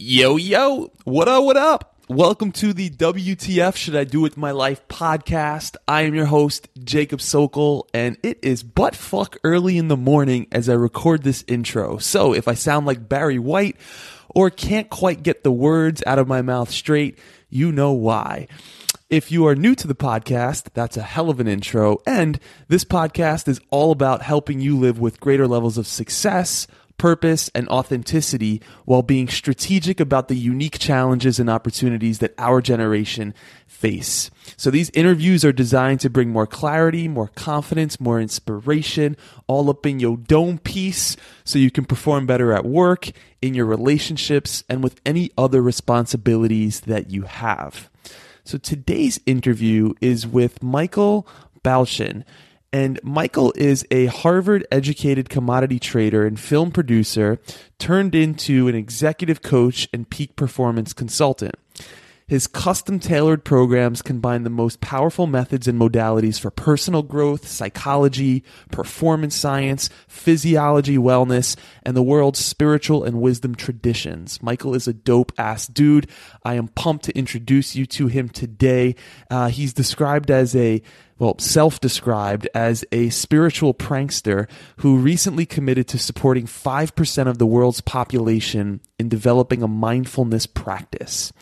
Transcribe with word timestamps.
Yo, 0.00 0.36
yo, 0.36 0.92
what 1.02 1.26
up, 1.26 1.42
what 1.42 1.56
up? 1.56 1.96
Welcome 2.08 2.52
to 2.52 2.72
the 2.72 2.88
WTF 2.88 3.74
Should 3.74 3.96
I 3.96 4.04
Do 4.04 4.20
With 4.20 4.36
My 4.36 4.52
Life 4.52 4.86
podcast. 4.86 5.74
I 5.88 6.02
am 6.02 6.14
your 6.14 6.26
host, 6.26 6.68
Jacob 6.84 7.20
Sokol, 7.20 7.88
and 7.92 8.16
it 8.22 8.38
is 8.40 8.62
butt 8.62 8.94
fuck 8.94 9.38
early 9.42 9.76
in 9.76 9.88
the 9.88 9.96
morning 9.96 10.46
as 10.52 10.68
I 10.68 10.74
record 10.74 11.24
this 11.24 11.42
intro. 11.48 11.98
So 11.98 12.32
if 12.32 12.46
I 12.46 12.54
sound 12.54 12.86
like 12.86 13.08
Barry 13.08 13.40
White 13.40 13.76
or 14.28 14.50
can't 14.50 14.88
quite 14.88 15.24
get 15.24 15.42
the 15.42 15.50
words 15.50 16.00
out 16.06 16.20
of 16.20 16.28
my 16.28 16.42
mouth 16.42 16.70
straight, 16.70 17.18
you 17.50 17.72
know 17.72 17.90
why. 17.90 18.46
If 19.10 19.32
you 19.32 19.48
are 19.48 19.56
new 19.56 19.74
to 19.74 19.88
the 19.88 19.96
podcast, 19.96 20.68
that's 20.74 20.96
a 20.96 21.02
hell 21.02 21.28
of 21.28 21.40
an 21.40 21.48
intro. 21.48 21.98
And 22.06 22.38
this 22.68 22.84
podcast 22.84 23.48
is 23.48 23.60
all 23.70 23.90
about 23.90 24.22
helping 24.22 24.60
you 24.60 24.78
live 24.78 25.00
with 25.00 25.18
greater 25.18 25.48
levels 25.48 25.76
of 25.76 25.88
success, 25.88 26.68
purpose, 26.98 27.50
and 27.54 27.68
authenticity 27.68 28.60
while 28.84 29.02
being 29.02 29.28
strategic 29.28 30.00
about 30.00 30.28
the 30.28 30.36
unique 30.36 30.78
challenges 30.78 31.38
and 31.38 31.48
opportunities 31.48 32.18
that 32.18 32.34
our 32.36 32.60
generation 32.60 33.32
face. 33.66 34.30
So 34.56 34.70
these 34.70 34.90
interviews 34.90 35.44
are 35.44 35.52
designed 35.52 36.00
to 36.00 36.10
bring 36.10 36.30
more 36.30 36.46
clarity, 36.46 37.08
more 37.08 37.28
confidence, 37.28 38.00
more 38.00 38.20
inspiration, 38.20 39.16
all 39.46 39.70
up 39.70 39.86
in 39.86 40.00
your 40.00 40.16
dome 40.16 40.58
piece 40.58 41.16
so 41.44 41.58
you 41.58 41.70
can 41.70 41.84
perform 41.84 42.26
better 42.26 42.52
at 42.52 42.64
work, 42.64 43.10
in 43.40 43.54
your 43.54 43.66
relationships, 43.66 44.64
and 44.68 44.82
with 44.82 45.00
any 45.06 45.30
other 45.38 45.62
responsibilities 45.62 46.80
that 46.80 47.10
you 47.10 47.22
have. 47.22 47.88
So 48.44 48.58
today's 48.58 49.20
interview 49.26 49.94
is 50.00 50.26
with 50.26 50.62
Michael 50.62 51.26
Balchan. 51.62 52.24
And 52.72 53.00
Michael 53.02 53.52
is 53.56 53.86
a 53.90 54.06
Harvard 54.06 54.66
educated 54.70 55.30
commodity 55.30 55.78
trader 55.78 56.26
and 56.26 56.38
film 56.38 56.70
producer 56.70 57.40
turned 57.78 58.14
into 58.14 58.68
an 58.68 58.74
executive 58.74 59.40
coach 59.40 59.88
and 59.92 60.08
peak 60.08 60.36
performance 60.36 60.92
consultant. 60.92 61.54
His 62.28 62.46
custom 62.46 62.98
tailored 62.98 63.42
programs 63.42 64.02
combine 64.02 64.42
the 64.42 64.50
most 64.50 64.82
powerful 64.82 65.26
methods 65.26 65.66
and 65.66 65.80
modalities 65.80 66.38
for 66.38 66.50
personal 66.50 67.02
growth, 67.02 67.48
psychology, 67.48 68.44
performance 68.70 69.34
science, 69.34 69.88
physiology, 70.06 70.98
wellness, 70.98 71.56
and 71.84 71.96
the 71.96 72.02
world's 72.02 72.38
spiritual 72.38 73.02
and 73.02 73.22
wisdom 73.22 73.54
traditions. 73.54 74.42
Michael 74.42 74.74
is 74.74 74.86
a 74.86 74.92
dope 74.92 75.32
ass 75.38 75.66
dude. 75.66 76.06
I 76.44 76.54
am 76.54 76.68
pumped 76.68 77.06
to 77.06 77.16
introduce 77.16 77.74
you 77.74 77.86
to 77.86 78.08
him 78.08 78.28
today. 78.28 78.94
Uh, 79.30 79.48
he's 79.48 79.72
described 79.72 80.30
as 80.30 80.54
a 80.54 80.82
well, 81.18 81.36
self 81.38 81.80
described 81.80 82.46
as 82.54 82.84
a 82.92 83.08
spiritual 83.08 83.72
prankster 83.74 84.48
who 84.78 84.98
recently 84.98 85.46
committed 85.46 85.88
to 85.88 85.98
supporting 85.98 86.44
5% 86.44 87.26
of 87.26 87.38
the 87.38 87.46
world's 87.46 87.80
population 87.80 88.80
in 88.98 89.08
developing 89.08 89.62
a 89.62 89.68
mindfulness 89.68 90.46
practice. 90.46 91.32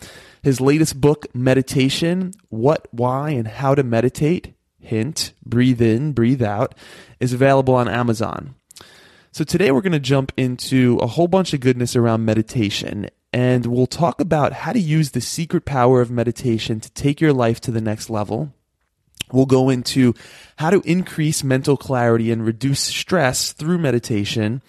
His 0.47 0.61
latest 0.61 1.01
book, 1.01 1.25
Meditation 1.35 2.31
What, 2.47 2.87
Why, 2.91 3.31
and 3.31 3.45
How 3.45 3.75
to 3.75 3.83
Meditate 3.83 4.55
hint, 4.79 5.33
breathe 5.45 5.81
in, 5.81 6.13
breathe 6.13 6.41
out, 6.41 6.73
is 7.19 7.33
available 7.33 7.75
on 7.75 7.89
Amazon. 7.89 8.55
So 9.33 9.43
today 9.43 9.71
we're 9.71 9.81
going 9.81 9.91
to 9.91 9.99
jump 9.99 10.31
into 10.37 10.99
a 11.01 11.07
whole 11.07 11.27
bunch 11.27 11.53
of 11.53 11.59
goodness 11.59 11.97
around 11.97 12.23
meditation 12.23 13.09
and 13.33 13.65
we'll 13.65 13.87
talk 13.87 14.21
about 14.21 14.53
how 14.53 14.71
to 14.71 14.79
use 14.79 15.11
the 15.11 15.19
secret 15.19 15.65
power 15.65 15.99
of 15.99 16.09
meditation 16.09 16.79
to 16.79 16.89
take 16.91 17.19
your 17.19 17.33
life 17.33 17.59
to 17.59 17.71
the 17.71 17.81
next 17.81 18.09
level. 18.09 18.53
We'll 19.33 19.47
go 19.47 19.69
into 19.69 20.13
how 20.55 20.69
to 20.69 20.81
increase 20.85 21.43
mental 21.43 21.75
clarity 21.75 22.31
and 22.31 22.45
reduce 22.45 22.79
stress 22.79 23.51
through 23.51 23.79
meditation, 23.79 24.61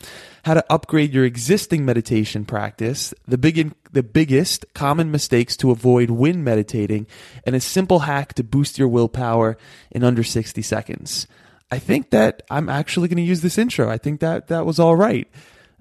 how 0.44 0.54
to 0.54 0.64
upgrade 0.68 1.14
your 1.14 1.24
existing 1.24 1.84
meditation 1.84 2.44
practice, 2.44 3.14
the 3.28 3.38
big 3.38 3.58
the 3.92 4.02
biggest 4.02 4.66
common 4.74 5.10
mistakes 5.10 5.56
to 5.58 5.70
avoid 5.70 6.10
when 6.10 6.44
meditating, 6.44 7.06
and 7.44 7.56
a 7.56 7.60
simple 7.60 8.00
hack 8.00 8.34
to 8.34 8.44
boost 8.44 8.78
your 8.78 8.88
willpower 8.88 9.56
in 9.90 10.04
under 10.04 10.22
60 10.22 10.60
seconds. 10.62 11.26
I 11.70 11.78
think 11.78 12.10
that 12.10 12.42
I'm 12.50 12.68
actually 12.68 13.08
going 13.08 13.18
to 13.18 13.22
use 13.22 13.42
this 13.42 13.58
intro. 13.58 13.90
I 13.90 13.98
think 13.98 14.20
that 14.20 14.48
that 14.48 14.64
was 14.64 14.78
all 14.78 14.96
right. 14.96 15.28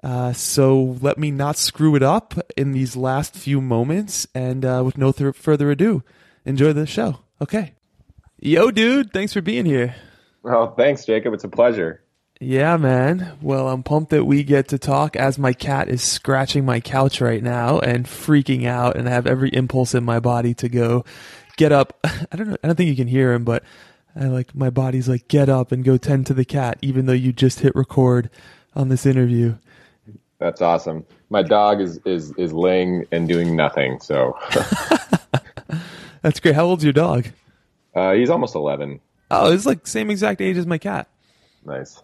Uh, 0.03 0.33
so 0.33 0.97
let 1.01 1.17
me 1.17 1.31
not 1.31 1.57
screw 1.57 1.95
it 1.95 2.03
up 2.03 2.35
in 2.55 2.71
these 2.71 2.95
last 2.95 3.35
few 3.35 3.61
moments. 3.61 4.27
And 4.35 4.63
uh, 4.65 4.83
with 4.85 4.97
no 4.97 5.11
th- 5.11 5.35
further 5.35 5.71
ado, 5.71 6.03
enjoy 6.45 6.73
the 6.73 6.85
show. 6.85 7.19
Okay. 7.41 7.73
Yo, 8.39 8.69
dude, 8.69 9.11
thanks 9.11 9.33
for 9.33 9.41
being 9.41 9.65
here. 9.65 9.95
Oh, 10.43 10.67
thanks, 10.77 11.05
Jacob. 11.05 11.33
It's 11.33 11.43
a 11.43 11.49
pleasure. 11.49 12.03
Yeah, 12.39 12.77
man. 12.77 13.37
Well, 13.41 13.67
I'm 13.67 13.81
pumped 13.83 14.11
that 14.11 14.25
we 14.25 14.43
get 14.43 14.67
to 14.69 14.77
talk 14.77 15.15
as 15.15 15.39
my 15.39 15.53
cat 15.53 15.89
is 15.89 16.03
scratching 16.03 16.65
my 16.65 16.79
couch 16.79 17.19
right 17.19 17.41
now 17.41 17.79
and 17.79 18.05
freaking 18.05 18.65
out 18.65 18.95
and 18.95 19.07
I 19.07 19.11
have 19.11 19.25
every 19.25 19.49
impulse 19.49 19.95
in 19.95 20.03
my 20.03 20.19
body 20.19 20.53
to 20.55 20.69
go 20.69 21.03
get 21.57 21.71
up. 21.71 21.97
I 22.03 22.35
don't 22.35 22.49
know. 22.49 22.57
I 22.63 22.67
don't 22.67 22.75
think 22.75 22.89
you 22.89 22.95
can 22.95 23.07
hear 23.07 23.33
him, 23.33 23.43
but 23.43 23.63
I 24.15 24.25
like 24.25 24.53
my 24.53 24.69
body's 24.69 25.09
like 25.09 25.27
get 25.27 25.49
up 25.49 25.71
and 25.71 25.83
go 25.83 25.97
tend 25.97 26.27
to 26.27 26.33
the 26.33 26.45
cat 26.45 26.77
even 26.81 27.07
though 27.07 27.13
you 27.13 27.33
just 27.33 27.61
hit 27.61 27.75
record 27.75 28.29
on 28.75 28.89
this 28.89 29.05
interview. 29.05 29.55
That's 30.37 30.61
awesome. 30.61 31.05
My 31.29 31.41
dog 31.41 31.81
is 31.81 31.99
is 32.05 32.31
is 32.37 32.53
laying 32.53 33.05
and 33.11 33.27
doing 33.27 33.55
nothing, 33.55 33.99
so 33.99 34.37
That's 36.21 36.39
great. 36.39 36.55
How 36.55 36.65
old's 36.65 36.83
your 36.83 36.93
dog? 36.93 37.27
Uh, 37.95 38.13
he's 38.13 38.29
almost 38.29 38.53
11. 38.53 38.99
Oh, 39.31 39.51
it's 39.51 39.65
like 39.65 39.87
same 39.87 40.11
exact 40.11 40.41
age 40.41 40.57
as 40.57 40.67
my 40.67 40.77
cat. 40.77 41.07
Nice. 41.65 42.01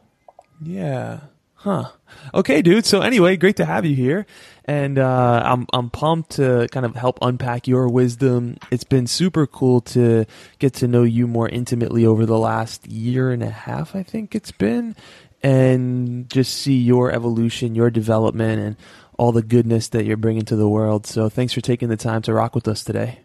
Yeah. 0.62 1.22
Huh. 1.56 1.92
Okay, 2.34 2.62
dude. 2.62 2.86
So 2.86 3.00
anyway, 3.00 3.38
great 3.38 3.56
to 3.56 3.66
have 3.66 3.86
you 3.86 3.96
here, 3.96 4.26
and 4.66 5.00
uh, 5.00 5.42
I'm 5.46 5.66
I'm 5.72 5.90
pumped 5.90 6.32
to 6.32 6.68
kind 6.72 6.86
of 6.86 6.94
help 6.94 7.20
unpack 7.22 7.70
your 7.70 7.88
wisdom. 7.88 8.58
It's 8.70 8.84
been 8.84 9.08
super 9.08 9.48
cool 9.48 9.80
to 9.82 10.26
get 10.60 10.74
to 10.76 10.90
know 10.90 11.04
you 11.04 11.26
more 11.26 11.48
intimately 11.48 12.06
over 12.06 12.26
the 12.26 12.38
last 12.38 12.86
year 12.88 13.32
and 13.32 13.42
a 13.42 13.50
half. 13.50 13.96
I 13.96 14.04
think 14.04 14.36
it's 14.36 14.52
been, 14.52 14.98
and 15.42 16.30
just 16.30 16.54
see 16.54 16.80
your 16.80 17.14
evolution, 17.14 17.76
your 17.76 17.90
development, 17.90 18.62
and 18.62 18.76
all 19.18 19.32
the 19.32 19.42
goodness 19.42 19.88
that 19.90 20.04
you're 20.04 20.18
bringing 20.18 20.44
to 20.46 20.58
the 20.58 20.68
world. 20.68 21.08
So 21.08 21.30
thanks 21.30 21.54
for 21.54 21.62
taking 21.62 21.88
the 21.88 21.96
time 21.96 22.24
to 22.24 22.34
rock 22.34 22.56
with 22.56 22.68
us 22.68 22.84
today. 22.84 23.20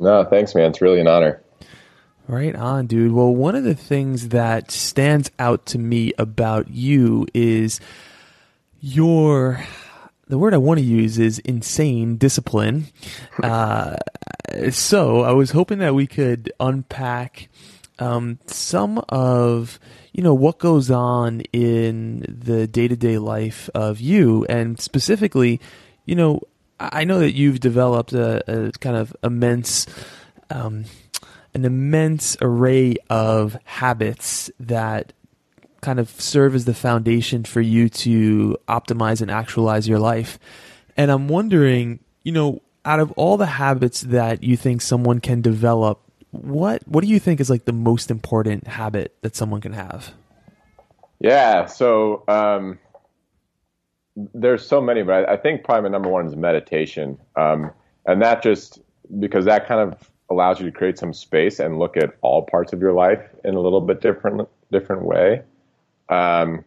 No, 0.00 0.24
thanks, 0.24 0.56
man. 0.56 0.70
It's 0.70 0.80
really 0.82 1.00
an 1.00 1.06
honor. 1.06 1.40
Right 2.28 2.56
on, 2.56 2.88
dude. 2.88 3.12
Well, 3.12 3.32
one 3.32 3.54
of 3.54 3.62
the 3.62 3.76
things 3.76 4.30
that 4.30 4.72
stands 4.72 5.30
out 5.38 5.64
to 5.66 5.78
me 5.78 6.12
about 6.18 6.68
you 6.70 7.26
is 7.32 7.78
your 8.80 9.64
the 10.26 10.36
word 10.36 10.52
I 10.52 10.56
want 10.56 10.78
to 10.78 10.84
use 10.84 11.18
is 11.18 11.38
insane 11.40 12.16
discipline. 12.16 12.86
Uh, 13.42 13.96
so 14.70 15.20
I 15.20 15.32
was 15.32 15.50
hoping 15.50 15.78
that 15.80 15.94
we 15.94 16.06
could 16.06 16.50
unpack 16.58 17.48
um, 17.98 18.38
some 18.46 19.04
of 19.10 19.78
you 20.12 20.22
know 20.22 20.34
what 20.34 20.58
goes 20.58 20.90
on 20.90 21.42
in 21.52 22.24
the 22.26 22.66
day 22.66 22.88
to 22.88 22.96
day 22.96 23.18
life 23.18 23.68
of 23.74 24.00
you, 24.00 24.46
and 24.46 24.80
specifically, 24.80 25.60
you 26.06 26.14
know, 26.14 26.40
I 26.80 27.04
know 27.04 27.20
that 27.20 27.34
you've 27.34 27.60
developed 27.60 28.14
a, 28.14 28.42
a 28.50 28.72
kind 28.72 28.96
of 28.96 29.14
immense. 29.22 29.86
Um, 30.48 30.86
an 31.56 31.64
immense 31.64 32.36
array 32.42 32.96
of 33.08 33.56
habits 33.64 34.50
that 34.60 35.14
kind 35.80 35.98
of 35.98 36.10
serve 36.20 36.54
as 36.54 36.66
the 36.66 36.74
foundation 36.74 37.44
for 37.44 37.62
you 37.62 37.88
to 37.88 38.58
optimize 38.68 39.22
and 39.22 39.30
actualize 39.30 39.88
your 39.88 39.98
life. 39.98 40.38
And 40.98 41.10
I'm 41.10 41.28
wondering, 41.28 42.00
you 42.24 42.32
know, 42.32 42.60
out 42.84 43.00
of 43.00 43.10
all 43.12 43.38
the 43.38 43.46
habits 43.46 44.02
that 44.02 44.42
you 44.42 44.54
think 44.54 44.82
someone 44.82 45.18
can 45.18 45.40
develop, 45.40 46.02
what 46.30 46.86
what 46.86 47.02
do 47.02 47.08
you 47.08 47.18
think 47.18 47.40
is 47.40 47.48
like 47.48 47.64
the 47.64 47.72
most 47.72 48.10
important 48.10 48.66
habit 48.66 49.16
that 49.22 49.34
someone 49.34 49.62
can 49.62 49.72
have? 49.72 50.12
Yeah, 51.20 51.64
so 51.64 52.22
um, 52.28 52.78
there's 54.14 54.66
so 54.66 54.82
many, 54.82 55.02
but 55.02 55.26
I, 55.26 55.32
I, 55.32 55.36
think 55.38 55.64
probably 55.64 55.84
my 55.84 55.88
number 55.88 56.10
one 56.10 56.26
is 56.26 56.36
meditation, 56.36 57.18
um, 57.36 57.70
and 58.04 58.20
that 58.20 58.42
just 58.42 58.80
because 59.18 59.46
that 59.46 59.66
kind 59.66 59.80
of 59.80 60.10
allows 60.30 60.60
you 60.60 60.66
to 60.66 60.72
create 60.72 60.98
some 60.98 61.12
space 61.12 61.60
and 61.60 61.78
look 61.78 61.96
at 61.96 62.16
all 62.20 62.42
parts 62.42 62.72
of 62.72 62.80
your 62.80 62.92
life 62.92 63.22
in 63.44 63.54
a 63.54 63.60
little 63.60 63.80
bit 63.80 64.00
different 64.00 64.48
different 64.72 65.02
way. 65.02 65.42
Um, 66.08 66.64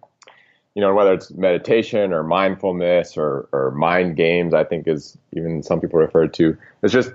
you 0.76 0.82
know, 0.82 0.94
whether 0.94 1.14
it's 1.14 1.32
meditation 1.32 2.14
or 2.14 2.24
mindfulness 2.24 3.18
or, 3.18 3.50
or 3.52 3.72
mind 3.72 4.16
games, 4.16 4.54
I 4.54 4.64
think 4.64 4.88
is 4.88 5.18
even 5.36 5.64
some 5.64 5.82
people 5.82 6.00
refer 6.00 6.28
to. 6.28 6.58
It's 6.84 6.94
just 6.94 7.12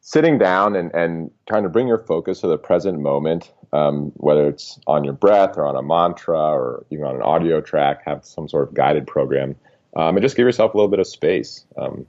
sitting 0.00 0.38
down 0.38 0.74
and, 0.74 0.92
and 0.94 1.30
trying 1.48 1.64
to 1.64 1.68
bring 1.68 1.86
your 1.86 1.98
focus 1.98 2.40
to 2.40 2.46
the 2.46 2.58
present 2.58 3.00
moment, 3.00 3.52
um, 3.72 4.12
whether 4.16 4.48
it's 4.48 4.78
on 4.86 5.04
your 5.04 5.12
breath 5.12 5.56
or 5.56 5.66
on 5.66 5.76
a 5.76 5.82
mantra 5.82 6.38
or 6.38 6.84
even 6.90 7.04
on 7.04 7.16
an 7.16 7.22
audio 7.22 7.60
track, 7.60 8.02
have 8.06 8.24
some 8.24 8.48
sort 8.48 8.68
of 8.68 8.74
guided 8.74 9.06
program, 9.06 9.54
um, 9.96 10.16
and 10.16 10.22
just 10.22 10.36
give 10.36 10.44
yourself 10.44 10.74
a 10.74 10.76
little 10.76 10.90
bit 10.90 11.00
of 11.00 11.06
space, 11.06 11.64
um, 11.76 12.06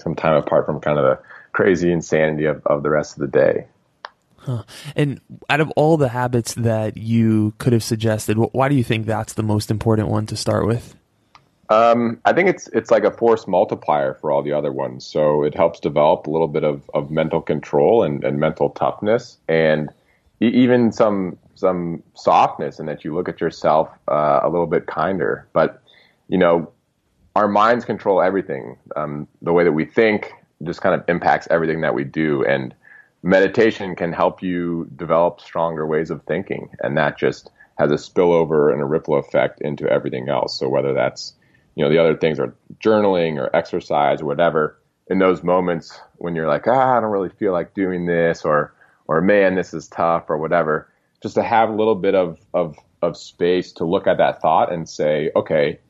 some 0.00 0.14
time 0.14 0.34
apart 0.34 0.66
from 0.66 0.80
kind 0.80 0.98
of 0.98 1.04
the 1.04 1.18
crazy 1.52 1.92
insanity 1.92 2.44
of, 2.46 2.64
of 2.66 2.82
the 2.82 2.90
rest 2.90 3.16
of 3.16 3.20
the 3.20 3.28
day. 3.28 3.66
Huh. 4.38 4.64
And 4.96 5.20
out 5.48 5.60
of 5.60 5.70
all 5.76 5.96
the 5.96 6.08
habits 6.08 6.54
that 6.54 6.96
you 6.96 7.54
could 7.58 7.72
have 7.72 7.84
suggested, 7.84 8.36
why 8.36 8.68
do 8.68 8.74
you 8.74 8.82
think 8.82 9.06
that's 9.06 9.34
the 9.34 9.42
most 9.42 9.70
important 9.70 10.08
one 10.08 10.26
to 10.26 10.36
start 10.36 10.66
with? 10.66 10.96
Um, 11.68 12.20
I 12.24 12.32
think 12.32 12.48
it's 12.48 12.66
it's 12.68 12.90
like 12.90 13.04
a 13.04 13.10
force 13.10 13.46
multiplier 13.46 14.14
for 14.14 14.30
all 14.30 14.42
the 14.42 14.52
other 14.52 14.72
ones. 14.72 15.06
So 15.06 15.42
it 15.44 15.54
helps 15.54 15.80
develop 15.80 16.26
a 16.26 16.30
little 16.30 16.48
bit 16.48 16.64
of, 16.64 16.90
of 16.92 17.10
mental 17.10 17.40
control 17.40 18.02
and, 18.02 18.24
and 18.24 18.38
mental 18.38 18.70
toughness, 18.70 19.38
and 19.48 19.90
e- 20.42 20.48
even 20.48 20.92
some 20.92 21.38
some 21.54 22.02
softness, 22.14 22.78
and 22.78 22.88
that 22.88 23.04
you 23.04 23.14
look 23.14 23.28
at 23.28 23.40
yourself 23.40 23.88
uh, 24.08 24.40
a 24.42 24.50
little 24.50 24.66
bit 24.66 24.86
kinder. 24.86 25.48
But 25.52 25.82
you 26.28 26.36
know, 26.36 26.70
our 27.36 27.48
minds 27.48 27.84
control 27.84 28.20
everything. 28.20 28.76
Um, 28.96 29.28
the 29.40 29.52
way 29.52 29.64
that 29.64 29.72
we 29.72 29.86
think 29.86 30.32
just 30.64 30.80
kind 30.80 30.94
of 30.94 31.08
impacts 31.08 31.48
everything 31.50 31.80
that 31.82 31.94
we 31.94 32.04
do, 32.04 32.44
and 32.44 32.74
meditation 33.22 33.94
can 33.96 34.12
help 34.12 34.42
you 34.42 34.88
develop 34.96 35.40
stronger 35.40 35.86
ways 35.86 36.10
of 36.10 36.22
thinking, 36.24 36.70
and 36.80 36.96
that 36.96 37.18
just 37.18 37.50
has 37.78 37.90
a 37.90 37.94
spillover 37.94 38.72
and 38.72 38.82
a 38.82 38.84
ripple 38.84 39.18
effect 39.18 39.60
into 39.60 39.88
everything 39.88 40.28
else. 40.28 40.58
So 40.58 40.68
whether 40.68 40.92
that's 40.92 41.34
you 41.74 41.84
know, 41.84 41.90
the 41.90 41.98
other 41.98 42.16
things 42.16 42.38
are 42.38 42.54
journaling 42.84 43.38
or 43.38 43.54
exercise 43.54 44.20
or 44.20 44.26
whatever. 44.26 44.78
In 45.08 45.18
those 45.18 45.42
moments 45.42 45.98
when 46.16 46.34
you're 46.34 46.48
like, 46.48 46.66
ah, 46.66 46.96
I 46.96 47.00
don't 47.00 47.10
really 47.10 47.28
feel 47.28 47.52
like 47.52 47.74
doing 47.74 48.06
this, 48.06 48.44
or 48.44 48.72
or 49.06 49.20
man, 49.20 49.56
this 49.56 49.74
is 49.74 49.88
tough, 49.88 50.24
or 50.28 50.38
whatever, 50.38 50.88
just 51.22 51.34
to 51.34 51.42
have 51.42 51.68
a 51.68 51.74
little 51.74 51.96
bit 51.96 52.14
of 52.14 52.38
of 52.54 52.76
of 53.02 53.16
space 53.16 53.72
to 53.72 53.84
look 53.84 54.06
at 54.06 54.18
that 54.18 54.40
thought 54.40 54.72
and 54.72 54.88
say, 54.88 55.30
okay, 55.34 55.80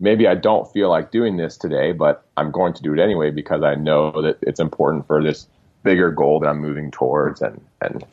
maybe 0.00 0.26
I 0.26 0.34
don't 0.34 0.70
feel 0.72 0.88
like 0.88 1.12
doing 1.12 1.36
this 1.36 1.56
today, 1.56 1.92
but 1.92 2.24
I'm 2.36 2.50
going 2.50 2.72
to 2.72 2.82
do 2.82 2.92
it 2.94 2.98
anyway 2.98 3.30
because 3.30 3.62
I 3.62 3.74
know 3.74 4.10
that 4.22 4.38
it's 4.42 4.58
important 4.58 5.06
for 5.06 5.22
this 5.22 5.46
bigger 5.82 6.10
goal 6.10 6.40
that 6.40 6.48
I'm 6.48 6.58
moving 6.58 6.90
towards 6.90 7.40
and 7.42 7.60
and 7.80 8.04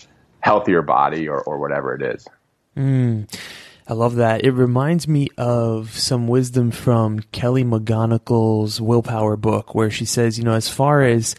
healthier 0.42 0.81
body 0.81 1.28
or 1.28 1.42
or 1.42 1.57
whatever 1.57 1.95
it 1.95 2.01
is. 2.01 2.28
Mm. 2.75 3.34
I 3.89 3.94
love 3.94 4.16
that. 4.16 4.44
It 4.44 4.51
reminds 4.51 5.07
me 5.07 5.30
of 5.38 5.98
some 5.98 6.28
wisdom 6.28 6.72
from 6.72 7.19
Kelly 7.31 7.63
McGonigal's 7.63 8.81
willpower 8.81 9.38
book, 9.38 9.74
where 9.74 9.89
she 9.89 10.04
says, 10.04 10.38
you 10.38 10.44
know, 10.44 10.54
as 10.54 10.68
far 10.68 11.04
as 11.04 11.36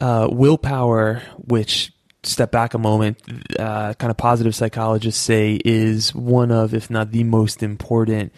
uh, 0.00 0.28
willpower, 0.30 1.20
which 1.36 1.92
step 2.22 2.52
back 2.52 2.74
a 2.74 2.78
moment, 2.78 3.18
uh, 3.58 3.94
kind 3.94 4.10
of 4.10 4.16
positive 4.16 4.54
psychologists 4.54 5.20
say 5.20 5.60
is 5.64 6.14
one 6.14 6.52
of, 6.52 6.74
if 6.74 6.90
not 6.90 7.10
the 7.10 7.24
most 7.24 7.60
important 7.60 8.32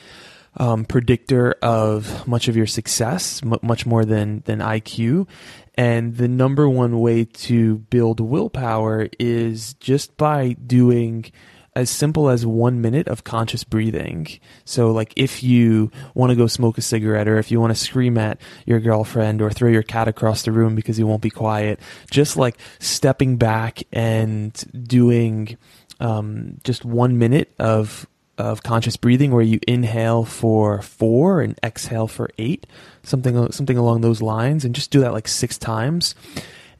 um, 0.57 0.85
predictor 0.85 1.53
of 1.63 2.27
much 2.27 2.49
of 2.49 2.57
your 2.57 2.67
success, 2.67 3.43
m- 3.43 3.59
much 3.63 3.87
more 3.87 4.05
than 4.05 4.43
than 4.47 4.59
IQ. 4.59 5.29
And 5.75 6.17
the 6.17 6.29
number 6.29 6.69
one 6.69 7.01
way 7.01 7.25
to 7.25 7.79
build 7.79 8.21
willpower 8.21 9.09
is 9.19 9.75
just 9.75 10.17
by 10.19 10.53
doing 10.53 11.33
as 11.75 11.89
simple 11.89 12.29
as 12.29 12.45
one 12.45 12.83
minute 12.83 13.09
of 13.09 13.25
conscious 13.25 13.65
breathing. 13.65 14.27
So, 14.65 14.93
like, 14.93 15.15
if 15.17 15.43
you 15.43 15.91
want 16.15 16.31
to 16.31 16.37
go 16.37 16.47
smoke 16.47 16.77
a 16.77 16.83
cigarette, 16.83 17.29
or 17.29 17.39
if 17.39 17.51
you 17.51 17.61
want 17.61 17.71
to 17.75 17.83
scream 17.83 18.19
at 18.19 18.39
your 18.67 18.81
girlfriend, 18.81 19.41
or 19.41 19.51
throw 19.51 19.71
your 19.71 19.83
cat 19.83 20.09
across 20.09 20.43
the 20.43 20.53
room 20.53 20.75
because 20.75 20.99
he 20.99 21.05
won't 21.05 21.23
be 21.23 21.31
quiet, 21.31 21.81
just 22.11 22.37
like 22.37 22.59
stepping 22.79 23.39
back 23.39 23.83
and 23.91 24.53
doing 24.87 25.57
um, 25.99 26.59
just 26.63 26.85
one 26.85 27.17
minute 27.19 27.55
of 27.59 28.07
of 28.39 28.63
conscious 28.63 28.97
breathing, 28.97 29.33
where 29.33 29.43
you 29.43 29.61
inhale 29.67 30.25
for 30.25 30.83
four 30.83 31.41
and 31.41 31.59
exhale 31.63 32.07
for 32.07 32.31
eight, 32.39 32.67
something 33.03 33.51
something 33.53 33.77
along 33.77 34.01
those 34.01 34.23
lines, 34.23 34.65
and 34.65 34.75
just 34.75 34.91
do 34.91 35.01
that 35.01 35.13
like 35.13 35.29
six 35.29 35.59
times 35.59 36.15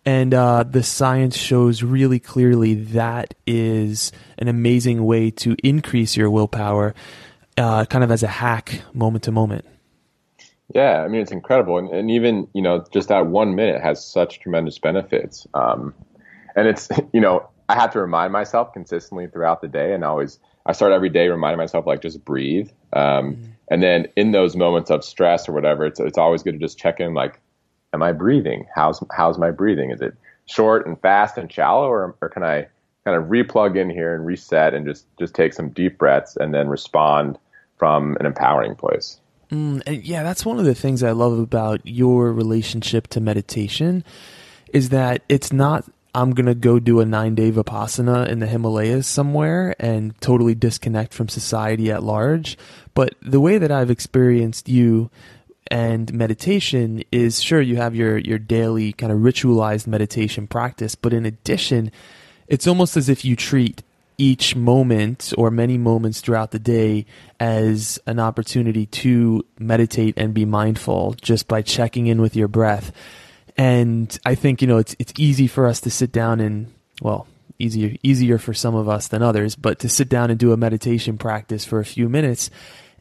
and 0.05 0.35
uh, 0.35 0.65
the 0.65 0.83
science 0.83 1.37
shows 1.37 1.83
really 1.83 2.19
clearly 2.19 2.75
that 2.75 3.35
is 3.47 4.11
an 4.39 4.49
amazing 4.49 5.05
way 5.05 5.31
to 5.31 5.57
increase 5.63 6.17
your 6.17 6.29
willpower, 6.29 6.95
uh, 7.57 7.85
kind 7.85 8.03
of 8.03 8.11
as 8.11 8.23
a 8.23 8.29
hack, 8.29 8.83
moment 8.93 9.25
to 9.25 9.33
moment. 9.33 9.65
Yeah, 10.75 11.03
I 11.03 11.09
mean 11.09 11.21
it's 11.21 11.33
incredible, 11.33 11.79
and, 11.79 11.91
and 11.91 12.11
even 12.11 12.49
you 12.55 12.63
know 12.63 12.85
just 12.93 13.09
that 13.09 13.27
one 13.27 13.55
minute 13.55 13.81
has 13.83 14.05
such 14.05 14.41
tremendous 14.41 14.79
benefits. 14.79 15.47
Um, 15.55 15.95
and 16.57 16.67
it's 16.67 16.89
you 17.13 17.21
know 17.21 17.49
I 17.69 17.75
have 17.75 17.93
to 17.93 18.01
remind 18.01 18.33
myself 18.33 18.73
consistently 18.73 19.29
throughout 19.29 19.61
the 19.61 19.69
day, 19.69 19.93
and 19.93 20.03
always 20.03 20.41
I 20.67 20.73
start 20.73 20.93
every 20.93 21.09
day 21.09 21.29
reminding 21.29 21.59
myself 21.59 21.87
like 21.87 22.03
just 22.03 22.25
breathe. 22.25 22.71
Um, 22.93 23.35
mm-hmm. 23.35 23.45
And 23.71 23.83
then 23.83 24.07
in 24.17 24.33
those 24.33 24.55
moments 24.55 24.91
of 24.91 25.05
stress 25.05 25.49
or 25.49 25.53
whatever, 25.53 25.87
it's 25.87 25.99
it's 26.01 26.19
always 26.19 26.43
good 26.43 26.53
to 26.53 26.59
just 26.59 26.79
check 26.79 27.01
in 27.01 27.15
like 27.15 27.41
am 27.93 28.03
I 28.03 28.13
breathing? 28.13 28.67
How's 28.75 29.03
how's 29.11 29.39
my 29.39 29.51
breathing? 29.51 29.91
Is 29.91 30.01
it 30.01 30.15
short 30.47 30.87
and 30.87 31.01
fast 31.01 31.39
and 31.39 31.53
shallow, 31.53 31.89
or, 31.89 32.17
or 32.21 32.29
can 32.29 32.43
I 32.43 32.69
kind 33.05 33.17
of 33.17 33.25
replug 33.25 33.77
in 33.77 33.91
here 33.91 34.15
and 34.15 34.25
reset 34.25 34.75
and 34.75 34.87
just 34.87 35.07
just 35.19 35.35
take 35.35 35.53
some 35.53 35.71
deep 35.71 35.99
breaths 35.99 36.37
and 36.37 36.55
then 36.55 36.69
respond 36.69 37.39
from 37.77 38.17
an 38.21 38.27
empowering 38.27 38.75
place? 38.75 39.21
Mm, 39.51 40.03
yeah, 40.05 40.23
that's 40.23 40.47
one 40.47 40.59
of 40.59 40.65
the 40.65 40.75
things 40.75 41.03
I 41.03 41.11
love 41.11 41.39
about 41.39 41.81
your 41.85 42.33
relationship 42.33 43.09
to 43.09 43.21
meditation 43.21 44.05
is 44.73 44.89
that 44.89 45.23
it's 45.29 45.53
not 45.53 45.85
I'm 46.15 46.33
going 46.33 46.47
to 46.47 46.55
go 46.55 46.79
do 46.79 47.01
a 47.01 47.07
nine 47.07 47.35
day 47.35 47.51
Vipassana 47.51 48.29
in 48.29 48.39
the 48.39 48.47
Himalayas 48.47 49.07
somewhere 49.07 49.75
and 49.79 50.19
totally 50.21 50.55
disconnect 50.55 51.15
from 51.15 51.29
society 51.29 51.91
at 51.91 52.03
large. 52.03 52.59
But 52.95 53.15
the 53.23 53.41
way 53.41 53.59
that 53.59 53.73
I've 53.73 53.91
experienced 53.91 54.69
you 54.69 55.11
and 55.71 56.13
meditation 56.13 57.03
is 57.11 57.43
sure 57.43 57.61
you 57.61 57.77
have 57.77 57.95
your 57.95 58.19
your 58.19 58.39
daily 58.39 58.93
kind 58.93 59.13
of 59.13 59.19
ritualized 59.19 59.87
meditation 59.87 60.47
practice 60.47 60.95
but 60.95 61.13
in 61.13 61.25
addition 61.25 61.91
it's 62.49 62.67
almost 62.67 62.97
as 62.97 63.09
if 63.09 63.25
you 63.25 63.37
treat 63.37 63.83
each 64.19 64.55
moment 64.55 65.33
or 65.39 65.51
many 65.51 65.79
moments 65.79 66.21
throughout 66.21 66.51
the 66.51 66.59
day 66.59 67.07
as 67.41 67.99
an 68.07 68.21
opportunity 68.21 68.87
to 68.87 69.45
meditate 69.59 70.15
and 70.17 70.35
be 70.35 70.45
mindful 70.45 71.15
just 71.23 71.49
by 71.49 71.63
checking 71.63 72.07
in 72.07 72.21
with 72.21 72.37
your 72.37 72.49
breath 72.49 72.93
and 73.57 74.19
i 74.25 74.35
think 74.35 74.63
you 74.63 74.69
know 74.69 74.79
it's 74.79 74.97
it's 74.99 75.13
easy 75.19 75.47
for 75.47 75.67
us 75.67 75.81
to 75.81 75.91
sit 75.91 76.13
down 76.13 76.41
and 76.41 76.73
well 77.01 77.27
easier 77.59 77.95
easier 78.03 78.39
for 78.39 78.55
some 78.55 78.75
of 78.75 78.89
us 78.89 79.09
than 79.09 79.23
others 79.23 79.55
but 79.55 79.79
to 79.79 79.89
sit 79.89 80.09
down 80.09 80.31
and 80.31 80.39
do 80.39 80.53
a 80.53 80.57
meditation 80.57 81.19
practice 81.19 81.65
for 81.65 81.79
a 81.79 81.85
few 81.85 82.09
minutes 82.09 82.51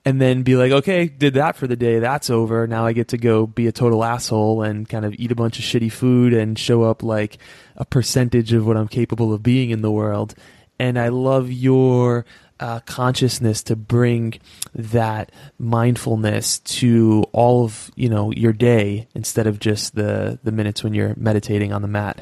and 0.04 0.20
then 0.20 0.42
be 0.42 0.56
like, 0.56 0.72
okay, 0.72 1.08
did 1.08 1.36
that 1.36 1.56
for 1.56 1.68
the 1.68 1.76
day. 1.76 2.00
That's 2.00 2.30
over. 2.30 2.66
Now 2.66 2.86
I 2.86 2.94
get 2.94 3.10
to 3.10 3.18
go 3.18 3.46
be 3.46 3.68
a 3.68 3.72
total 3.72 4.04
asshole 4.04 4.64
and 4.64 4.90
kind 4.90 5.06
of 5.06 5.14
eat 5.20 5.32
a 5.32 5.36
bunch 5.36 5.60
of 5.60 5.66
shitty 5.66 5.92
food 5.92 6.34
and 6.34 6.58
show 6.58 6.84
up 6.84 7.04
like 7.04 7.38
a 7.76 7.86
percentage 7.86 8.54
of 8.54 8.66
what 8.66 8.78
I'm 8.78 8.88
capable 8.88 9.34
of 9.34 9.44
being 9.44 9.70
in 9.70 9.82
the 9.82 9.92
world. 9.92 10.34
And 10.80 10.98
I 10.98 11.10
love 11.10 11.52
your 11.52 12.26
uh, 12.62 12.80
consciousness 12.82 13.64
to 13.64 13.76
bring 13.76 14.36
that 14.74 15.32
mindfulness 15.60 16.60
to 16.60 17.26
all 17.34 17.66
of 17.66 17.92
you 17.96 18.08
know 18.08 18.32
your 18.32 18.54
day 18.54 19.08
instead 19.14 19.48
of 19.48 19.60
just 19.60 19.96
the 19.96 20.40
the 20.44 20.52
minutes 20.52 20.84
when 20.84 20.94
you're 20.94 21.14
meditating 21.18 21.74
on 21.74 21.82
the 21.82 21.88
mat. 21.88 22.22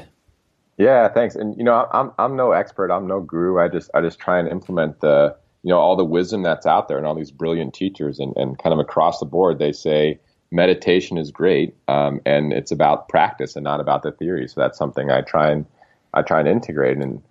Yeah, 0.78 1.08
thanks. 1.08 1.36
And 1.36 1.56
you 1.56 1.62
know, 1.62 1.86
I'm 1.92 2.10
I'm 2.18 2.36
no 2.36 2.52
expert. 2.52 2.90
I'm 2.90 3.06
no 3.06 3.20
guru. 3.20 3.60
I 3.60 3.68
just 3.68 3.90
I 3.94 4.00
just 4.00 4.18
try 4.18 4.38
and 4.38 4.48
implement 4.48 5.00
the 5.00 5.36
you 5.62 5.68
know 5.68 5.78
all 5.78 5.96
the 5.96 6.04
wisdom 6.04 6.42
that's 6.42 6.66
out 6.66 6.88
there 6.88 6.96
and 6.96 7.06
all 7.06 7.14
these 7.14 7.30
brilliant 7.30 7.74
teachers 7.74 8.18
and, 8.18 8.34
and 8.36 8.58
kind 8.58 8.72
of 8.72 8.78
across 8.78 9.20
the 9.20 9.26
board 9.26 9.58
they 9.58 9.72
say 9.72 10.18
meditation 10.50 11.18
is 11.18 11.30
great 11.30 11.76
um, 11.88 12.20
and 12.24 12.52
it's 12.52 12.70
about 12.70 13.08
practice 13.08 13.56
and 13.56 13.64
not 13.64 13.80
about 13.80 14.02
the 14.02 14.12
theory 14.12 14.48
so 14.48 14.60
that's 14.60 14.78
something 14.78 15.10
i 15.10 15.20
try 15.20 15.50
and 15.50 15.66
i 16.14 16.22
try 16.22 16.40
and 16.40 16.48
integrate 16.48 16.96
and 16.96 17.22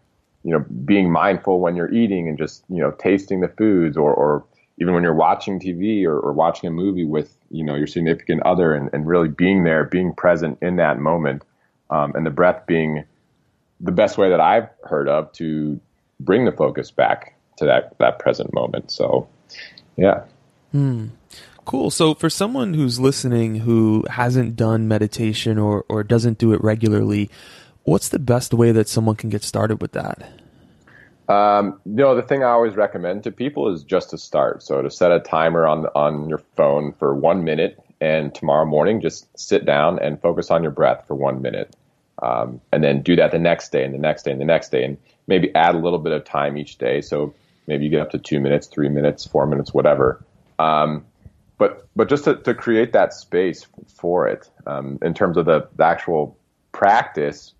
you 0.44 0.52
know 0.52 0.66
being 0.86 1.12
mindful 1.12 1.60
when 1.60 1.76
you're 1.76 1.92
eating 1.92 2.28
and 2.28 2.38
just 2.38 2.64
you 2.70 2.82
know 2.82 2.92
tasting 2.92 3.42
the 3.42 3.48
foods 3.50 3.98
or, 3.98 4.14
or 4.14 4.46
even 4.80 4.94
when 4.94 5.04
you're 5.04 5.14
watching 5.14 5.60
tv 5.60 6.06
or, 6.06 6.18
or 6.20 6.34
watching 6.34 6.68
a 6.68 6.72
movie 6.72 7.06
with 7.06 7.36
you 7.52 7.64
know 7.64 7.76
your 7.76 7.88
significant 7.88 8.42
other 8.44 8.74
and, 8.74 8.90
and 8.94 9.08
really 9.08 9.28
being 9.28 9.64
there 9.64 9.84
being 9.84 10.14
present 10.14 10.58
in 10.62 10.78
that 10.78 11.00
moment 11.00 11.44
um, 11.90 12.14
and 12.16 12.26
the 12.26 12.32
breath 12.32 12.66
being 12.68 13.04
the 13.82 13.92
best 13.92 14.18
way 14.18 14.30
that 14.30 14.40
i've 14.40 14.70
heard 14.84 15.08
of 15.08 15.32
to 15.34 15.80
bring 16.20 16.46
the 16.46 16.52
focus 16.52 16.92
back 16.92 17.36
to 17.60 17.66
that 17.66 17.98
that 18.00 18.20
present 18.20 18.54
moment. 18.54 18.92
So, 18.92 19.28
yeah. 19.96 20.24
Hmm. 20.72 21.08
Cool. 21.66 21.92
So, 21.92 22.16
for 22.16 22.30
someone 22.30 22.74
who's 22.74 23.00
listening 23.00 23.56
who 23.56 24.04
hasn't 24.10 24.56
done 24.56 24.88
meditation 24.88 25.60
or 25.60 25.86
or 25.88 26.04
doesn't 26.04 26.40
do 26.40 26.54
it 26.54 26.64
regularly, 26.64 27.30
what's 27.90 28.10
the 28.10 28.20
best 28.20 28.54
way 28.54 28.72
that 28.72 28.88
someone 28.88 29.16
can 29.16 29.30
get 29.30 29.44
started 29.44 29.82
with 29.82 29.92
that? 29.94 30.32
Um, 31.28 31.80
you 31.86 31.96
know, 31.96 32.16
the 32.16 32.24
thing 32.24 32.44
I 32.44 32.50
always 32.50 32.76
recommend 32.76 33.24
to 33.26 33.32
people 33.32 33.72
is 33.74 33.84
just 33.84 34.10
to 34.12 34.18
start. 34.18 34.64
So 34.64 34.82
to 34.82 34.90
set 34.90 35.12
a 35.12 35.20
timer 35.20 35.68
on 35.68 35.86
on 35.96 36.28
your 36.28 36.42
phone 36.56 36.94
for 36.94 37.14
one 37.14 37.44
minute, 37.44 37.80
and 38.02 38.34
tomorrow 38.34 38.66
morning 38.66 39.02
just 39.02 39.28
sit 39.38 39.66
down 39.66 40.00
and 40.00 40.20
focus 40.22 40.50
on 40.50 40.64
your 40.64 40.72
breath 40.72 41.06
for 41.08 41.16
one 41.16 41.42
minute, 41.42 41.76
um, 42.24 42.62
and 42.72 42.84
then 42.84 43.02
do 43.02 43.16
that 43.16 43.32
the 43.32 43.40
next 43.40 43.72
day 43.72 43.84
and 43.84 43.94
the 43.94 44.00
next 44.00 44.24
day 44.24 44.32
and 44.32 44.42
the 44.42 44.46
next 44.46 44.70
day, 44.70 44.84
and 44.84 44.98
maybe 45.28 45.54
add 45.54 45.76
a 45.76 45.80
little 45.80 46.00
bit 46.00 46.14
of 46.14 46.24
time 46.24 46.58
each 46.58 46.78
day. 46.78 47.02
So 47.02 47.34
Maybe 47.70 47.84
you 47.84 47.92
get 47.92 48.02
up 48.02 48.10
to 48.10 48.18
two 48.18 48.40
minutes, 48.40 48.66
three 48.66 48.90
minutes, 48.90 49.28
four 49.28 49.46
minutes, 49.46 49.76
whatever. 49.76 50.26
Um, 50.58 51.06
but 51.60 51.88
but 51.96 52.10
just 52.10 52.24
to, 52.24 52.36
to 52.36 52.56
create 52.56 52.94
that 52.94 53.14
space 53.14 53.68
for 53.88 54.28
it 54.28 54.50
um, 54.66 54.98
in 55.04 55.14
terms 55.14 55.38
of 55.38 55.46
the, 55.46 55.70
the, 55.76 55.86
actual 55.86 56.36
practice, 56.72 57.54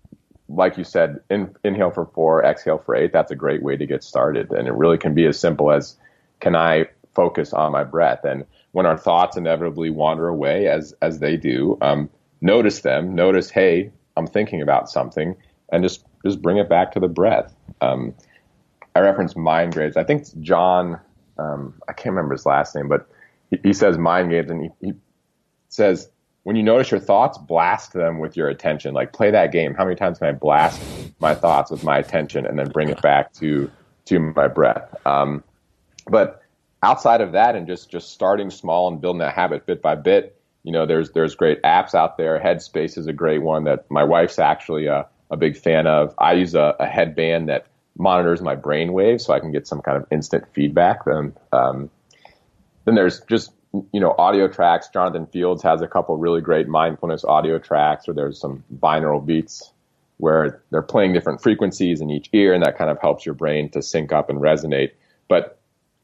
like 0.52 0.76
you 0.76 0.84
said, 0.84 1.20
in, 1.30 1.54
inhale 1.64 1.90
for 1.90 2.06
four, 2.06 2.44
exhale 2.44 2.78
for 2.78 2.94
eight. 2.94 3.12
That's 3.12 3.30
a 3.30 3.36
great 3.36 3.62
way 3.62 3.76
to 3.76 3.86
get 3.86 4.02
started, 4.02 4.50
and 4.50 4.66
it 4.66 4.72
really 4.72 4.98
can 4.98 5.14
be 5.14 5.26
as 5.26 5.38
simple 5.38 5.70
as 5.70 5.96
can 6.40 6.56
I 6.56 6.86
focus 7.14 7.52
on 7.52 7.72
my 7.72 7.84
breath? 7.84 8.24
And 8.24 8.44
when 8.72 8.86
our 8.86 8.96
thoughts 8.96 9.36
inevitably 9.36 9.90
wander 9.90 10.28
away, 10.28 10.68
as 10.68 10.94
as 11.02 11.20
they 11.20 11.36
do, 11.36 11.78
um, 11.80 12.10
notice 12.40 12.80
them. 12.80 13.14
Notice, 13.14 13.50
hey, 13.50 13.90
I'm 14.16 14.26
thinking 14.26 14.62
about 14.62 14.90
something, 14.90 15.36
and 15.72 15.82
just 15.82 16.04
just 16.24 16.42
bring 16.42 16.58
it 16.58 16.68
back 16.68 16.92
to 16.92 17.00
the 17.00 17.08
breath. 17.08 17.54
Um, 17.80 18.14
I 18.94 19.00
reference 19.00 19.36
mind 19.36 19.74
games. 19.74 19.96
I 19.96 20.04
think 20.04 20.26
John. 20.40 21.00
Um, 21.38 21.74
I 21.88 21.94
can't 21.94 22.14
remember 22.14 22.34
his 22.34 22.44
last 22.44 22.74
name, 22.74 22.88
but 22.88 23.08
he, 23.50 23.58
he 23.62 23.72
says 23.72 23.96
mind 23.96 24.30
games, 24.30 24.50
and 24.50 24.62
he, 24.62 24.86
he 24.86 24.92
says 25.68 26.10
when 26.50 26.56
you 26.56 26.64
notice 26.64 26.90
your 26.90 26.98
thoughts, 26.98 27.38
blast 27.38 27.92
them 27.92 28.18
with 28.18 28.36
your 28.36 28.48
attention. 28.48 28.92
Like 28.92 29.12
play 29.12 29.30
that 29.30 29.52
game. 29.52 29.72
How 29.72 29.84
many 29.84 29.94
times 29.94 30.18
can 30.18 30.26
I 30.26 30.32
blast 30.32 30.82
my 31.20 31.32
thoughts 31.32 31.70
with 31.70 31.84
my 31.84 31.96
attention 31.96 32.44
and 32.44 32.58
then 32.58 32.70
bring 32.70 32.88
it 32.88 33.00
back 33.00 33.32
to 33.34 33.70
to 34.06 34.18
my 34.18 34.48
breath? 34.48 34.92
Um, 35.06 35.44
but 36.08 36.42
outside 36.82 37.20
of 37.20 37.30
that, 37.30 37.54
and 37.54 37.68
just 37.68 37.88
just 37.88 38.10
starting 38.10 38.50
small 38.50 38.88
and 38.88 39.00
building 39.00 39.20
that 39.20 39.32
habit 39.32 39.64
bit 39.64 39.80
by 39.80 39.94
bit, 39.94 40.42
you 40.64 40.72
know, 40.72 40.86
there's 40.86 41.12
there's 41.12 41.36
great 41.36 41.62
apps 41.62 41.94
out 41.94 42.16
there. 42.16 42.40
Headspace 42.40 42.98
is 42.98 43.06
a 43.06 43.12
great 43.12 43.42
one 43.42 43.62
that 43.62 43.88
my 43.88 44.02
wife's 44.02 44.40
actually 44.40 44.86
a, 44.86 45.06
a 45.30 45.36
big 45.36 45.56
fan 45.56 45.86
of. 45.86 46.12
I 46.18 46.32
use 46.32 46.56
a, 46.56 46.74
a 46.80 46.86
headband 46.86 47.48
that 47.48 47.66
monitors 47.96 48.42
my 48.42 48.56
brain 48.56 48.92
waves 48.92 49.24
so 49.24 49.32
I 49.32 49.38
can 49.38 49.52
get 49.52 49.68
some 49.68 49.82
kind 49.82 49.96
of 49.96 50.04
instant 50.10 50.52
feedback. 50.52 51.04
Then 51.04 51.32
um, 51.52 51.90
then 52.86 52.96
there's 52.96 53.20
just 53.30 53.52
you 53.72 54.00
know, 54.00 54.14
audio 54.18 54.48
tracks. 54.48 54.88
Jonathan 54.88 55.26
Fields 55.26 55.62
has 55.62 55.80
a 55.80 55.88
couple 55.88 56.16
really 56.16 56.40
great 56.40 56.68
mindfulness 56.68 57.24
audio 57.24 57.58
tracks 57.58 58.08
or 58.08 58.12
there's 58.12 58.38
some 58.38 58.64
binaural 58.80 59.24
beats 59.24 59.72
where 60.20 60.62
they're 60.70 60.82
playing 60.82 61.12
different 61.12 61.42
frequencies 61.42 62.00
in 62.00 62.10
each 62.10 62.28
ear, 62.32 62.52
and 62.52 62.62
that 62.62 62.76
kind 62.76 62.90
of 62.90 63.00
helps 63.00 63.24
your 63.24 63.34
brain 63.34 63.70
to 63.70 63.82
sync 63.82 64.12
up 64.12 64.28
and 64.28 64.40
resonate. 64.40 64.90
But 65.28 65.58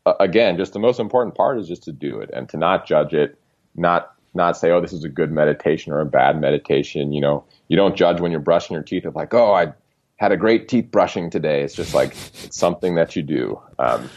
uh, 0.06 0.14
again, 0.20 0.56
just 0.56 0.73
the 0.73 0.78
most 0.78 0.99
important 0.99 1.35
part 1.35 1.58
is 1.58 1.68
just 1.68 1.82
to 1.85 1.92
do 1.92 2.20
it 2.20 2.30
and 2.32 2.49
to 2.49 2.56
not 2.56 2.87
judge 2.87 3.12
it, 3.12 3.38
not 3.75 4.12
not 4.35 4.56
say, 4.56 4.70
oh, 4.70 4.80
this 4.80 4.92
is 4.92 5.02
a 5.02 5.08
good 5.08 5.32
meditation 5.32 5.92
or 5.92 6.00
a 6.00 6.06
bad 6.06 6.40
meditation. 6.40 7.12
You 7.12 7.20
know, 7.20 7.44
you 7.68 7.76
don't 7.76 7.96
judge 7.96 8.20
when 8.20 8.30
you're 8.30 8.40
brushing 8.40 8.75
your 8.75 8.82
teeth 8.82 9.06
of 9.06 9.16
like, 9.16 9.32
oh, 9.32 9.52
I 9.52 9.73
had 10.16 10.30
a 10.30 10.37
great 10.37 10.68
teeth 10.68 10.90
brushing 10.90 11.30
today. 11.30 11.62
It's 11.62 11.75
just 11.75 11.94
like 11.94 12.14
it's 12.44 12.56
something 12.56 12.94
that 12.96 13.16
you 13.16 13.23
do. 13.23 13.61
Um, 13.78 14.11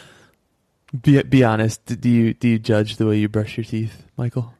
be 0.98 1.22
be 1.22 1.44
honest. 1.44 1.84
Do 2.00 2.08
you 2.08 2.34
do 2.34 2.48
you 2.48 2.58
judge 2.58 2.96
the 2.96 3.06
way 3.06 3.18
you 3.18 3.28
brush 3.28 3.56
your 3.56 3.64
teeth, 3.64 4.04
Michael? 4.16 4.54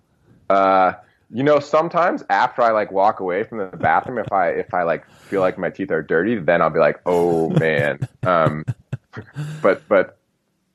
Uh, 0.49 0.95
you 1.31 1.43
know, 1.43 1.61
sometimes 1.61 2.25
after 2.29 2.63
I 2.63 2.73
like 2.73 2.91
walk 2.91 3.21
away 3.21 3.45
from 3.45 3.59
the 3.59 3.77
bathroom, 3.77 4.19
if 4.19 4.33
I 4.33 4.51
if 4.51 4.75
I 4.75 4.83
like 4.83 5.09
feel 5.11 5.41
like 5.41 5.59
my 5.59 5.71
teeth 5.71 5.91
are 5.91 6.03
dirty, 6.03 6.39
then 6.39 6.63
I'll 6.63 6.71
be 6.71 6.81
like, 6.81 7.01
oh 7.07 7.51
man. 7.51 8.09
Um, 8.23 8.65
but 9.63 9.87
but 9.89 10.19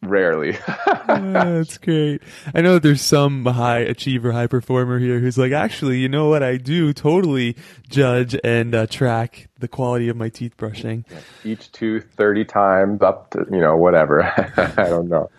Rarely. 0.06 0.52
that's 1.08 1.78
great. 1.78 2.22
I 2.54 2.62
know 2.62 2.80
there's 2.80 3.02
some 3.02 3.46
high 3.46 3.80
achiever, 3.80 4.32
high 4.32 4.48
performer 4.48 5.00
here 5.00 5.20
who's 5.20 5.38
like, 5.38 5.52
actually, 5.52 6.00
you 6.00 6.10
know 6.10 6.30
what? 6.30 6.44
I 6.44 6.58
do 6.58 6.94
totally 6.94 7.56
judge 7.90 8.36
and 8.44 8.74
uh, 8.76 8.88
track 8.88 9.50
the 9.60 9.68
quality 9.68 10.10
of 10.10 10.18
my 10.18 10.30
teeth 10.30 10.56
brushing. 10.58 11.06
Each 11.44 11.72
tooth 11.72 12.06
30 12.16 12.46
times 12.46 13.02
up 13.02 13.32
to, 13.32 13.46
you 13.52 13.60
know, 13.60 13.78
whatever. 13.78 14.24
I 14.78 14.90
don't 14.90 15.10
know. 15.10 15.30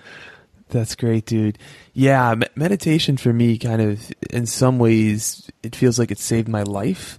That's 0.68 0.96
great, 0.96 1.26
dude. 1.26 1.58
Yeah, 1.92 2.34
meditation 2.56 3.16
for 3.16 3.32
me 3.32 3.56
kind 3.56 3.80
of, 3.80 4.12
in 4.30 4.46
some 4.46 4.78
ways, 4.78 5.48
it 5.62 5.76
feels 5.76 5.98
like 5.98 6.10
it 6.10 6.18
saved 6.18 6.48
my 6.48 6.62
life. 6.62 7.18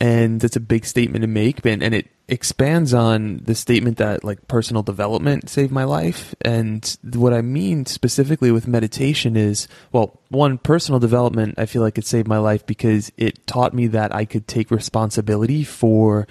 And 0.00 0.40
that's 0.40 0.56
a 0.56 0.60
big 0.60 0.84
statement 0.84 1.22
to 1.22 1.28
make. 1.28 1.64
And, 1.64 1.82
and 1.82 1.94
it, 1.94 2.08
expands 2.26 2.94
on 2.94 3.38
the 3.44 3.54
statement 3.54 3.98
that 3.98 4.24
like 4.24 4.48
personal 4.48 4.82
development 4.82 5.50
saved 5.50 5.70
my 5.70 5.84
life 5.84 6.34
and 6.40 6.96
what 7.12 7.34
i 7.34 7.42
mean 7.42 7.84
specifically 7.84 8.50
with 8.50 8.66
meditation 8.66 9.36
is 9.36 9.68
well 9.92 10.18
one 10.30 10.56
personal 10.56 10.98
development 10.98 11.54
i 11.58 11.66
feel 11.66 11.82
like 11.82 11.98
it 11.98 12.06
saved 12.06 12.26
my 12.26 12.38
life 12.38 12.64
because 12.64 13.12
it 13.18 13.46
taught 13.46 13.74
me 13.74 13.86
that 13.86 14.14
i 14.14 14.24
could 14.24 14.48
take 14.48 14.70
responsibility 14.70 15.62
for 15.62 16.26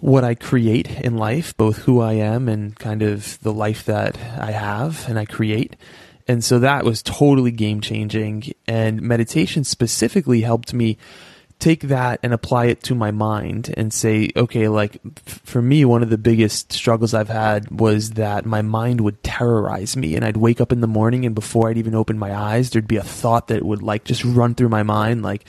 what 0.00 0.24
i 0.24 0.34
create 0.34 0.90
in 1.02 1.16
life 1.16 1.56
both 1.56 1.78
who 1.78 2.00
i 2.00 2.14
am 2.14 2.48
and 2.48 2.76
kind 2.76 3.00
of 3.00 3.40
the 3.42 3.52
life 3.52 3.84
that 3.84 4.18
i 4.40 4.50
have 4.50 5.08
and 5.08 5.16
i 5.16 5.24
create 5.24 5.76
and 6.26 6.42
so 6.42 6.58
that 6.58 6.84
was 6.84 7.04
totally 7.04 7.52
game 7.52 7.80
changing 7.80 8.52
and 8.66 9.00
meditation 9.00 9.62
specifically 9.62 10.40
helped 10.40 10.74
me 10.74 10.98
take 11.58 11.82
that 11.82 12.20
and 12.22 12.32
apply 12.32 12.66
it 12.66 12.82
to 12.84 12.94
my 12.94 13.10
mind 13.10 13.72
and 13.76 13.92
say, 13.92 14.30
okay, 14.36 14.68
like 14.68 15.00
f- 15.26 15.40
for 15.44 15.62
me, 15.62 15.84
one 15.84 16.02
of 16.02 16.10
the 16.10 16.18
biggest 16.18 16.72
struggles 16.72 17.14
I've 17.14 17.28
had 17.28 17.70
was 17.70 18.12
that 18.12 18.44
my 18.44 18.62
mind 18.62 19.00
would 19.00 19.22
terrorize 19.22 19.96
me 19.96 20.14
and 20.14 20.24
I'd 20.24 20.36
wake 20.36 20.60
up 20.60 20.72
in 20.72 20.80
the 20.80 20.86
morning 20.86 21.24
and 21.24 21.34
before 21.34 21.70
I'd 21.70 21.78
even 21.78 21.94
open 21.94 22.18
my 22.18 22.34
eyes, 22.34 22.70
there'd 22.70 22.88
be 22.88 22.96
a 22.96 23.02
thought 23.02 23.48
that 23.48 23.64
would 23.64 23.82
like 23.82 24.04
just 24.04 24.24
run 24.24 24.54
through 24.54 24.68
my 24.68 24.82
mind, 24.82 25.22
like 25.22 25.46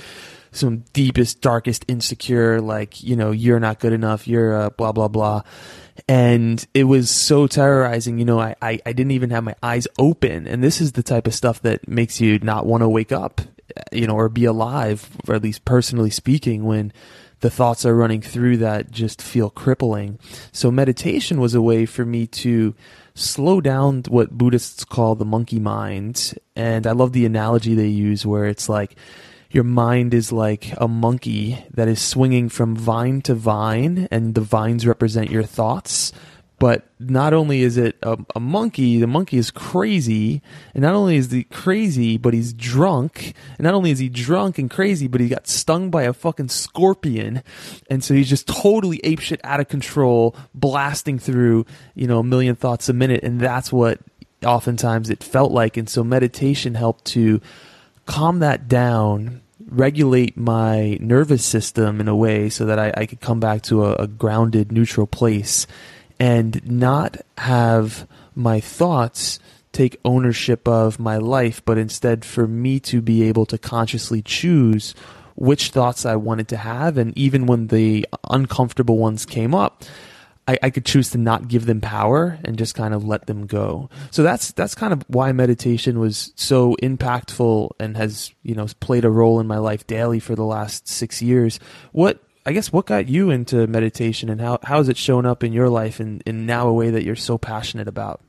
some 0.51 0.85
deepest, 0.93 1.41
darkest, 1.41 1.83
insecure, 1.87 2.61
like, 2.61 3.03
you 3.03 3.15
know, 3.15 3.31
you're 3.31 3.59
not 3.59 3.79
good 3.79 3.93
enough, 3.93 4.27
you're 4.27 4.61
a 4.61 4.69
blah, 4.71 4.91
blah, 4.91 5.09
blah. 5.09 5.41
And 6.07 6.65
it 6.73 6.85
was 6.85 7.09
so 7.09 7.47
terrorizing, 7.47 8.19
you 8.19 8.25
know, 8.25 8.39
I, 8.39 8.55
I, 8.61 8.79
I 8.85 8.93
didn't 8.93 9.11
even 9.11 9.31
have 9.31 9.43
my 9.43 9.55
eyes 9.61 9.87
open. 9.97 10.47
And 10.47 10.63
this 10.63 10.81
is 10.81 10.93
the 10.93 11.03
type 11.03 11.27
of 11.27 11.33
stuff 11.33 11.61
that 11.63 11.87
makes 11.87 12.21
you 12.21 12.39
not 12.39 12.65
want 12.65 12.81
to 12.81 12.89
wake 12.89 13.11
up 13.11 13.41
you 13.91 14.07
know, 14.07 14.15
or 14.15 14.29
be 14.29 14.45
alive, 14.45 15.09
or 15.27 15.35
at 15.35 15.43
least 15.43 15.65
personally 15.65 16.09
speaking, 16.09 16.63
when 16.63 16.93
the 17.41 17.49
thoughts 17.49 17.85
are 17.85 17.95
running 17.95 18.21
through 18.21 18.57
that 18.57 18.91
just 18.91 19.21
feel 19.21 19.49
crippling. 19.49 20.19
So 20.51 20.71
meditation 20.71 21.39
was 21.39 21.53
a 21.53 21.61
way 21.61 21.85
for 21.85 22.05
me 22.05 22.27
to 22.27 22.73
slow 23.13 23.61
down 23.61 24.03
what 24.07 24.37
Buddhists 24.37 24.83
call 24.85 25.15
the 25.15 25.25
monkey 25.25 25.59
mind. 25.59 26.33
And 26.55 26.87
I 26.87 26.91
love 26.91 27.13
the 27.13 27.25
analogy 27.25 27.75
they 27.75 27.87
use 27.87 28.25
where 28.25 28.45
it's 28.45 28.69
like 28.69 28.95
your 29.51 29.63
mind 29.63 30.13
is 30.13 30.31
like 30.31 30.73
a 30.77 30.87
monkey 30.87 31.63
that 31.73 31.87
is 31.87 32.01
swinging 32.01 32.49
from 32.49 32.75
vine 32.75 33.21
to 33.21 33.35
vine 33.35 34.07
and 34.11 34.35
the 34.35 34.41
vines 34.41 34.85
represent 34.85 35.29
your 35.29 35.43
thoughts 35.43 36.11
but 36.57 36.87
not 36.99 37.33
only 37.33 37.61
is 37.61 37.77
it 37.77 37.97
a, 38.01 38.17
a, 38.35 38.39
monkey, 38.39 38.99
the 38.99 39.07
monkey 39.07 39.37
is 39.37 39.51
crazy, 39.51 40.41
and 40.73 40.83
not 40.83 40.93
only 40.93 41.17
is 41.17 41.31
he 41.31 41.43
crazy, 41.43 42.17
but 42.17 42.33
he's 42.33 42.53
drunk. 42.53 43.33
And 43.57 43.65
not 43.65 43.73
only 43.73 43.91
is 43.91 43.99
he 43.99 44.07
drunk 44.07 44.57
and 44.57 44.69
crazy, 44.69 45.07
but 45.07 45.19
he 45.19 45.27
got 45.27 45.47
stung 45.47 45.89
by 45.89 46.03
a 46.03 46.13
fucking 46.13 46.49
scorpion, 46.49 47.43
and 47.89 48.03
so 48.03 48.13
he's 48.13 48.29
just 48.29 48.47
totally 48.47 48.99
apeshit 48.99 49.39
out 49.43 49.59
of 49.59 49.67
control, 49.67 50.35
blasting 50.53 51.19
through 51.19 51.65
you 51.93 52.07
know 52.07 52.19
a 52.19 52.23
million 52.23 52.55
thoughts 52.55 52.87
a 52.87 52.93
minute, 52.93 53.23
and 53.23 53.39
that's 53.39 53.71
what 53.71 53.99
oftentimes 54.45 55.09
it 55.09 55.23
felt 55.23 55.51
like. 55.51 55.75
And 55.75 55.89
so 55.89 56.03
meditation 56.03 56.75
helped 56.75 57.05
to 57.05 57.41
calm 58.05 58.39
that 58.39 58.67
down 58.67 59.41
regulate 59.67 60.37
my 60.37 60.95
nervous 61.01 61.43
system 61.43 61.99
in 61.99 62.07
a 62.07 62.15
way 62.15 62.49
so 62.49 62.65
that 62.65 62.77
I, 62.77 62.93
I 62.95 63.05
could 63.07 63.19
come 63.19 63.39
back 63.39 63.63
to 63.63 63.83
a, 63.85 63.95
a 63.95 64.07
grounded, 64.07 64.71
neutral 64.71 65.07
place 65.07 65.65
and 66.19 66.65
not 66.69 67.17
have 67.37 68.07
my 68.35 68.59
thoughts 68.59 69.39
take 69.71 69.99
ownership 70.05 70.67
of 70.67 70.99
my 70.99 71.17
life, 71.17 71.61
but 71.65 71.77
instead 71.77 72.23
for 72.23 72.47
me 72.47 72.79
to 72.79 73.01
be 73.01 73.23
able 73.23 73.45
to 73.45 73.57
consciously 73.57 74.21
choose 74.21 74.95
which 75.35 75.71
thoughts 75.71 76.05
I 76.05 76.15
wanted 76.15 76.47
to 76.49 76.57
have. 76.57 76.97
And 76.97 77.15
even 77.17 77.45
when 77.45 77.67
the 77.67 78.07
uncomfortable 78.29 78.97
ones 78.97 79.25
came 79.25 79.53
up, 79.53 79.83
I, 80.47 80.57
I, 80.63 80.69
could 80.69 80.85
choose 80.85 81.09
to 81.09 81.17
not 81.17 81.47
give 81.47 81.65
them 81.65 81.81
power 81.81 82.39
and 82.45 82.57
just 82.57 82.75
kind 82.75 82.93
of 82.93 83.03
let 83.03 83.25
them 83.25 83.47
go. 83.47 83.89
So 84.11 84.21
that's 84.21 84.51
that's 84.51 84.75
kind 84.75 84.93
of 84.93 85.03
why 85.07 85.31
meditation 85.31 85.99
was 85.99 86.33
so 86.35 86.75
impactful 86.83 87.71
and 87.79 87.97
has 87.97 88.31
you 88.43 88.53
know 88.53 88.67
played 88.79 89.05
a 89.05 89.09
role 89.09 89.39
in 89.39 89.47
my 89.47 89.57
life 89.57 89.87
daily 89.87 90.19
for 90.19 90.35
the 90.35 90.43
last 90.43 90.87
six 90.87 91.21
years. 91.21 91.59
What 91.93 92.21
I 92.45 92.53
guess 92.53 92.71
what 92.71 92.85
got 92.85 93.07
you 93.07 93.31
into 93.31 93.65
meditation 93.65 94.29
and 94.29 94.39
how, 94.39 94.59
how 94.63 94.77
has 94.77 94.87
it 94.87 94.97
shown 94.97 95.25
up 95.25 95.43
in 95.43 95.51
your 95.51 95.67
life 95.67 95.99
in, 95.99 96.21
in 96.25 96.45
now 96.45 96.67
a 96.67 96.73
way 96.73 96.91
that 96.91 97.03
you're 97.03 97.15
so 97.15 97.37
passionate 97.37 97.87
about? 97.87 98.21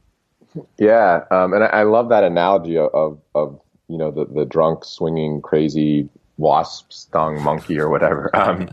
Yeah. 0.79 1.25
Um, 1.31 1.53
and 1.53 1.65
I, 1.65 1.67
I, 1.67 1.83
love 1.83 2.09
that 2.09 2.25
analogy 2.25 2.79
of, 2.79 3.21
of, 3.35 3.61
you 3.89 3.99
know, 3.99 4.11
the, 4.11 4.25
the 4.25 4.47
drunk 4.47 4.87
swinging 4.87 5.43
crazy 5.43 6.09
wasp 6.39 6.93
stung 6.93 7.43
monkey 7.43 7.79
or 7.79 7.91
whatever. 7.91 8.31
Um, 8.35 8.71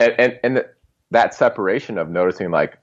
and, 0.00 0.14
and, 0.18 0.40
and 0.44 0.56
the, 0.58 0.68
that 1.12 1.34
separation 1.34 1.96
of 1.96 2.10
noticing 2.10 2.50
like, 2.50 2.78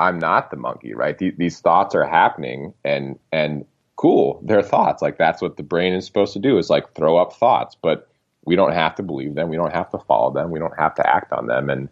I'm 0.00 0.18
not 0.18 0.50
the 0.50 0.56
monkey, 0.56 0.94
right? 0.94 1.16
These, 1.16 1.34
these 1.36 1.60
thoughts 1.60 1.94
are 1.94 2.04
happening 2.04 2.72
and, 2.82 3.18
and 3.30 3.66
cool. 3.96 4.40
They're 4.42 4.62
thoughts. 4.62 5.02
Like 5.02 5.18
that's 5.18 5.42
what 5.42 5.58
the 5.58 5.62
brain 5.62 5.92
is 5.92 6.06
supposed 6.06 6.32
to 6.32 6.38
do 6.38 6.56
is 6.58 6.70
like 6.70 6.94
throw 6.94 7.18
up 7.18 7.34
thoughts. 7.34 7.76
But 7.80 8.08
we 8.46 8.56
don't 8.56 8.72
have 8.72 8.94
to 8.94 9.02
believe 9.02 9.34
them. 9.34 9.48
We 9.48 9.56
don't 9.56 9.72
have 9.72 9.90
to 9.90 9.98
follow 9.98 10.32
them. 10.32 10.50
We 10.50 10.58
don't 10.58 10.78
have 10.78 10.94
to 10.94 11.06
act 11.06 11.32
on 11.32 11.46
them. 11.46 11.68
And 11.68 11.88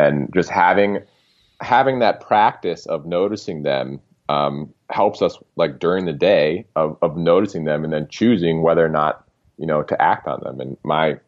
and 0.00 0.32
just 0.32 0.48
having 0.48 1.00
having 1.60 1.98
that 1.98 2.20
practice 2.20 2.86
of 2.86 3.04
noticing 3.04 3.64
them 3.64 4.00
um, 4.28 4.72
helps 4.90 5.20
us 5.20 5.36
like 5.56 5.80
during 5.80 6.04
the 6.04 6.12
day 6.12 6.64
of, 6.76 6.96
of 7.02 7.16
noticing 7.16 7.64
them 7.64 7.82
and 7.82 7.92
then 7.92 8.06
choosing 8.08 8.62
whether 8.62 8.84
or 8.84 8.88
not 8.88 9.24
you 9.58 9.66
know 9.66 9.82
to 9.82 10.00
act 10.00 10.26
on 10.26 10.40
them. 10.42 10.60
And 10.60 10.76
my 10.84 11.18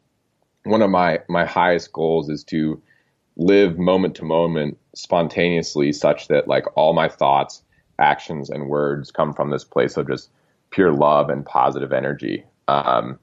one 0.65 0.83
of 0.83 0.91
my 0.91 1.19
my 1.29 1.45
highest 1.45 1.93
goals 1.93 2.31
is 2.31 2.45
to 2.45 2.81
live 3.37 3.79
moment 3.79 4.15
to 4.17 4.25
moment 4.25 4.79
spontaneously 4.95 5.93
such 5.93 6.29
that 6.29 6.47
like 6.47 6.65
all 6.77 6.93
my 6.93 7.09
thoughts 7.09 7.63
actions 7.99 8.51
and 8.51 8.69
words 8.69 9.11
come 9.11 9.33
from 9.33 9.51
this 9.51 9.65
place 9.65 9.97
of 9.97 10.09
just 10.09 10.31
pure 10.71 10.93
love 10.93 11.29
and 11.29 11.45
positive 11.45 11.93
energy. 11.93 12.45
Um, 12.69 13.19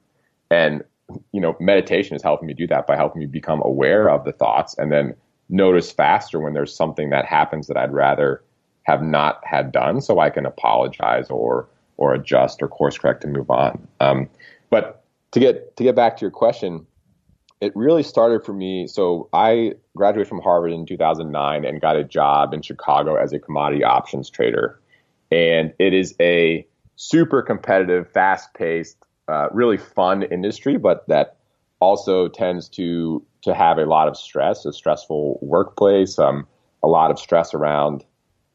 and 0.52 0.84
you 1.32 1.42
know, 1.42 1.56
meditation 1.60 2.16
is 2.16 2.24
helping 2.24 2.48
me 2.48 2.54
do 2.54 2.68
that 2.68 2.88
by 2.88 2.96
helping 2.96 3.20
me 3.20 3.26
become 3.26 3.62
aware 3.64 4.10
of 4.10 4.26
the 4.26 4.32
thoughts 4.32 4.76
and 4.78 4.92
then 4.92 5.16
notice 5.50 5.92
faster 5.92 6.40
when 6.40 6.54
there's 6.54 6.76
something 6.76 7.10
that 7.10 7.26
happens 7.26 7.68
that 7.68 7.78
I'd 7.78 7.94
rather 7.94 8.44
have 8.84 9.02
not 9.02 9.42
had 9.44 9.72
done, 9.72 10.02
so 10.02 10.20
I 10.20 10.30
can 10.30 10.46
apologize 10.46 11.30
or 11.30 11.68
or 11.98 12.14
adjust 12.14 12.62
or 12.62 12.68
course 12.68 12.98
correct 12.98 13.24
and 13.24 13.34
move 13.34 13.50
on. 13.50 13.88
Um, 14.00 14.30
but 14.70 15.04
to 15.32 15.40
get 15.40 15.76
to 15.78 15.84
get 15.84 15.96
back 15.96 16.18
to 16.18 16.22
your 16.22 16.32
question, 16.32 16.86
it 17.60 17.76
really 17.76 18.04
started 18.04 18.46
for 18.46 18.54
me. 18.54 18.88
So 18.88 19.30
I 19.34 19.74
graduated 19.96 20.28
from 20.28 20.42
Harvard 20.42 20.72
in 20.72 20.86
2009 20.86 21.66
and 21.66 21.82
got 21.82 21.96
a 21.96 22.04
job 22.04 22.54
in 22.54 22.62
Chicago 22.62 23.16
as 23.16 23.34
a 23.34 23.40
commodity 23.40 23.84
options 23.84 24.30
trader, 24.30 24.80
and 25.32 25.74
it 25.80 25.94
is 25.94 26.16
a 26.20 26.66
super 26.96 27.42
competitive, 27.42 28.10
fast 28.12 28.54
paced, 28.54 28.98
uh, 29.28 29.48
really 29.52 29.78
fun 29.78 30.24
industry, 30.24 30.78
but 30.78 31.08
that 31.08 31.38
also 31.80 32.28
tends 32.28 32.70
to 32.70 33.24
to 33.44 33.54
have 33.54 33.78
a 33.78 33.86
lot 33.86 34.08
of 34.08 34.18
stress, 34.18 34.66
a 34.66 34.74
stressful 34.74 35.40
workplace, 35.42 36.18
um, 36.20 36.48
a 36.84 36.88
lot 36.88 37.12
of 37.12 37.20
stress 37.20 37.54
around 37.54 38.04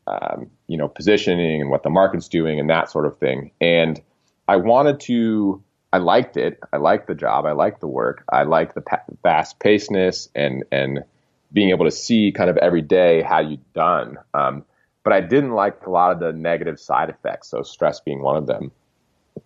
um, 0.06 0.50
you 0.66 0.76
know 0.76 0.88
positioning 0.88 1.60
and 1.60 1.70
what 1.70 1.82
the 1.82 1.90
market's 1.90 2.28
doing 2.28 2.58
and 2.58 2.68
that 2.70 2.90
sort 2.90 3.06
of 3.06 3.16
thing. 3.18 3.50
And 3.60 4.00
I 4.48 4.56
wanted 4.56 5.00
to. 5.00 5.62
I 5.94 5.98
liked 5.98 6.38
it. 6.38 6.58
I 6.72 6.78
liked 6.78 7.06
the 7.06 7.14
job. 7.14 7.44
I 7.44 7.52
liked 7.52 7.80
the 7.80 7.86
work. 7.86 8.24
I 8.32 8.44
liked 8.44 8.74
the 8.74 8.82
fast 9.22 9.60
pacedness 9.60 10.28
and 10.34 10.64
and 10.72 11.04
being 11.52 11.68
able 11.68 11.84
to 11.84 11.90
see 11.90 12.32
kind 12.32 12.48
of 12.48 12.56
every 12.56 12.80
day 12.80 13.22
how 13.22 13.40
you've 13.40 13.72
done. 13.74 14.16
Um, 14.32 14.64
but 15.04 15.12
I 15.12 15.20
didn't 15.20 15.52
like 15.52 15.84
a 15.84 15.90
lot 15.90 16.12
of 16.12 16.20
the 16.20 16.32
negative 16.32 16.80
side 16.80 17.10
effects. 17.10 17.48
So 17.50 17.62
stress 17.62 18.00
being 18.00 18.22
one 18.22 18.36
of 18.36 18.46
them. 18.46 18.72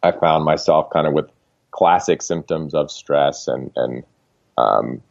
I 0.03 0.13
found 0.13 0.45
myself 0.45 0.91
kind 0.91 1.07
of 1.07 1.13
with 1.13 1.31
classic 1.71 2.23
symptoms 2.23 2.75
of 2.75 2.91
stress 2.91 3.49
and 3.49 3.71
and 3.77 4.05
um, 4.57 5.03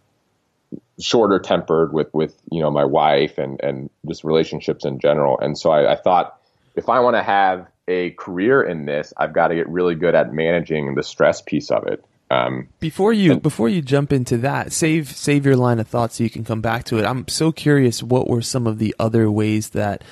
shorter 0.99 1.39
tempered 1.39 1.93
with 1.93 2.13
with 2.13 2.35
you 2.51 2.61
know 2.61 2.71
my 2.71 2.85
wife 2.85 3.37
and 3.37 3.61
and 3.61 3.89
just 4.07 4.23
relationships 4.23 4.85
in 4.85 4.99
general. 4.99 5.39
And 5.39 5.57
so 5.57 5.71
I, 5.71 5.93
I 5.93 5.95
thought 5.95 6.39
if 6.75 6.89
I 6.89 6.99
want 6.99 7.15
to 7.15 7.23
have 7.23 7.67
a 7.87 8.11
career 8.11 8.63
in 8.63 8.85
this, 8.85 9.13
I've 9.17 9.33
got 9.33 9.49
to 9.49 9.55
get 9.55 9.69
really 9.69 9.95
good 9.95 10.15
at 10.15 10.33
managing 10.33 10.95
the 10.95 11.03
stress 11.03 11.41
piece 11.41 11.69
of 11.71 11.87
it. 11.87 12.03
Um, 12.31 12.69
before 12.79 13.13
you 13.13 13.33
and, 13.33 13.41
before 13.41 13.69
you 13.69 13.81
jump 13.81 14.11
into 14.11 14.37
that, 14.39 14.71
save 14.71 15.09
save 15.09 15.45
your 15.45 15.55
line 15.55 15.79
of 15.79 15.87
thought 15.87 16.13
so 16.13 16.23
you 16.23 16.29
can 16.29 16.43
come 16.43 16.61
back 16.61 16.85
to 16.85 16.97
it. 16.97 17.05
I'm 17.05 17.27
so 17.27 17.51
curious. 17.51 18.01
What 18.01 18.27
were 18.27 18.41
some 18.41 18.65
of 18.65 18.79
the 18.79 18.95
other 18.99 19.29
ways 19.29 19.69
that 19.69 20.03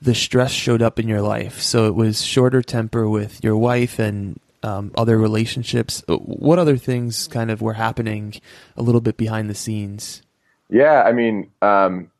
the 0.00 0.14
stress 0.14 0.52
showed 0.52 0.82
up 0.82 0.98
in 0.98 1.08
your 1.08 1.22
life? 1.22 1.60
So 1.60 1.86
it 1.86 1.94
was 1.94 2.22
shorter 2.22 2.62
temper 2.62 3.08
with 3.08 3.42
your 3.42 3.56
wife 3.56 3.98
and 3.98 4.38
um, 4.62 4.92
other 4.96 5.16
relationships. 5.16 6.02
What 6.08 6.58
other 6.58 6.76
things 6.76 7.28
kind 7.28 7.50
of 7.50 7.62
were 7.62 7.74
happening 7.74 8.34
a 8.76 8.82
little 8.82 9.00
bit 9.00 9.16
behind 9.16 9.48
the 9.48 9.54
scenes? 9.54 10.22
Yeah, 10.68 11.02
I 11.02 11.12
mean, 11.12 11.50
um, 11.62 12.10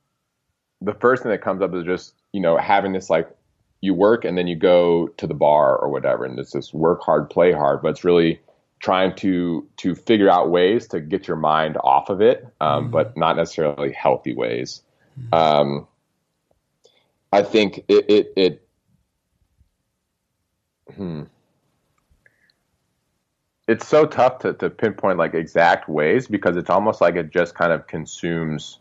the 0.80 0.94
first 0.94 1.22
thing 1.22 1.32
that 1.32 1.42
comes 1.42 1.62
up 1.62 1.74
is 1.74 1.84
just 1.84 2.14
you 2.32 2.40
know 2.40 2.56
having 2.56 2.92
this 2.92 3.10
like 3.10 3.28
you 3.80 3.94
work 3.94 4.24
and 4.24 4.36
then 4.38 4.46
you 4.46 4.56
go 4.56 5.08
to 5.16 5.26
the 5.26 5.34
bar 5.34 5.76
or 5.76 5.88
whatever, 5.88 6.24
and 6.24 6.38
it's 6.38 6.52
this 6.52 6.72
work 6.72 7.02
hard, 7.02 7.28
play 7.28 7.52
hard, 7.52 7.82
but 7.82 7.88
it's 7.88 8.04
really 8.04 8.40
trying 8.78 9.14
to 9.16 9.66
to 9.78 9.94
figure 9.94 10.30
out 10.30 10.50
ways 10.50 10.86
to 10.88 11.00
get 11.00 11.26
your 11.26 11.36
mind 11.36 11.76
off 11.82 12.08
of 12.08 12.20
it, 12.20 12.46
um, 12.60 12.84
mm-hmm. 12.84 12.92
but 12.92 13.16
not 13.16 13.36
necessarily 13.36 13.92
healthy 13.92 14.34
ways. 14.34 14.82
Mm-hmm. 15.18 15.84
I 17.32 17.42
think 17.42 17.84
it 17.88 18.04
it, 18.08 18.32
it 18.36 18.68
hmm. 20.94 21.24
It's 23.68 23.88
so 23.88 24.06
tough 24.06 24.38
to, 24.40 24.52
to 24.54 24.70
pinpoint 24.70 25.18
like 25.18 25.34
exact 25.34 25.88
ways 25.88 26.28
because 26.28 26.56
it's 26.56 26.70
almost 26.70 27.00
like 27.00 27.16
it 27.16 27.30
just 27.30 27.56
kind 27.56 27.72
of 27.72 27.88
consumes 27.88 28.78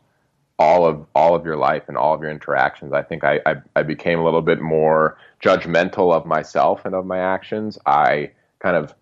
all 0.57 0.85
of 0.85 1.05
all 1.15 1.35
of 1.35 1.45
your 1.45 1.57
life 1.57 1.83
and 1.87 1.97
all 1.97 2.13
of 2.13 2.21
your 2.21 2.29
interactions. 2.29 2.93
I 2.93 3.01
think 3.01 3.23
I, 3.23 3.39
I, 3.45 3.55
I 3.75 3.83
became 3.83 4.19
a 4.19 4.23
little 4.23 4.41
bit 4.41 4.61
more 4.61 5.17
judgmental 5.43 6.13
of 6.13 6.25
myself 6.25 6.85
and 6.85 6.95
of 6.95 7.05
my 7.05 7.17
actions. 7.17 7.77
I 7.85 8.31
kind 8.59 8.77
of 8.77 8.93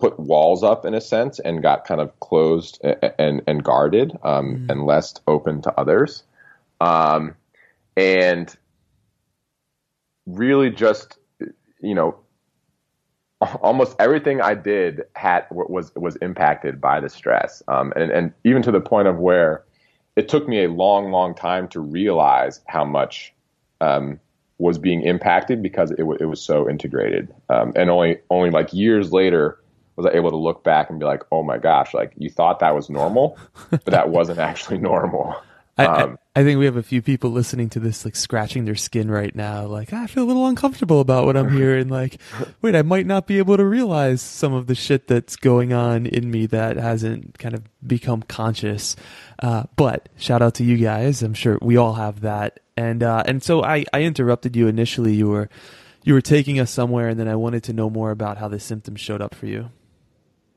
put 0.00 0.18
walls 0.18 0.64
up 0.64 0.84
in 0.84 0.94
a 0.94 1.00
sense 1.00 1.38
and 1.38 1.62
got 1.62 1.84
kind 1.84 2.00
of 2.00 2.18
closed 2.20 2.80
and 2.82 3.12
and, 3.18 3.42
and 3.46 3.64
guarded 3.64 4.18
um, 4.22 4.56
mm. 4.56 4.70
and 4.70 4.86
less 4.86 5.14
open 5.26 5.62
to 5.62 5.80
others. 5.80 6.24
Um, 6.80 7.36
and 8.00 8.56
really 10.26 10.70
just 10.70 11.18
you 11.80 11.94
know 11.94 12.18
almost 13.62 13.96
everything 13.98 14.40
I 14.40 14.54
did 14.54 15.02
had 15.16 15.46
was 15.50 15.92
was 15.94 16.16
impacted 16.16 16.80
by 16.80 17.00
the 17.00 17.08
stress, 17.08 17.62
um, 17.68 17.92
and 17.96 18.10
and 18.10 18.32
even 18.44 18.62
to 18.62 18.72
the 18.72 18.80
point 18.80 19.08
of 19.08 19.18
where 19.18 19.64
it 20.16 20.28
took 20.28 20.48
me 20.48 20.64
a 20.64 20.68
long, 20.68 21.10
long 21.10 21.34
time 21.34 21.68
to 21.68 21.80
realize 21.80 22.60
how 22.66 22.84
much 22.84 23.32
um, 23.80 24.18
was 24.58 24.76
being 24.76 25.02
impacted 25.02 25.62
because 25.62 25.90
it, 25.92 25.98
w- 25.98 26.18
it 26.20 26.26
was 26.26 26.42
so 26.42 26.68
integrated, 26.68 27.32
um, 27.48 27.72
and 27.76 27.88
only 27.90 28.18
only 28.30 28.50
like 28.50 28.72
years 28.72 29.12
later 29.12 29.58
was 29.96 30.06
I 30.06 30.16
able 30.16 30.30
to 30.30 30.36
look 30.36 30.62
back 30.62 30.90
and 30.90 30.98
be 30.98 31.06
like, 31.06 31.22
oh 31.32 31.42
my 31.42 31.58
gosh, 31.58 31.94
like 31.94 32.12
you 32.16 32.30
thought 32.30 32.60
that 32.60 32.74
was 32.74 32.90
normal, 32.90 33.38
but 33.70 33.84
that 33.86 34.10
wasn't 34.10 34.38
actually 34.50 34.78
normal. 34.78 35.34
I, 35.78 35.86
um, 35.86 36.18
I, 36.18 36.19
I, 36.34 36.44
think 36.44 36.58
we 36.58 36.64
have 36.64 36.76
a 36.76 36.82
few 36.82 37.02
people 37.02 37.30
listening 37.30 37.68
to 37.70 37.80
this, 37.80 38.04
like 38.04 38.16
scratching 38.16 38.64
their 38.64 38.74
skin 38.74 39.10
right 39.10 39.34
now. 39.34 39.66
Like, 39.66 39.92
I 39.92 40.06
feel 40.06 40.24
a 40.24 40.26
little 40.26 40.46
uncomfortable 40.46 41.00
about 41.00 41.26
what 41.26 41.36
I'm 41.36 41.50
hearing. 41.56 41.88
Like, 41.88 42.20
wait, 42.62 42.74
I 42.76 42.82
might 42.82 43.06
not 43.06 43.26
be 43.26 43.38
able 43.38 43.56
to 43.56 43.64
realize 43.64 44.22
some 44.22 44.52
of 44.52 44.66
the 44.66 44.74
shit 44.74 45.06
that's 45.06 45.36
going 45.36 45.72
on 45.72 46.06
in 46.06 46.30
me 46.30 46.46
that 46.46 46.76
hasn't 46.76 47.38
kind 47.38 47.54
of 47.54 47.62
become 47.86 48.22
conscious. 48.22 48.96
Uh, 49.38 49.64
but 49.76 50.08
shout 50.16 50.42
out 50.42 50.54
to 50.54 50.64
you 50.64 50.76
guys. 50.76 51.22
I'm 51.22 51.34
sure 51.34 51.58
we 51.60 51.76
all 51.76 51.94
have 51.94 52.20
that. 52.20 52.60
And, 52.76 53.02
uh, 53.02 53.22
and 53.26 53.42
so 53.42 53.62
I, 53.62 53.84
I 53.92 54.02
interrupted 54.02 54.56
you 54.56 54.68
initially. 54.68 55.14
You 55.14 55.28
were, 55.28 55.48
you 56.04 56.14
were 56.14 56.22
taking 56.22 56.58
us 56.60 56.70
somewhere 56.70 57.08
and 57.08 57.20
then 57.20 57.28
I 57.28 57.36
wanted 57.36 57.64
to 57.64 57.72
know 57.72 57.90
more 57.90 58.10
about 58.10 58.38
how 58.38 58.48
the 58.48 58.60
symptoms 58.60 59.00
showed 59.00 59.20
up 59.20 59.34
for 59.34 59.46
you. 59.46 59.70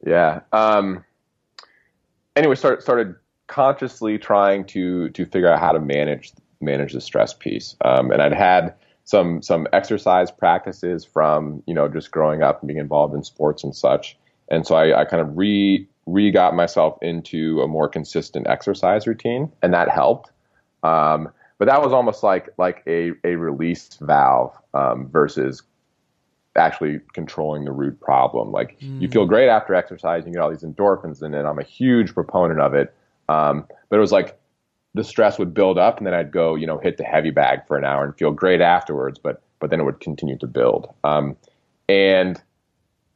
Yeah. 0.05 0.41
Um, 0.51 1.03
anyway, 2.35 2.55
started, 2.55 2.81
started 2.81 3.15
consciously 3.47 4.17
trying 4.17 4.65
to 4.65 5.09
to 5.09 5.25
figure 5.25 5.49
out 5.49 5.59
how 5.59 5.71
to 5.71 5.79
manage 5.79 6.33
manage 6.61 6.93
the 6.93 7.01
stress 7.01 7.33
piece. 7.33 7.75
Um, 7.83 8.11
and 8.11 8.21
I'd 8.21 8.33
had 8.33 8.73
some 9.03 9.41
some 9.41 9.67
exercise 9.73 10.31
practices 10.31 11.05
from 11.05 11.61
you 11.67 11.73
know 11.73 11.87
just 11.87 12.11
growing 12.11 12.41
up 12.41 12.61
and 12.61 12.67
being 12.67 12.79
involved 12.79 13.13
in 13.13 13.23
sports 13.23 13.63
and 13.63 13.75
such. 13.75 14.17
And 14.49 14.65
so 14.65 14.75
I, 14.75 15.01
I 15.01 15.05
kind 15.05 15.21
of 15.21 15.37
re 15.37 15.87
re 16.05 16.31
got 16.31 16.55
myself 16.55 16.97
into 17.01 17.61
a 17.61 17.67
more 17.67 17.87
consistent 17.87 18.47
exercise 18.47 19.07
routine, 19.07 19.51
and 19.61 19.73
that 19.73 19.89
helped. 19.89 20.31
Um, 20.83 21.29
but 21.57 21.67
that 21.67 21.81
was 21.81 21.93
almost 21.93 22.23
like 22.23 22.49
like 22.57 22.83
a 22.87 23.11
a 23.23 23.35
release 23.35 23.97
valve 24.01 24.53
um, 24.73 25.09
versus 25.09 25.63
actually 26.55 26.99
controlling 27.13 27.65
the 27.65 27.71
root 27.71 27.99
problem. 27.99 28.51
Like 28.51 28.79
mm. 28.79 29.01
you 29.01 29.07
feel 29.07 29.25
great 29.25 29.49
after 29.49 29.73
exercise, 29.73 30.25
you 30.25 30.33
get 30.33 30.41
all 30.41 30.49
these 30.49 30.63
endorphins, 30.63 31.21
and 31.21 31.33
then 31.33 31.45
I'm 31.45 31.59
a 31.59 31.63
huge 31.63 32.13
proponent 32.13 32.59
of 32.59 32.73
it. 32.73 32.93
Um, 33.29 33.65
but 33.89 33.97
it 33.97 33.99
was 33.99 34.11
like 34.11 34.39
the 34.93 35.03
stress 35.03 35.39
would 35.39 35.53
build 35.53 35.77
up, 35.77 35.97
and 35.97 36.07
then 36.07 36.13
I'd 36.13 36.31
go, 36.31 36.55
you 36.55 36.67
know, 36.67 36.77
hit 36.77 36.97
the 36.97 37.03
heavy 37.03 37.31
bag 37.31 37.65
for 37.67 37.77
an 37.77 37.83
hour 37.83 38.03
and 38.03 38.15
feel 38.15 38.31
great 38.31 38.61
afterwards. 38.61 39.19
But 39.19 39.41
but 39.59 39.69
then 39.69 39.79
it 39.79 39.83
would 39.83 39.99
continue 39.99 40.37
to 40.39 40.47
build. 40.47 40.93
Um, 41.03 41.37
and 41.87 42.41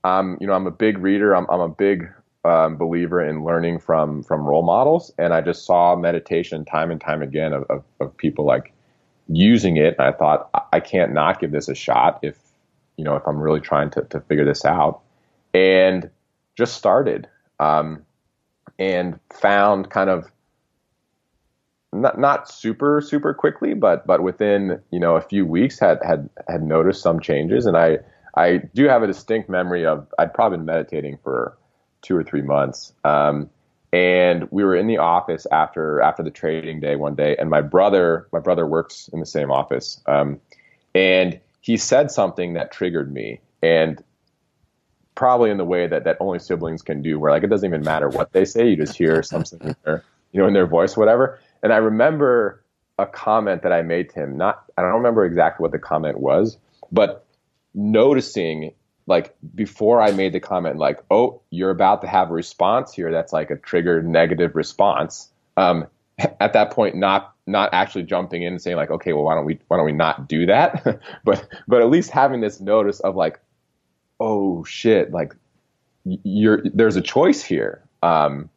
um, 0.04 0.38
you 0.40 0.48
know, 0.48 0.54
I'm 0.54 0.68
a 0.68 0.72
big 0.72 0.98
reader. 1.00 1.36
I'm, 1.36 1.46
I'm 1.50 1.60
a 1.60 1.70
big 1.70 2.10
um, 2.46 2.78
believer 2.78 3.22
in 3.22 3.44
learning 3.44 3.80
from 3.80 4.24
from 4.24 4.46
role 4.46 4.64
models, 4.64 5.12
and 5.18 5.34
I 5.34 5.42
just 5.42 5.66
saw 5.66 5.96
meditation 5.96 6.66
time 6.66 6.92
and 6.92 7.02
time 7.02 7.22
again 7.22 7.54
of, 7.54 7.64
of, 7.64 7.84
of 8.00 8.16
people 8.18 8.46
like 8.46 8.74
using 9.28 9.78
it. 9.78 9.96
And 10.00 10.08
I 10.08 10.12
thought 10.12 10.50
I 10.72 10.80
can't 10.80 11.14
not 11.14 11.40
give 11.40 11.52
this 11.52 11.68
a 11.68 11.76
shot 11.76 12.20
if 12.22 12.38
you 12.96 13.04
know 13.04 13.16
if 13.16 13.28
I'm 13.28 13.40
really 13.40 13.60
trying 13.60 13.90
to 13.92 14.02
to 14.04 14.22
figure 14.22 14.46
this 14.46 14.66
out, 14.66 15.02
and 15.54 16.10
just 16.58 16.76
started. 16.76 17.28
Um, 17.60 18.04
and 18.80 19.20
found 19.32 19.90
kind 19.90 20.10
of 20.10 20.32
not 21.94 22.20
not 22.20 22.50
super 22.50 23.02
super 23.02 23.34
quickly, 23.34 23.74
but 23.74 24.06
but 24.06 24.22
within 24.22 24.82
you 24.92 25.00
know 25.00 25.16
a 25.16 25.22
few 25.22 25.46
weeks 25.46 25.80
had 25.80 26.00
had 26.04 26.30
had 26.48 26.64
noticed 26.64 27.02
some 27.02 27.20
changes, 27.20 27.66
and 27.66 27.78
I 27.78 28.00
I 28.36 28.58
do 28.74 28.88
have 28.88 29.04
a 29.04 29.08
distinct 29.08 29.50
memory 29.50 29.86
of 29.86 30.08
I'd 30.20 30.34
probably 30.34 30.58
been 30.58 30.66
meditating 30.66 31.18
for 31.24 31.58
two 32.02 32.16
or 32.16 32.24
three 32.24 32.42
months, 32.42 32.94
um, 33.04 33.50
and 33.92 34.48
we 34.52 34.64
were 34.64 34.76
in 34.76 34.88
the 34.88 34.98
office 34.98 35.48
after 35.52 36.02
after 36.02 36.24
the 36.24 36.32
trading 36.32 36.80
day 36.80 36.96
one 36.96 37.16
day, 37.16 37.36
and 37.38 37.50
my 37.50 37.62
brother 37.62 38.28
my 38.32 38.40
brother 38.40 38.68
works 38.68 39.10
in 39.14 39.20
the 39.20 39.26
same 39.26 39.52
office, 39.52 40.02
um, 40.08 40.40
and 40.94 41.40
he 41.62 41.78
said 41.78 42.12
something 42.12 42.54
that 42.54 42.72
triggered 42.72 43.12
me, 43.12 43.40
and 43.64 44.04
probably 45.18 45.50
in 45.50 45.58
the 45.58 45.66
way 45.66 45.88
that, 45.88 46.04
that 46.04 46.16
only 46.20 46.38
siblings 46.38 46.84
can 46.84 47.02
do, 47.02 47.20
where 47.20 47.32
like 47.32 47.44
it 47.44 47.48
doesn't 47.48 47.68
even 47.68 47.82
matter 47.82 48.08
what 48.08 48.32
they 48.32 48.46
say, 48.46 48.70
you 48.70 48.76
just 48.76 48.96
hear 48.96 49.22
something 49.24 49.60
in 49.62 49.76
their, 49.84 50.04
you 50.32 50.40
know, 50.40 50.48
in 50.48 50.54
their 50.54 50.68
voice, 50.68 50.96
whatever. 50.96 51.40
And 51.64 51.74
I 51.74 51.78
remember 51.78 52.64
a 53.00 53.08
comment 53.08 53.64
that 53.64 53.74
I 53.74 53.82
made 53.82 54.12
to 54.12 54.22
him. 54.22 54.38
Not, 54.38 54.64
I 54.78 54.84
don't 54.84 54.94
remember 54.94 55.26
exactly 55.26 55.64
what 55.64 55.72
the 55.72 55.80
comment 55.80 56.20
was, 56.20 56.58
but 56.92 57.26
noticing 57.74 58.74
like 59.08 59.36
before 59.56 60.02
I 60.02 60.12
made 60.12 60.34
the 60.34 60.40
comment, 60.40 60.78
like, 60.78 61.00
oh, 61.10 61.42
you're 61.50 61.72
about 61.72 62.02
to 62.02 62.08
have 62.08 62.30
a 62.30 62.34
response 62.34 62.94
here 62.94 63.12
that's 63.12 63.34
like 63.34 63.50
a 63.50 63.56
triggered 63.56 64.08
negative 64.08 64.56
response. 64.56 65.32
Um, 65.58 65.88
at 66.40 66.54
that 66.54 66.72
point, 66.72 66.96
not 66.96 67.34
not 67.48 67.70
actually 67.74 68.04
jumping 68.04 68.44
in 68.44 68.54
and 68.54 68.62
saying 68.62 68.78
like, 68.78 68.92
okay, 68.92 69.14
well, 69.14 69.24
why 69.24 69.34
don't 69.34 69.46
we 69.46 69.60
why 69.68 69.78
don't 69.78 69.86
we 69.86 69.94
not 69.94 70.28
do 70.28 70.46
that? 70.46 71.02
but 71.24 71.48
but 71.68 71.82
at 71.82 71.90
least 71.90 72.12
having 72.12 72.42
this 72.42 72.60
notice 72.60 73.00
of 73.00 73.16
like, 73.16 73.40
oh 74.20 74.64
shit, 74.64 75.12
like 75.12 75.36
you're 76.06 76.62
there's 76.74 76.96
a 76.96 77.02
choice 77.02 77.44
here. 77.44 77.84
Um, 78.04 78.50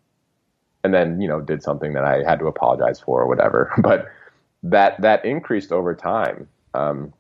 and 0.83 0.95
then 0.95 1.21
you 1.21 1.29
know 1.29 1.41
did 1.41 1.63
something 1.63 1.93
that 1.95 2.05
I 2.05 2.23
had 2.23 2.39
to 2.39 2.47
apologize 2.47 3.01
for 3.01 3.23
or 3.23 3.29
whatever. 3.29 3.73
But 3.83 4.09
that 4.63 5.01
that 5.01 5.25
increased 5.25 5.73
over 5.73 5.95
time. 5.95 6.49
Um, 6.75 7.13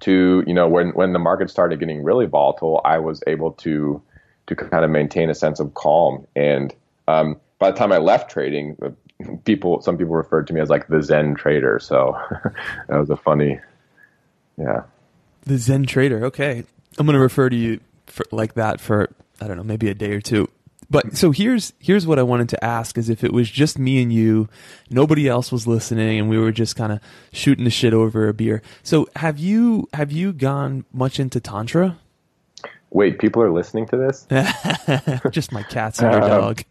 to 0.00 0.44
you 0.46 0.54
know 0.54 0.68
when 0.68 0.90
when 0.90 1.12
the 1.12 1.18
market 1.18 1.50
started 1.50 1.80
getting 1.80 2.02
really 2.02 2.26
volatile, 2.26 2.80
I 2.84 2.98
was 2.98 3.22
able 3.26 3.52
to 3.52 4.02
to 4.46 4.54
kind 4.54 4.84
of 4.84 4.90
maintain 4.90 5.30
a 5.30 5.34
sense 5.34 5.60
of 5.60 5.74
calm. 5.74 6.26
And 6.36 6.74
um, 7.08 7.40
by 7.58 7.70
the 7.70 7.76
time 7.76 7.92
I 7.92 7.98
left 7.98 8.30
trading, 8.30 8.76
people 9.44 9.80
some 9.80 9.96
people 9.96 10.14
referred 10.14 10.46
to 10.48 10.52
me 10.52 10.60
as 10.60 10.68
like 10.68 10.88
the 10.88 11.02
Zen 11.02 11.34
trader. 11.34 11.78
So 11.78 12.18
that 12.88 12.98
was 12.98 13.10
a 13.10 13.16
funny, 13.16 13.60
yeah. 14.58 14.82
The 15.42 15.58
Zen 15.58 15.84
trader. 15.84 16.24
Okay, 16.26 16.64
I'm 16.98 17.06
going 17.06 17.14
to 17.14 17.20
refer 17.20 17.48
to 17.48 17.56
you 17.56 17.80
for, 18.06 18.24
like 18.30 18.54
that 18.54 18.80
for 18.80 19.14
I 19.40 19.48
don't 19.48 19.56
know 19.56 19.64
maybe 19.64 19.88
a 19.88 19.94
day 19.94 20.12
or 20.12 20.20
two. 20.20 20.48
But 20.90 21.16
so 21.16 21.30
here's 21.30 21.72
here's 21.78 22.06
what 22.06 22.18
I 22.18 22.22
wanted 22.22 22.50
to 22.50 22.64
ask 22.64 22.98
is 22.98 23.08
if 23.08 23.24
it 23.24 23.32
was 23.32 23.50
just 23.50 23.78
me 23.78 24.02
and 24.02 24.12
you, 24.12 24.48
nobody 24.90 25.28
else 25.28 25.50
was 25.50 25.66
listening, 25.66 26.20
and 26.20 26.28
we 26.28 26.38
were 26.38 26.52
just 26.52 26.76
kind 26.76 26.92
of 26.92 27.00
shooting 27.32 27.64
the 27.64 27.70
shit 27.70 27.94
over 27.94 28.28
a 28.28 28.34
beer. 28.34 28.62
So 28.82 29.08
have 29.16 29.38
you 29.38 29.88
have 29.94 30.12
you 30.12 30.32
gone 30.32 30.84
much 30.92 31.18
into 31.18 31.40
tantra? 31.40 31.98
Wait, 32.90 33.18
people 33.18 33.42
are 33.42 33.50
listening 33.50 33.86
to 33.86 33.96
this? 33.96 34.26
just 35.30 35.50
my 35.50 35.62
cats 35.64 36.00
and 36.00 36.12
your 36.12 36.22
um, 36.22 36.28
dog. 36.28 36.62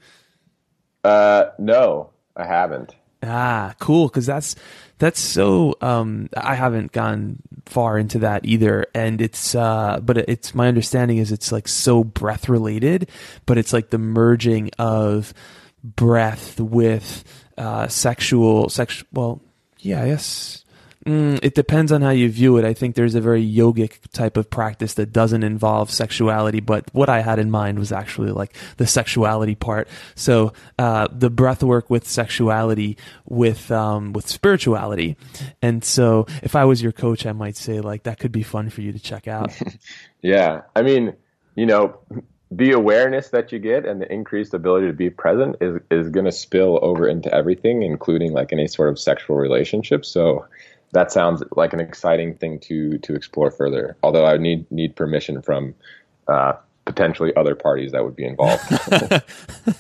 Uh, 1.04 1.46
no, 1.60 2.12
I 2.38 2.46
haven't. 2.46 2.96
Ah, 3.24 3.74
cool. 3.80 4.08
Because 4.08 4.26
that's 4.26 4.56
that's 5.00 5.20
so. 5.20 5.76
Um, 5.82 6.30
I 6.36 6.56
haven't 6.56 6.92
gone 6.92 7.42
far 7.66 7.98
into 7.98 8.20
that 8.20 8.46
either, 8.46 8.86
and 8.94 9.22
it's. 9.22 9.56
Uh, 9.56 10.00
but 10.02 10.18
it's 10.18 10.54
my 10.54 10.68
understanding 10.68 11.18
is 11.18 11.32
it's 11.32 11.52
like 11.52 11.68
so 11.68 12.04
breath 12.04 12.50
related, 12.50 13.10
but 13.46 13.58
it's 13.58 13.74
like 13.74 13.90
the 13.90 13.98
merging 13.98 14.72
of 14.78 15.34
breath 15.84 16.60
with 16.60 17.24
uh, 17.58 17.88
sexual, 17.88 18.70
sexual. 18.70 19.08
Well, 19.14 19.42
yeah, 19.80 20.06
yes 20.06 20.63
Mm, 21.06 21.40
it 21.44 21.54
depends 21.54 21.92
on 21.92 22.02
how 22.02 22.12
you 22.12 22.30
view 22.30 22.58
it. 22.58 22.64
I 22.64 22.74
think 22.74 22.96
there's 22.96 23.16
a 23.16 23.22
very 23.22 23.46
yogic 23.46 24.10
type 24.14 24.38
of 24.38 24.50
practice 24.50 24.94
that 24.94 25.12
doesn't 25.12 25.44
involve 25.44 25.92
sexuality, 25.92 26.62
but 26.62 26.90
what 26.94 27.10
I 27.10 27.20
had 27.20 27.40
in 27.40 27.52
mind 27.52 27.78
was 27.78 27.92
actually 27.92 28.32
like 28.32 28.56
the 28.78 28.88
sexuality 28.88 29.56
part. 29.56 29.90
So 30.16 30.54
uh, 30.80 31.10
the 31.12 31.30
breath 31.30 31.62
work 31.62 31.90
with 31.90 32.08
sexuality, 32.08 32.98
with 33.26 33.70
um, 33.70 34.14
with 34.14 34.30
spirituality, 34.30 35.18
and 35.62 35.84
so 35.84 36.26
if 36.42 36.56
I 36.56 36.64
was 36.64 36.82
your 36.82 36.94
coach, 36.94 37.26
I 37.26 37.34
might 37.34 37.58
say 37.58 37.82
like 37.82 38.04
that 38.04 38.20
could 38.20 38.32
be 38.32 38.44
fun 38.44 38.70
for 38.70 38.82
you 38.82 38.94
to 38.94 39.00
check 39.00 39.28
out. 39.28 39.52
yeah, 40.22 40.62
I 40.74 40.84
mean, 40.84 41.16
you 41.56 41.66
know, 41.66 42.00
the 42.50 42.72
awareness 42.72 43.30
that 43.30 43.52
you 43.52 43.60
get 43.60 43.86
and 43.86 44.02
the 44.02 44.12
increased 44.12 44.54
ability 44.54 44.88
to 44.88 44.94
be 44.94 45.10
present 45.10 45.58
is 45.60 45.82
is 45.92 46.10
going 46.10 46.26
to 46.26 46.32
spill 46.32 46.80
over 46.82 47.10
into 47.10 47.34
everything, 47.34 47.84
including 47.84 48.32
like 48.32 48.54
any 48.54 48.68
sort 48.68 48.88
of 48.88 48.98
sexual 48.98 49.36
relationship. 49.36 50.06
So 50.06 50.46
that 50.94 51.12
sounds 51.12 51.44
like 51.56 51.74
an 51.74 51.80
exciting 51.80 52.36
thing 52.36 52.60
to 52.60 52.98
to 53.00 53.14
explore 53.16 53.52
further. 53.52 53.98
Although 54.02 54.26
I 54.26 54.38
need 54.38 54.72
need 54.72 54.96
permission 54.96 55.42
from 55.42 55.76
uh, 56.28 56.54
potentially 56.86 57.36
other 57.36 57.56
parties 57.56 57.92
that 57.92 58.04
would 58.04 58.16
be 58.16 58.26
involved. 58.26 58.64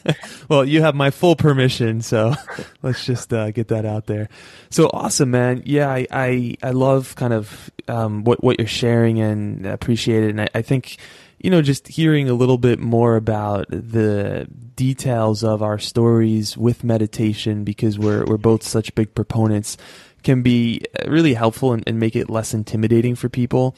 well, 0.50 0.66
you 0.66 0.82
have 0.82 0.96
my 0.96 1.12
full 1.12 1.36
permission, 1.36 2.02
so 2.02 2.34
let's 2.82 3.06
just 3.06 3.32
uh, 3.32 3.52
get 3.52 3.70
that 3.70 3.86
out 3.86 4.08
there. 4.08 4.28
So 4.70 4.90
awesome, 4.92 5.32
man! 5.32 5.64
Yeah, 5.66 5.90
I 5.90 6.08
I, 6.12 6.56
I 6.64 6.72
love 6.72 7.16
kind 7.16 7.34
of 7.34 7.72
um, 7.88 8.24
what 8.24 8.44
what 8.44 8.60
you're 8.60 8.68
sharing 8.68 9.20
and 9.20 9.66
appreciate 9.66 10.24
it, 10.24 10.30
and 10.32 10.42
I, 10.42 10.50
I 10.56 10.62
think 10.62 10.98
you 11.40 11.50
know, 11.50 11.62
just 11.62 11.90
hearing 11.90 12.30
a 12.30 12.34
little 12.34 12.58
bit 12.58 12.80
more 12.80 13.18
about 13.18 13.68
the 13.70 14.48
details 14.76 15.44
of 15.44 15.62
our 15.62 15.78
stories 15.78 16.58
with 16.58 16.86
meditation 16.86 17.66
because 17.66 18.00
we're 18.00 18.26
we're 18.26 18.38
both 18.38 18.64
such 18.64 18.96
big 18.96 19.14
proponents 19.14 19.78
can 20.24 20.42
be 20.42 20.82
really 21.06 21.34
helpful 21.34 21.74
and, 21.74 21.84
and 21.86 22.00
make 22.00 22.16
it 22.16 22.30
less 22.30 22.54
intimidating 22.54 23.16
for 23.16 23.30
people. 23.30 23.76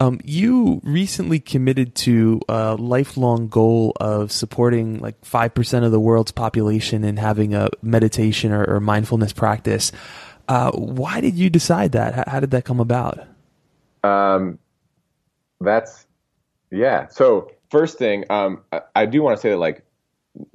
Um, 0.00 0.20
you 0.24 0.80
recently 0.84 1.40
committed 1.40 1.94
to 1.96 2.40
a 2.48 2.76
lifelong 2.76 3.48
goal 3.48 3.94
of 4.00 4.30
supporting 4.30 5.00
like 5.00 5.20
5% 5.22 5.84
of 5.84 5.90
the 5.90 5.98
world's 5.98 6.30
population 6.30 7.02
and 7.02 7.18
having 7.18 7.54
a 7.54 7.68
meditation 7.82 8.52
or, 8.52 8.64
or 8.64 8.80
mindfulness 8.80 9.32
practice. 9.32 9.90
Uh, 10.46 10.70
why 10.72 11.20
did 11.20 11.34
you 11.34 11.50
decide 11.50 11.92
that? 11.92 12.14
How, 12.14 12.24
how 12.26 12.40
did 12.40 12.52
that 12.52 12.64
come 12.64 12.80
about? 12.80 13.26
Um, 14.04 14.58
that's, 15.60 16.06
yeah. 16.70 17.08
So, 17.08 17.50
first 17.70 17.98
thing, 17.98 18.24
um, 18.30 18.62
I, 18.72 18.80
I 18.94 19.06
do 19.06 19.22
want 19.22 19.36
to 19.36 19.40
say 19.40 19.50
that 19.50 19.58
like 19.58 19.84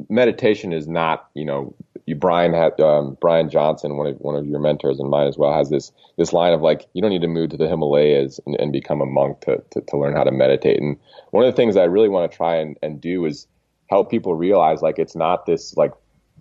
meditation 0.10 0.72
is 0.72 0.88
not, 0.88 1.30
you 1.34 1.46
know, 1.46 1.76
you 2.06 2.16
Brian 2.16 2.54
had 2.54 2.80
um, 2.82 3.18
Brian 3.22 3.50
Johnson, 3.50 3.98
one 3.98 4.08
of 4.08 4.18
one 4.18 4.36
of 4.36 4.46
your 4.46 4.60
mentors 4.60 5.00
and 5.00 5.10
mine 5.10 5.28
as 5.28 5.38
well, 5.38 5.54
has 5.54 5.70
this 5.70 5.92
this 6.18 6.34
line 6.34 6.54
of 6.54 6.62
like 6.62 6.88
you 6.94 7.02
don't 7.02 7.12
need 7.12 7.22
to 7.22 7.28
move 7.28 7.50
to 7.52 7.58
the 7.58 7.68
Himalayas 7.68 8.40
and, 8.46 8.56
and 8.60 8.72
become 8.72 9.02
a 9.02 9.06
monk 9.06 9.42
to, 9.42 9.64
to, 9.72 9.82
to 9.82 9.98
learn 9.98 10.16
how 10.16 10.24
to 10.24 10.32
meditate. 10.32 10.82
And 10.82 10.98
one 11.32 11.46
of 11.46 11.52
the 11.52 11.56
things 11.56 11.78
I 11.78 11.84
really 11.84 12.10
want 12.10 12.30
to 12.30 12.36
try 12.36 12.56
and, 12.56 12.78
and 12.82 13.00
do 13.00 13.26
is 13.26 13.48
help 13.90 14.10
people 14.10 14.36
realize 14.36 14.82
like 14.82 15.00
it's 15.00 15.16
not 15.16 15.46
this 15.46 15.76
like 15.78 15.94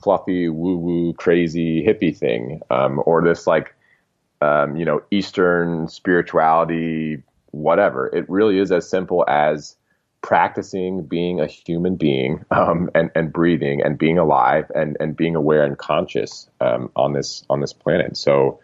fluffy 0.03 0.49
woo 0.49 0.77
woo 0.77 1.13
crazy 1.15 1.85
hippie 1.85 2.17
thing 2.17 2.61
um, 2.71 3.01
or 3.07 3.23
this 3.23 3.47
like 3.47 3.75
um, 4.41 4.77
you 4.77 4.85
know 4.85 5.03
Eastern 5.11 5.89
spirituality 5.89 7.23
whatever. 7.53 8.09
It 8.09 8.29
really 8.29 8.59
is 8.59 8.73
as 8.73 8.89
simple 8.89 9.25
as 9.29 9.77
practicing 10.23 11.03
being 11.03 11.41
a 11.41 11.47
human 11.47 11.97
being 11.97 12.45
um, 12.53 12.89
and 12.95 13.11
and 13.15 13.33
breathing 13.33 13.83
and 13.83 13.99
being 13.99 14.19
alive 14.19 14.71
and 14.75 14.97
and 15.01 15.17
being 15.17 15.37
aware 15.37 15.65
and 15.65 15.77
conscious 15.79 16.49
um, 16.61 16.91
on 16.97 17.13
this 17.13 17.45
on 17.51 17.61
this 17.61 17.73
planet. 17.73 18.17
So 18.17 18.61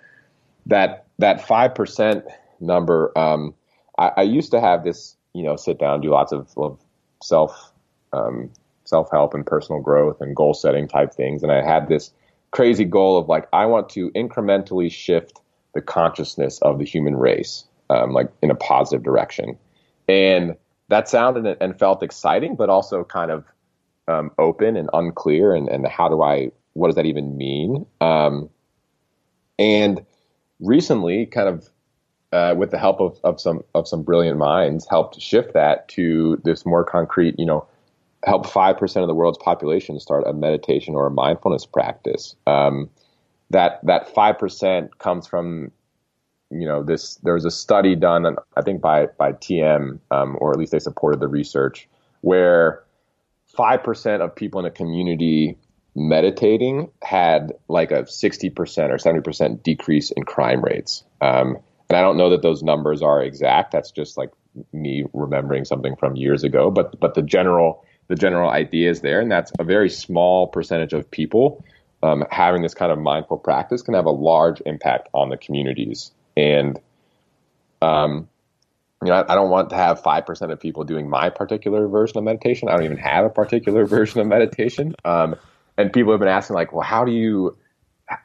that 0.67 1.07
that 1.19 1.47
five 1.47 1.75
percent 1.75 2.25
number, 2.61 3.17
um, 3.19 3.55
I, 3.99 4.13
I, 4.19 4.23
used 4.23 4.51
to 4.53 4.61
have 4.61 4.85
this, 4.85 5.17
you 5.33 5.43
know, 5.43 5.57
sit 5.57 5.79
down, 5.79 6.01
do 6.01 6.11
lots 6.11 6.33
of, 6.33 6.49
of 6.57 6.79
self 7.23 7.73
um, 8.13 8.51
self 8.85 9.11
help 9.11 9.35
and 9.35 9.45
personal 9.45 9.81
growth 9.81 10.21
and 10.21 10.35
goal 10.35 10.55
setting 10.55 10.89
type 10.89 11.13
things, 11.13 11.43
and 11.43 11.53
I 11.53 11.63
had 11.63 11.89
this 11.89 12.13
crazy 12.51 12.85
goal 12.85 13.19
of 13.19 13.29
like 13.29 13.49
I 13.53 13.67
want 13.67 13.89
to 13.91 14.11
incrementally 14.13 14.91
shift 14.91 15.41
the 15.75 15.83
consciousness 15.83 16.61
of 16.63 16.79
the 16.79 16.85
human 16.85 17.17
race, 17.17 17.65
um, 17.91 18.13
like 18.13 18.31
in 18.43 18.51
a 18.51 18.55
positive 18.55 19.03
direction, 19.03 19.59
and 20.09 20.57
that 20.89 21.09
sounded 21.09 21.57
and 21.61 21.79
felt 21.79 22.03
exciting, 22.03 22.57
but 22.57 22.69
also 22.69 23.05
kind 23.05 23.31
of 23.31 23.45
um, 24.07 24.31
open 24.39 24.77
and 24.77 24.89
unclear. 24.93 25.55
And, 25.55 25.69
and 25.69 25.87
how 25.87 26.09
do 26.09 26.23
I, 26.23 26.51
what 26.73 26.89
does 26.89 26.97
that 26.97 27.07
even 27.07 27.37
mean? 27.37 27.87
Um, 28.01 28.49
and 29.59 30.05
recently, 30.61 31.27
kind 31.27 31.49
of 31.49 31.69
uh, 32.33 32.55
with 32.57 32.71
the 32.71 32.79
help 32.79 33.01
of, 33.01 33.19
of 33.25 33.41
some 33.41 33.63
of 33.75 33.89
some 33.89 34.03
brilliant 34.03 34.39
minds, 34.39 34.87
helped 34.89 35.21
shift 35.21 35.55
that 35.55 35.89
to 35.89 36.41
this 36.45 36.65
more 36.67 36.85
concrete. 36.85 37.35
You 37.39 37.47
know, 37.47 37.67
help 38.25 38.47
five 38.47 38.77
percent 38.79 39.03
of 39.03 39.09
the 39.09 39.15
world's 39.15 39.39
population 39.39 39.99
start 39.99 40.25
a 40.27 40.33
meditation 40.33 40.95
or 40.95 41.07
a 41.07 41.11
mindfulness 41.11 41.67
practice. 41.67 42.37
Um, 42.47 42.91
that 43.51 43.81
that 43.85 44.15
five 44.15 44.39
percent 44.39 44.99
comes 44.99 45.27
from 45.27 45.73
you 46.51 46.67
know 46.67 46.83
this 46.83 47.17
there 47.17 47.35
was 47.35 47.45
a 47.45 47.51
study 47.51 47.95
done 47.95 48.37
I 48.57 48.63
think 48.63 48.81
by 48.81 49.07
by 49.19 49.33
TM 49.33 49.99
um, 50.11 50.37
or 50.41 50.53
at 50.53 50.59
least 50.59 50.73
they 50.73 50.79
supported 50.79 51.21
the 51.21 51.29
research 51.29 51.89
where 52.23 52.83
five 53.57 53.83
percent 53.83 54.23
of 54.23 54.35
people 54.35 54.61
in 54.61 54.67
a 54.67 54.71
community 54.71 55.57
meditating 55.95 56.91
had 57.03 57.53
like 57.69 57.91
a 57.91 58.07
sixty 58.07 58.51
percent 58.51 58.93
or 58.93 58.99
seventy 58.99 59.23
percent 59.23 59.63
decrease 59.63 60.11
in 60.11 60.25
crime 60.25 60.63
rates. 60.63 61.05
Um, 61.21 61.59
and 61.91 61.97
I 61.97 62.03
don't 62.03 62.17
know 62.17 62.31
that 62.31 62.43
those 62.43 62.63
numbers 62.63 63.03
are 63.03 63.23
exact. 63.23 63.73
That's 63.73 63.91
just 63.91 64.17
like 64.17 64.31
me 64.73 65.05
remembering 65.13 65.65
something 65.65 65.97
from 65.97 66.17
years 66.17 66.45
ago. 66.45 66.71
But 66.71 66.99
but 67.01 67.15
the 67.15 67.23
general 67.23 67.85
the 68.09 68.15
general 68.15 68.51
idea 68.51 68.91
is 68.91 69.03
there, 69.03 69.21
and 69.21 69.31
that's 69.31 69.53
a 69.59 69.65
very 69.65 69.91
small 69.91 70.47
percentage 70.47 70.93
of 70.93 71.11
people 71.11 71.65
um, 72.03 72.25
having 72.31 72.63
this 72.63 72.75
kind 72.75 72.93
of 72.93 72.99
mindful 72.99 73.39
practice 73.39 73.83
can 73.83 73.95
have 73.95 74.07
a 74.07 74.11
large 74.11 74.63
impact 74.67 75.09
on 75.13 75.29
the 75.31 75.37
communities 75.37 76.13
and, 76.39 76.79
um, 77.83 78.29
you 79.03 79.09
know, 79.09 79.15
I, 79.15 79.33
I 79.33 79.35
don't 79.35 79.51
want 79.51 79.71
to 79.71 79.77
have 79.77 80.01
5% 80.03 80.53
of 80.53 80.61
people 80.61 80.85
doing 80.85 81.11
my 81.11 81.31
particular 81.31 81.89
version 81.89 82.17
of 82.19 82.25
meditation. 82.25 82.69
I 82.69 82.77
don't 82.77 82.85
even 82.85 82.97
have 82.99 83.25
a 83.25 83.31
particular 83.31 83.85
version 83.97 84.21
of 84.21 84.29
meditation. 84.29 84.95
Um, 85.05 85.35
and 85.77 85.93
people 85.93 86.13
have 86.13 86.21
been 86.21 86.29
asking 86.29 86.55
like, 86.55 86.73
well, 86.73 86.83
how 86.83 87.05
do 87.05 87.11
you, 87.11 87.57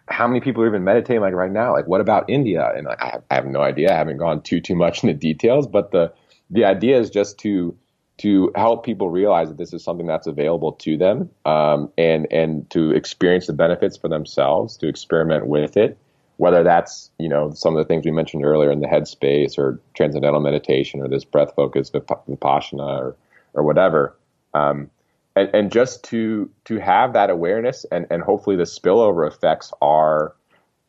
how 0.08 0.28
many 0.28 0.41
people 0.41 0.63
are 0.63 0.67
even 0.67 0.84
meditating 0.84 1.21
like 1.21 1.34
right 1.34 1.52
now? 1.52 1.73
Like, 1.73 1.88
what 1.88 2.02
about 2.02 2.30
India? 2.30 2.71
And 2.76 2.88
I, 2.88 3.19
I 3.32 3.36
have 3.36 3.47
no 3.47 3.62
idea. 3.62 3.91
I 3.91 3.97
haven't 3.97 4.17
gone 4.17 4.41
too, 4.43 4.62
too 4.62 4.76
much 4.76 5.04
into 5.04 5.15
details, 5.15 5.67
but 5.67 5.91
the, 5.91 6.13
the 6.52 6.65
idea 6.65 6.99
is 6.99 7.10
just 7.10 7.39
to 7.39 7.76
to 8.19 8.52
help 8.56 8.86
people 8.86 9.10
realize 9.10 9.49
that 9.49 9.58
this 9.58 9.73
is 9.73 9.84
something 9.84 10.06
that's 10.06 10.28
available 10.28 10.73
to 10.73 10.97
them 10.97 11.32
um, 11.45 11.91
and 11.97 12.28
and 12.32 12.69
to 12.69 12.91
experience 12.91 13.47
the 13.47 13.54
benefits 13.54 13.97
for 13.97 14.08
themselves 14.08 14.78
to 14.78 14.88
experiment 14.88 15.47
with 15.47 15.76
it 15.78 15.97
whether 16.43 16.62
that's 16.62 17.10
you 17.17 17.29
know 17.29 17.53
some 17.53 17.73
of 17.73 17.77
the 17.77 17.88
things 17.88 18.03
we 18.03 18.12
mentioned 18.12 18.43
earlier 18.43 18.69
in 18.69 18.82
the 18.82 18.88
headspace 18.88 19.58
or 19.58 19.79
transcendental 19.93 20.41
meditation 20.41 20.99
or 20.99 21.08
this 21.08 21.23
breath 21.23 21.56
focus 21.56 21.89
vipassana 21.89 22.99
or 22.99 23.15
or 23.53 23.63
whatever 23.63 24.13
um, 24.53 24.89
and, 25.38 25.49
and 25.53 25.71
just 25.71 26.03
to 26.03 26.49
to 26.65 26.79
have 26.79 27.13
that 27.13 27.29
awareness 27.29 27.86
and 27.93 28.06
and 28.10 28.21
hopefully 28.21 28.58
the 28.58 28.63
spillover 28.63 29.25
effects 29.25 29.71
are 29.82 30.36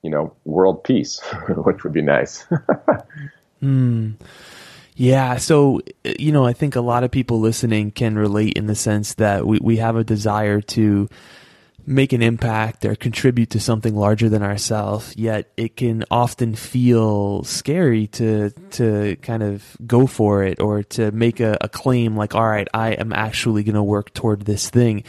you 0.02 0.10
know 0.10 0.34
world 0.44 0.82
peace 0.82 1.20
which 1.48 1.84
would 1.84 1.92
be 1.92 2.02
nice 2.02 2.44
Hmm. 3.60 4.10
Yeah, 4.96 5.38
so 5.38 5.80
you 6.04 6.30
know, 6.30 6.44
I 6.44 6.52
think 6.52 6.76
a 6.76 6.82
lot 6.82 7.02
of 7.02 7.10
people 7.10 7.40
listening 7.40 7.92
can 7.92 8.16
relate 8.16 8.52
in 8.52 8.66
the 8.66 8.74
sense 8.74 9.14
that 9.14 9.46
we, 9.46 9.58
we 9.62 9.78
have 9.78 9.96
a 9.96 10.04
desire 10.04 10.60
to 10.60 11.08
make 11.86 12.12
an 12.12 12.22
impact 12.22 12.84
or 12.84 12.94
contribute 12.94 13.50
to 13.50 13.60
something 13.60 13.94
larger 13.94 14.28
than 14.28 14.42
ourselves, 14.42 15.14
yet 15.16 15.52
it 15.56 15.76
can 15.76 16.04
often 16.10 16.54
feel 16.54 17.44
scary 17.44 18.06
to 18.08 18.50
to 18.70 19.16
kind 19.16 19.42
of 19.42 19.76
go 19.86 20.06
for 20.06 20.42
it 20.42 20.60
or 20.60 20.82
to 20.82 21.10
make 21.12 21.40
a, 21.40 21.58
a 21.60 21.68
claim 21.68 22.16
like, 22.16 22.34
all 22.34 22.46
right, 22.46 22.68
I 22.72 22.92
am 22.92 23.12
actually 23.12 23.62
gonna 23.64 23.84
work 23.84 24.14
toward 24.14 24.42
this 24.42 24.70
thing. 24.70 25.04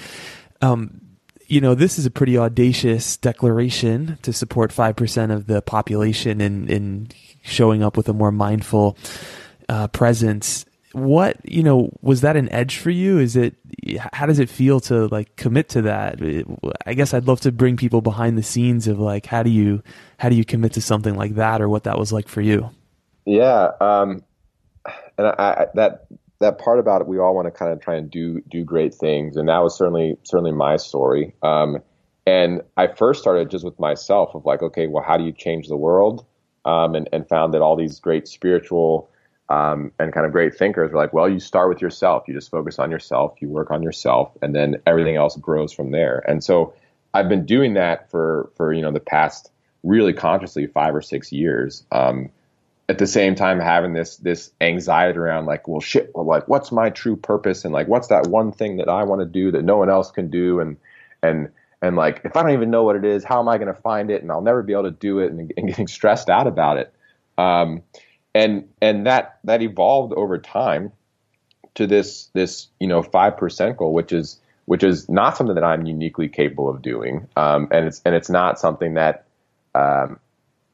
Um, 0.62 1.02
you 1.48 1.62
know, 1.62 1.76
this 1.76 2.00
is 2.00 2.06
a 2.06 2.12
pretty 2.12 2.38
audacious 2.38 3.18
declaration 3.18 4.18
to 4.24 4.34
support 4.34 4.72
five 4.72 4.96
percent 4.96 5.32
of 5.32 5.48
the 5.48 5.62
population 5.62 6.42
in, 6.42 6.68
in 6.70 7.08
showing 7.42 7.84
up 7.84 7.96
with 7.96 8.10
a 8.10 8.14
more 8.14 8.32
mindful 8.32 8.98
uh, 9.70 9.88
presence. 9.88 10.66
What 10.92 11.38
you 11.44 11.62
know 11.64 11.92
was 12.02 12.22
that 12.22 12.36
an 12.36 12.50
edge 12.50 12.78
for 12.78 12.90
you? 12.90 13.20
Is 13.20 13.36
it 13.36 13.56
how 14.14 14.26
does 14.26 14.40
it 14.40 14.50
feel 14.50 14.80
to 14.82 15.08
like 15.08 15.36
commit 15.36 15.70
to 15.70 15.84
that? 15.84 16.20
I 16.86 16.94
guess 16.94 17.14
I'd 17.14 17.28
love 17.28 17.42
to 17.42 17.52
bring 17.52 17.78
people 17.78 18.02
behind 18.02 18.38
the 18.38 18.44
scenes 18.44 18.88
of 18.88 19.00
like 19.00 19.26
how 19.26 19.44
do 19.44 19.50
you 19.50 19.84
how 20.18 20.30
do 20.30 20.36
you 20.36 20.46
commit 20.46 20.74
to 20.74 20.82
something 20.82 21.16
like 21.16 21.36
that 21.36 21.62
or 21.62 21.70
what 21.70 21.84
that 21.84 21.98
was 21.98 22.12
like 22.12 22.28
for 22.28 22.42
you. 22.42 22.70
Yeah, 23.26 23.72
um, 23.82 24.24
and 25.18 25.28
I, 25.28 25.34
I, 25.38 25.66
that 25.76 26.08
that 26.40 26.58
part 26.60 26.80
about 26.80 27.02
it, 27.02 27.08
we 27.08 27.20
all 27.20 27.36
want 27.36 27.48
to 27.48 27.52
kind 27.52 27.72
of 27.72 27.82
try 27.82 27.96
and 27.96 28.10
do 28.10 28.42
do 28.50 28.64
great 28.64 28.94
things, 28.94 29.38
and 29.38 29.50
that 29.50 29.60
was 29.60 29.78
certainly 29.78 30.18
certainly 30.24 30.52
my 30.52 30.78
story. 30.78 31.34
Um, 31.42 31.82
and 32.28 32.62
I 32.76 32.88
first 32.88 33.22
started 33.22 33.52
just 33.52 33.64
with 33.64 33.80
myself 33.80 34.34
of 34.34 34.46
like, 34.46 34.62
okay, 34.64 34.88
well, 34.88 35.04
how 35.04 35.18
do 35.18 35.24
you 35.24 35.32
change 35.32 35.68
the 35.68 35.78
world? 35.78 36.26
Um, 36.66 36.96
and, 36.96 37.08
and 37.14 37.30
found 37.30 37.54
that 37.54 37.62
all 37.62 37.76
these 37.76 38.00
great 38.00 38.28
spiritual 38.28 39.12
um, 39.50 39.92
and 40.00 40.12
kind 40.12 40.26
of 40.26 40.32
great 40.32 40.56
thinkers 40.56 40.92
were 40.92 40.98
like, 40.98 41.14
well, 41.14 41.30
you 41.30 41.40
start 41.40 41.70
with 41.70 41.82
yourself. 41.82 42.24
You 42.28 42.34
just 42.34 42.50
focus 42.50 42.80
on 42.80 42.90
yourself. 42.90 43.36
You 43.40 43.50
work 43.50 43.72
on 43.72 43.84
yourself, 43.84 44.32
and 44.42 44.56
then 44.56 44.78
everything 44.88 45.16
else 45.16 45.36
grows 45.38 45.72
from 45.72 45.92
there. 45.92 46.24
And 46.28 46.44
so 46.44 46.74
I've 47.14 47.30
been 47.30 47.46
doing 47.46 47.76
that 47.76 48.10
for 48.10 48.52
for 48.56 48.74
you 48.74 48.82
know 48.82 48.92
the 48.92 49.00
past 49.00 49.52
really 49.84 50.14
consciously 50.14 50.68
five 50.68 50.96
or 50.96 51.02
six 51.02 51.32
years. 51.32 51.84
Um, 51.92 52.30
at 52.88 53.00
the 53.00 53.08
same 53.08 53.36
time, 53.36 53.60
having 53.60 53.94
this 53.94 54.18
this 54.18 54.52
anxiety 54.62 55.18
around 55.18 55.46
like, 55.46 55.68
well, 55.68 55.82
shit, 55.82 56.12
well, 56.14 56.26
like, 56.26 56.48
what's 56.48 56.72
my 56.72 56.90
true 56.90 57.16
purpose, 57.16 57.66
and 57.66 57.74
like, 57.74 57.88
what's 57.88 58.08
that 58.08 58.28
one 58.28 58.52
thing 58.52 58.78
that 58.78 58.90
I 58.90 59.04
want 59.04 59.22
to 59.22 59.26
do 59.26 59.52
that 59.52 59.64
no 59.64 59.78
one 59.78 59.90
else 59.90 60.12
can 60.12 60.30
do, 60.30 60.60
and 60.60 60.78
and 61.24 61.50
and 61.82 61.96
like, 61.96 62.22
if 62.26 62.36
I 62.36 62.42
don't 62.42 62.54
even 62.54 62.72
know 62.72 62.84
what 62.84 62.96
it 62.96 63.06
is, 63.06 63.24
how 63.24 63.40
am 63.40 63.48
I 63.48 63.58
going 63.58 63.74
to 63.74 63.82
find 63.82 64.12
it, 64.12 64.22
and 64.22 64.32
I'll 64.32 64.42
never 64.42 64.64
be 64.64 64.74
able 64.74 64.84
to 64.84 64.92
do 64.92 65.20
it, 65.20 65.32
and, 65.32 65.54
and 65.56 65.68
getting 65.68 65.88
stressed 65.88 66.30
out 66.30 66.48
about 66.48 66.78
it. 66.78 66.94
Um, 67.38 67.84
and 68.36 68.68
and 68.82 69.08
that 69.08 69.40
that 69.46 69.64
evolved 69.64 70.14
over 70.14 70.38
time 70.38 70.92
to 71.76 71.88
this 71.88 72.30
this 72.34 72.68
you 72.80 72.88
know 72.88 73.02
five 73.02 73.38
percent 73.38 73.78
goal, 73.78 73.94
which 73.94 74.12
is 74.12 74.40
which 74.66 74.84
is 74.84 75.08
not 75.10 75.38
something 75.38 75.56
that 75.56 75.64
I'm 75.64 75.86
uniquely 75.86 76.28
capable 76.28 76.70
of 76.70 76.82
doing, 76.82 77.28
um, 77.38 77.70
and 77.72 77.88
it's 77.88 78.02
and 78.06 78.14
it's 78.14 78.30
not 78.30 78.60
something 78.60 78.96
that 78.96 79.26
um, 79.74 80.20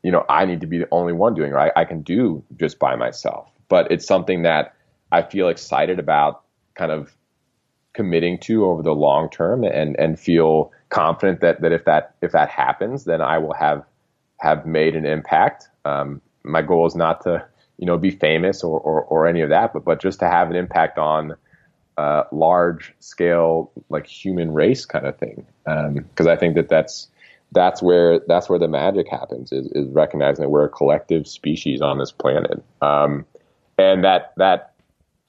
you 0.03 0.11
know 0.11 0.25
I 0.27 0.45
need 0.45 0.61
to 0.61 0.67
be 0.67 0.79
the 0.79 0.87
only 0.91 1.13
one 1.13 1.35
doing. 1.35 1.51
Right, 1.51 1.71
I 1.75 1.85
can 1.85 2.01
do 2.01 2.43
just 2.57 2.79
by 2.79 2.95
myself, 2.95 3.47
but 3.69 3.91
it's 3.91 4.07
something 4.07 4.41
that 4.41 4.73
I 5.11 5.21
feel 5.21 5.47
excited 5.47 5.99
about, 5.99 6.41
kind 6.73 6.91
of 6.91 7.15
committing 7.93 8.39
to 8.39 8.65
over 8.65 8.81
the 8.81 8.95
long 8.95 9.29
term, 9.29 9.63
and 9.63 9.95
and 9.99 10.19
feel 10.19 10.71
confident 10.89 11.41
that 11.41 11.61
that 11.61 11.71
if 11.71 11.85
that 11.85 12.15
if 12.23 12.31
that 12.31 12.49
happens, 12.49 13.03
then 13.03 13.21
I 13.21 13.37
will 13.37 13.53
have 13.53 13.85
have 14.37 14.65
made 14.65 14.95
an 14.95 15.05
impact. 15.05 15.67
Um, 15.85 16.21
my 16.43 16.63
goal 16.63 16.87
is 16.87 16.95
not 16.95 17.21
to 17.21 17.45
you 17.81 17.87
know 17.87 17.97
be 17.97 18.11
famous 18.11 18.63
or, 18.63 18.79
or, 18.79 19.01
or 19.03 19.27
any 19.27 19.41
of 19.41 19.49
that, 19.49 19.73
but 19.73 19.83
but 19.83 19.99
just 19.99 20.19
to 20.19 20.27
have 20.27 20.49
an 20.49 20.55
impact 20.55 20.97
on 20.97 21.35
uh, 21.97 22.23
large 22.31 22.93
scale 22.99 23.71
like 23.89 24.07
human 24.07 24.53
race 24.53 24.85
kind 24.85 25.05
of 25.05 25.17
thing. 25.17 25.45
Because 25.65 26.27
um, 26.27 26.29
I 26.29 26.37
think 26.37 26.55
that 26.55 26.69
that's 26.69 27.09
that's 27.51 27.81
where 27.81 28.19
that's 28.27 28.49
where 28.49 28.59
the 28.59 28.67
magic 28.67 29.09
happens 29.09 29.51
is, 29.51 29.67
is 29.73 29.89
recognizing 29.89 30.43
that 30.43 30.49
we're 30.49 30.65
a 30.65 30.69
collective 30.69 31.27
species 31.27 31.81
on 31.81 31.97
this 31.97 32.11
planet, 32.11 32.63
um, 32.81 33.25
and 33.77 34.03
that 34.03 34.33
that 34.37 34.73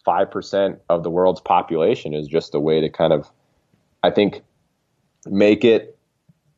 five 0.05 0.31
percent 0.31 0.79
of 0.91 1.03
the 1.03 1.11
world's 1.11 1.41
population 1.41 2.13
is 2.15 2.29
just 2.29 2.55
a 2.55 2.61
way 2.61 2.83
to 2.83 2.91
kind 2.91 3.15
of 3.15 3.31
I 4.03 4.11
think 4.11 4.43
make 5.25 5.65
it 5.65 5.99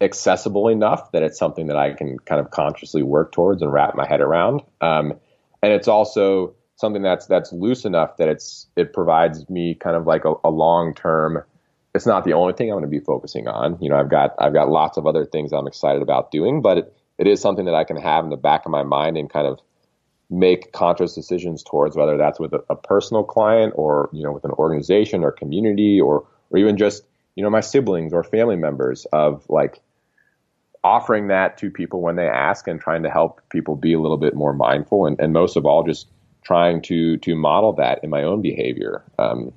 accessible 0.00 0.68
enough 0.68 1.12
that 1.12 1.22
it's 1.22 1.38
something 1.38 1.68
that 1.68 1.76
I 1.76 1.92
can 1.92 2.18
kind 2.18 2.40
of 2.40 2.50
consciously 2.50 3.04
work 3.04 3.30
towards 3.30 3.62
and 3.62 3.72
wrap 3.72 3.94
my 3.94 4.06
head 4.06 4.20
around. 4.20 4.62
Um, 4.80 5.14
and 5.64 5.72
it's 5.72 5.88
also 5.88 6.54
something 6.76 7.00
that's 7.00 7.26
that's 7.26 7.52
loose 7.52 7.86
enough 7.86 8.18
that 8.18 8.28
it's 8.28 8.66
it 8.76 8.92
provides 8.92 9.48
me 9.48 9.74
kind 9.74 9.96
of 9.96 10.06
like 10.06 10.26
a, 10.26 10.34
a 10.44 10.50
long 10.50 10.94
term. 10.94 11.42
It's 11.94 12.04
not 12.04 12.24
the 12.24 12.34
only 12.34 12.52
thing 12.52 12.68
I'm 12.68 12.74
going 12.74 12.84
to 12.84 12.88
be 12.90 13.00
focusing 13.00 13.48
on. 13.48 13.78
You 13.80 13.88
know, 13.88 13.96
I've 13.96 14.10
got 14.10 14.34
I've 14.38 14.52
got 14.52 14.68
lots 14.68 14.98
of 14.98 15.06
other 15.06 15.24
things 15.24 15.52
I'm 15.52 15.66
excited 15.66 16.02
about 16.02 16.30
doing, 16.30 16.60
but 16.60 16.78
it, 16.78 16.96
it 17.16 17.26
is 17.26 17.40
something 17.40 17.64
that 17.64 17.74
I 17.74 17.84
can 17.84 17.96
have 17.96 18.24
in 18.24 18.30
the 18.30 18.36
back 18.36 18.66
of 18.66 18.72
my 18.72 18.82
mind 18.82 19.16
and 19.16 19.30
kind 19.30 19.46
of 19.46 19.58
make 20.28 20.72
conscious 20.72 21.14
decisions 21.14 21.62
towards 21.62 21.96
whether 21.96 22.18
that's 22.18 22.38
with 22.38 22.52
a, 22.52 22.62
a 22.68 22.76
personal 22.76 23.24
client 23.24 23.72
or 23.76 24.10
you 24.12 24.22
know 24.22 24.32
with 24.32 24.44
an 24.44 24.50
organization 24.50 25.24
or 25.24 25.32
community 25.32 25.98
or 25.98 26.26
or 26.50 26.58
even 26.58 26.76
just 26.76 27.04
you 27.36 27.42
know 27.42 27.48
my 27.48 27.60
siblings 27.60 28.12
or 28.12 28.22
family 28.22 28.56
members 28.56 29.06
of 29.12 29.46
like 29.48 29.80
offering 30.84 31.28
that 31.28 31.56
to 31.58 31.70
people 31.70 32.02
when 32.02 32.14
they 32.14 32.28
ask 32.28 32.68
and 32.68 32.78
trying 32.78 33.02
to 33.02 33.10
help 33.10 33.40
people 33.48 33.74
be 33.74 33.94
a 33.94 34.00
little 34.00 34.18
bit 34.18 34.34
more 34.34 34.52
mindful 34.52 35.06
and, 35.06 35.18
and 35.18 35.32
most 35.32 35.56
of 35.56 35.64
all 35.64 35.82
just 35.82 36.06
trying 36.42 36.82
to 36.82 37.16
to 37.16 37.34
model 37.34 37.72
that 37.72 37.98
in 38.04 38.10
my 38.10 38.22
own 38.22 38.42
behavior 38.42 39.02
um, 39.18 39.50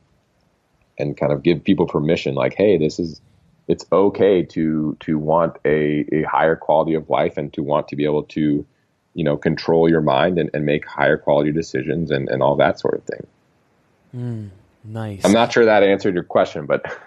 and 0.97 1.17
kind 1.17 1.33
of 1.33 1.43
give 1.43 1.61
people 1.63 1.85
permission 1.85 2.33
like 2.33 2.55
hey 2.55 2.77
this 2.77 2.97
is 2.97 3.21
it's 3.67 3.85
okay 3.91 4.41
to 4.41 4.95
to 5.01 5.19
want 5.19 5.57
a, 5.65 6.05
a 6.13 6.23
higher 6.23 6.55
quality 6.55 6.93
of 6.93 7.09
life 7.09 7.37
and 7.37 7.51
to 7.53 7.61
want 7.61 7.89
to 7.89 7.97
be 7.97 8.05
able 8.05 8.23
to 8.23 8.65
you 9.13 9.23
know 9.23 9.35
control 9.35 9.89
your 9.89 10.01
mind 10.01 10.39
and, 10.39 10.49
and 10.53 10.65
make 10.65 10.85
higher 10.85 11.17
quality 11.17 11.51
decisions 11.51 12.09
and, 12.09 12.29
and 12.29 12.41
all 12.41 12.55
that 12.55 12.79
sort 12.79 12.93
of 12.93 13.03
thing. 13.03 13.27
Mm, 14.15 14.49
nice. 14.85 15.25
I'm 15.25 15.33
not 15.33 15.51
sure 15.51 15.65
that 15.65 15.83
answered 15.83 16.13
your 16.13 16.23
question 16.23 16.65
but 16.65 16.85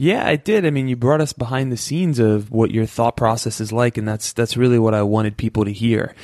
Yeah, 0.00 0.26
I 0.26 0.36
did. 0.36 0.64
I 0.64 0.70
mean, 0.70 0.88
you 0.88 0.96
brought 0.96 1.20
us 1.20 1.34
behind 1.34 1.70
the 1.70 1.76
scenes 1.76 2.18
of 2.18 2.50
what 2.50 2.70
your 2.70 2.86
thought 2.86 3.18
process 3.18 3.60
is 3.60 3.70
like, 3.70 3.98
and 3.98 4.08
that's 4.08 4.32
that's 4.32 4.56
really 4.56 4.78
what 4.78 4.94
I 4.94 5.02
wanted 5.02 5.36
people 5.36 5.66
to 5.66 5.72
hear. 5.74 6.14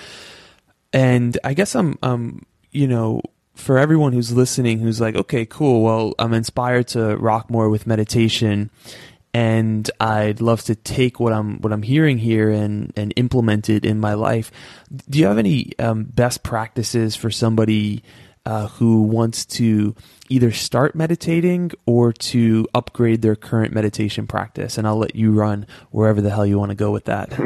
And 0.95 1.37
I 1.45 1.53
guess 1.53 1.75
I'm, 1.75 1.99
um, 2.03 2.47
you 2.71 2.89
know, 2.89 3.21
for 3.55 3.77
everyone 3.77 4.15
who's 4.15 4.33
listening, 4.33 4.79
who's 4.79 4.99
like, 4.99 5.15
okay, 5.15 5.45
cool. 5.45 5.83
Well, 5.83 6.15
I'm 6.19 6.33
inspired 6.33 6.89
to 6.89 7.19
rock 7.19 7.51
more 7.51 7.69
with 7.69 7.87
meditation, 7.87 8.71
and 9.35 9.91
I'd 10.01 10.41
love 10.41 10.63
to 10.63 10.75
take 10.75 11.21
what 11.21 11.35
I'm 11.35 11.59
what 11.59 11.71
I'm 11.71 11.83
hearing 11.83 12.17
here 12.17 12.49
and 12.49 12.95
and 12.97 13.13
implement 13.17 13.69
it 13.69 13.85
in 13.85 14.01
my 14.01 14.15
life. 14.15 14.51
Do 15.11 15.19
you 15.19 15.27
have 15.27 15.37
any 15.37 15.79
um, 15.79 16.05
best 16.05 16.43
practices 16.43 17.15
for 17.15 17.31
somebody? 17.31 18.03
Uh, 18.47 18.69
who 18.69 19.03
wants 19.03 19.45
to 19.45 19.95
either 20.29 20.53
start 20.53 20.95
meditating 20.95 21.73
or 21.85 22.13
to 22.13 22.67
upgrade 22.75 23.21
their 23.21 23.35
current 23.35 23.75
meditation 23.75 24.27
practice. 24.27 24.79
And 24.79 24.87
I'll 24.87 24.99
let 24.99 25.17
you 25.17 25.33
run 25.33 25.67
wherever 25.91 26.21
the 26.21 26.31
hell 26.31 26.47
you 26.47 26.57
want 26.57 26.71
to 26.71 26.77
go 26.77 26.93
with 26.93 27.07
that. 27.07 27.37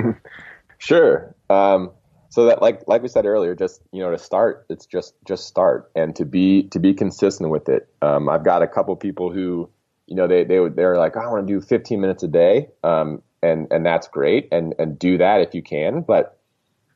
sure. 0.78 1.34
Um, 1.48 1.90
so 2.28 2.44
that 2.46 2.60
like 2.62 2.82
like 2.86 3.02
we 3.02 3.08
said 3.08 3.24
earlier, 3.26 3.56
just 3.56 3.80
you 3.92 4.02
know 4.02 4.10
to 4.10 4.18
start, 4.18 4.66
it's 4.68 4.86
just 4.86 5.14
just 5.26 5.46
start 5.46 5.90
and 5.96 6.14
to 6.16 6.24
be 6.24 6.64
to 6.64 6.78
be 6.78 6.94
consistent 6.94 7.50
with 7.50 7.68
it. 7.68 7.88
Um, 8.02 8.28
I've 8.28 8.44
got 8.44 8.62
a 8.62 8.68
couple 8.68 8.94
people 8.94 9.32
who 9.32 9.68
you 10.06 10.14
know 10.14 10.28
they 10.28 10.44
they 10.44 10.60
they're 10.68 10.96
like 10.96 11.16
I 11.16 11.26
want 11.26 11.48
to 11.48 11.52
do 11.52 11.60
15 11.60 12.00
minutes 12.00 12.22
a 12.22 12.28
day, 12.28 12.68
um, 12.84 13.22
and 13.42 13.66
and 13.72 13.84
that's 13.84 14.06
great, 14.06 14.48
and 14.52 14.74
and 14.78 14.98
do 14.98 15.18
that 15.18 15.40
if 15.40 15.54
you 15.54 15.62
can, 15.62 16.02
but 16.02 16.39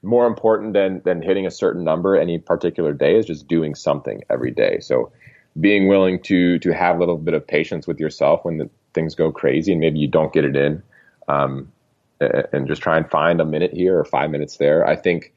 more 0.04 0.26
important 0.26 0.72
than 0.74 1.02
than 1.04 1.22
hitting 1.22 1.46
a 1.46 1.50
certain 1.50 1.84
number 1.84 2.16
any 2.16 2.38
particular 2.38 2.92
day 2.92 3.16
is 3.16 3.26
just 3.26 3.48
doing 3.48 3.74
something 3.74 4.22
every 4.30 4.50
day. 4.50 4.78
So 4.80 5.12
being 5.58 5.88
willing 5.88 6.20
to 6.22 6.58
to 6.60 6.72
have 6.72 6.96
a 6.96 6.98
little 6.98 7.18
bit 7.18 7.34
of 7.34 7.46
patience 7.46 7.86
with 7.86 7.98
yourself 7.98 8.44
when 8.44 8.58
the, 8.58 8.70
things 8.92 9.14
go 9.14 9.32
crazy 9.32 9.72
and 9.72 9.80
maybe 9.80 9.98
you 9.98 10.08
don't 10.08 10.32
get 10.32 10.44
it 10.44 10.56
in, 10.56 10.82
um, 11.28 11.72
and 12.20 12.68
just 12.68 12.82
try 12.82 12.96
and 12.96 13.10
find 13.10 13.40
a 13.40 13.44
minute 13.44 13.72
here 13.72 13.98
or 13.98 14.04
five 14.04 14.30
minutes 14.30 14.56
there. 14.56 14.86
I 14.86 14.96
think 14.96 15.32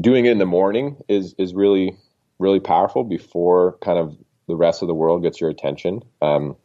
doing 0.00 0.26
it 0.26 0.32
in 0.32 0.38
the 0.38 0.46
morning 0.46 0.96
is 1.08 1.34
is 1.38 1.54
really 1.54 1.96
really 2.38 2.60
powerful 2.60 3.04
before 3.04 3.78
kind 3.80 3.98
of 3.98 4.16
the 4.48 4.56
rest 4.56 4.82
of 4.82 4.88
the 4.88 4.94
world 4.94 5.22
gets 5.22 5.40
your 5.40 5.50
attention. 5.50 6.02
Um, 6.20 6.56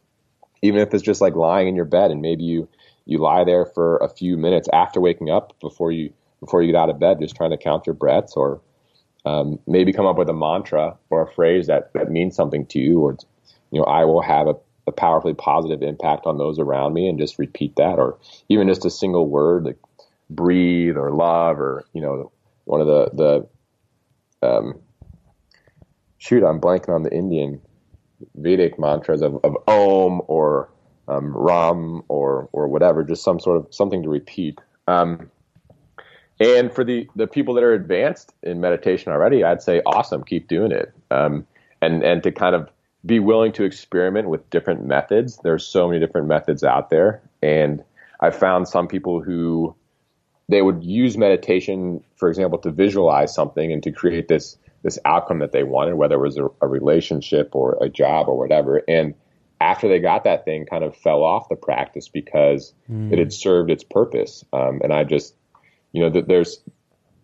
even 0.62 0.80
if 0.80 0.92
it's 0.92 1.02
just 1.02 1.22
like 1.22 1.36
lying 1.36 1.68
in 1.68 1.76
your 1.76 1.86
bed 1.86 2.10
and 2.10 2.20
maybe 2.20 2.44
you 2.44 2.68
you 3.06 3.18
lie 3.18 3.44
there 3.44 3.64
for 3.64 3.96
a 3.98 4.08
few 4.08 4.36
minutes 4.36 4.68
after 4.72 5.00
waking 5.00 5.30
up 5.30 5.58
before 5.60 5.90
you 5.90 6.12
before 6.40 6.62
you 6.62 6.72
get 6.72 6.78
out 6.78 6.90
of 6.90 6.98
bed, 6.98 7.20
just 7.20 7.36
trying 7.36 7.50
to 7.50 7.56
count 7.56 7.86
your 7.86 7.94
breaths, 7.94 8.34
or 8.34 8.60
um, 9.24 9.58
maybe 9.66 9.92
come 9.92 10.06
up 10.06 10.16
with 10.16 10.28
a 10.28 10.34
mantra 10.34 10.96
or 11.10 11.22
a 11.22 11.32
phrase 11.32 11.66
that 11.66 11.92
that 11.94 12.10
means 12.10 12.34
something 12.34 12.66
to 12.66 12.78
you, 12.78 13.00
or 13.00 13.16
you 13.70 13.80
know, 13.80 13.86
I 13.86 14.04
will 14.04 14.22
have 14.22 14.46
a, 14.46 14.54
a 14.86 14.92
powerfully 14.92 15.34
positive 15.34 15.82
impact 15.82 16.26
on 16.26 16.38
those 16.38 16.58
around 16.58 16.94
me, 16.94 17.08
and 17.08 17.18
just 17.18 17.38
repeat 17.38 17.76
that, 17.76 17.98
or 17.98 18.18
even 18.48 18.68
just 18.68 18.84
a 18.84 18.90
single 18.90 19.28
word 19.28 19.64
like 19.64 19.78
breathe 20.28 20.96
or 20.96 21.12
love, 21.12 21.60
or 21.60 21.84
you 21.92 22.00
know, 22.00 22.32
one 22.64 22.80
of 22.80 22.86
the 22.86 23.10
the 24.42 24.48
um, 24.48 24.80
shoot, 26.18 26.44
I'm 26.44 26.60
blanking 26.60 26.94
on 26.94 27.02
the 27.02 27.12
Indian 27.12 27.60
Vedic 28.34 28.78
mantras 28.78 29.22
of, 29.22 29.40
of 29.44 29.56
Om 29.66 30.22
or 30.28 30.70
um, 31.08 31.36
Ram 31.36 32.02
or 32.08 32.48
or 32.52 32.68
whatever, 32.68 33.02
just 33.02 33.24
some 33.24 33.40
sort 33.40 33.56
of 33.56 33.74
something 33.74 34.02
to 34.02 34.08
repeat. 34.08 34.58
Um, 34.86 35.30
and 36.40 36.72
for 36.72 36.82
the 36.82 37.08
the 37.14 37.26
people 37.26 37.54
that 37.54 37.64
are 37.64 37.74
advanced 37.74 38.32
in 38.42 38.60
meditation 38.60 39.12
already, 39.12 39.44
I'd 39.44 39.62
say 39.62 39.82
awesome, 39.84 40.24
keep 40.24 40.48
doing 40.48 40.72
it. 40.72 40.92
Um, 41.10 41.46
and 41.80 42.02
and 42.02 42.22
to 42.22 42.32
kind 42.32 42.54
of 42.54 42.68
be 43.06 43.18
willing 43.18 43.52
to 43.52 43.64
experiment 43.64 44.28
with 44.28 44.48
different 44.50 44.84
methods. 44.84 45.38
There's 45.42 45.66
so 45.66 45.88
many 45.88 46.00
different 46.00 46.26
methods 46.26 46.64
out 46.64 46.90
there, 46.90 47.22
and 47.42 47.82
I've 48.20 48.36
found 48.36 48.68
some 48.68 48.88
people 48.88 49.22
who 49.22 49.74
they 50.48 50.62
would 50.62 50.82
use 50.82 51.16
meditation, 51.16 52.02
for 52.16 52.28
example, 52.28 52.58
to 52.58 52.70
visualize 52.70 53.34
something 53.34 53.72
and 53.72 53.82
to 53.84 53.92
create 53.92 54.28
this 54.28 54.56
this 54.82 54.98
outcome 55.04 55.40
that 55.40 55.52
they 55.52 55.62
wanted, 55.62 55.94
whether 55.94 56.14
it 56.14 56.22
was 56.22 56.38
a, 56.38 56.48
a 56.62 56.66
relationship 56.66 57.54
or 57.54 57.78
a 57.82 57.88
job 57.88 58.28
or 58.28 58.38
whatever. 58.38 58.82
And 58.88 59.14
after 59.60 59.88
they 59.88 59.98
got 59.98 60.24
that 60.24 60.44
thing, 60.46 60.64
kind 60.64 60.84
of 60.84 60.96
fell 60.96 61.22
off 61.22 61.50
the 61.50 61.56
practice 61.56 62.08
because 62.08 62.72
mm. 62.90 63.12
it 63.12 63.18
had 63.18 63.32
served 63.32 63.70
its 63.70 63.84
purpose. 63.84 64.42
Um, 64.54 64.80
and 64.82 64.92
I 64.92 65.04
just, 65.04 65.34
you 65.92 66.00
know, 66.02 66.10
that 66.10 66.28
there's 66.28 66.60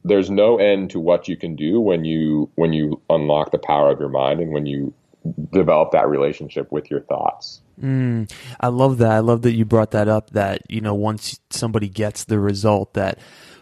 there's 0.04 0.30
no 0.30 0.58
end 0.58 0.90
to 0.90 1.00
what 1.00 1.26
you 1.28 1.36
can 1.36 1.56
do 1.56 1.80
when 1.80 2.04
you 2.04 2.50
when 2.54 2.72
you 2.72 3.00
unlock 3.10 3.50
the 3.50 3.58
power 3.58 3.90
of 3.90 3.98
your 3.98 4.08
mind 4.08 4.40
and 4.40 4.52
when 4.52 4.66
you 4.66 4.94
develop 5.52 5.90
that 5.90 6.08
relationship 6.08 6.70
with 6.70 6.90
your 6.90 7.00
thoughts. 7.00 7.60
Mm, 7.82 8.30
I 8.60 8.68
love 8.68 8.98
that. 8.98 9.10
I 9.10 9.18
love 9.18 9.42
that 9.42 9.52
you 9.52 9.64
brought 9.64 9.90
that 9.90 10.08
up. 10.08 10.30
That 10.30 10.62
you 10.68 10.80
know, 10.80 10.94
once 10.94 11.40
somebody 11.50 11.88
gets 11.88 12.24
the 12.24 12.38
result, 12.38 12.94
that 12.94 13.18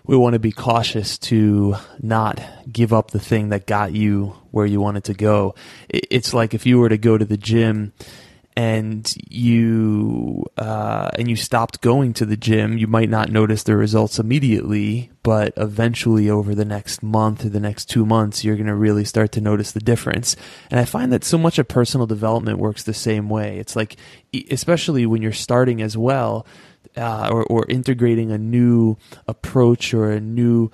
we 0.07 0.17
want 0.17 0.35
to 0.35 0.39
be 0.39 0.53
cautious 0.53 1.19
to 1.19 1.77
not 2.01 2.41
give 2.71 2.93
up 2.93 3.11
the 3.11 3.19
thing 3.19 3.49
that 3.49 3.67
got 3.67 3.93
you 3.93 4.37
where 4.51 4.67
you 4.67 4.81
wanted 4.81 5.05
to 5.05 5.15
go. 5.15 5.55
It's 5.89 6.35
like 6.35 6.53
if 6.55 6.67
you 6.67 6.79
were 6.79 6.91
to 6.91 6.99
go 6.99 7.17
to 7.17 7.25
the 7.25 7.39
gym 7.39 7.93
and 8.57 9.13
you 9.29 10.45
uh, 10.57 11.11
and 11.19 11.29
you 11.29 11.35
stopped 11.35 11.81
going 11.81 12.13
to 12.15 12.25
the 12.25 12.37
gym, 12.37 12.79
you 12.79 12.87
might 12.87 13.11
not 13.11 13.31
notice 13.31 13.65
the 13.65 13.77
results 13.77 14.19
immediately, 14.19 15.11
but 15.25 15.53
eventually 15.57 16.31
over 16.31 16.55
the 16.55 16.65
next 16.65 17.03
month 17.03 17.45
or 17.45 17.49
the 17.49 17.59
next 17.59 17.87
two 17.87 18.07
months, 18.07 18.45
you're 18.45 18.55
going 18.55 18.69
to 18.69 18.75
really 18.75 19.05
start 19.05 19.33
to 19.33 19.41
notice 19.41 19.73
the 19.73 19.81
difference. 19.81 20.37
And 20.71 20.79
I 20.79 20.85
find 20.85 21.13
that 21.13 21.25
so 21.25 21.37
much 21.37 21.59
of 21.59 21.67
personal 21.67 22.07
development 22.07 22.59
works 22.59 22.85
the 22.85 22.95
same 22.95 23.29
way. 23.29 23.59
It's 23.59 23.75
like, 23.75 23.97
especially 24.51 25.05
when 25.05 25.21
you're 25.21 25.33
starting 25.33 25.83
as 25.83 25.97
well 25.97 26.47
uh, 26.97 27.29
or, 27.33 27.45
or 27.45 27.67
integrating 27.69 28.31
a 28.31 28.39
new 28.39 28.97
approach 29.27 29.93
or 29.93 30.11
a 30.13 30.21
new 30.21 30.71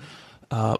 uh, 0.51 0.77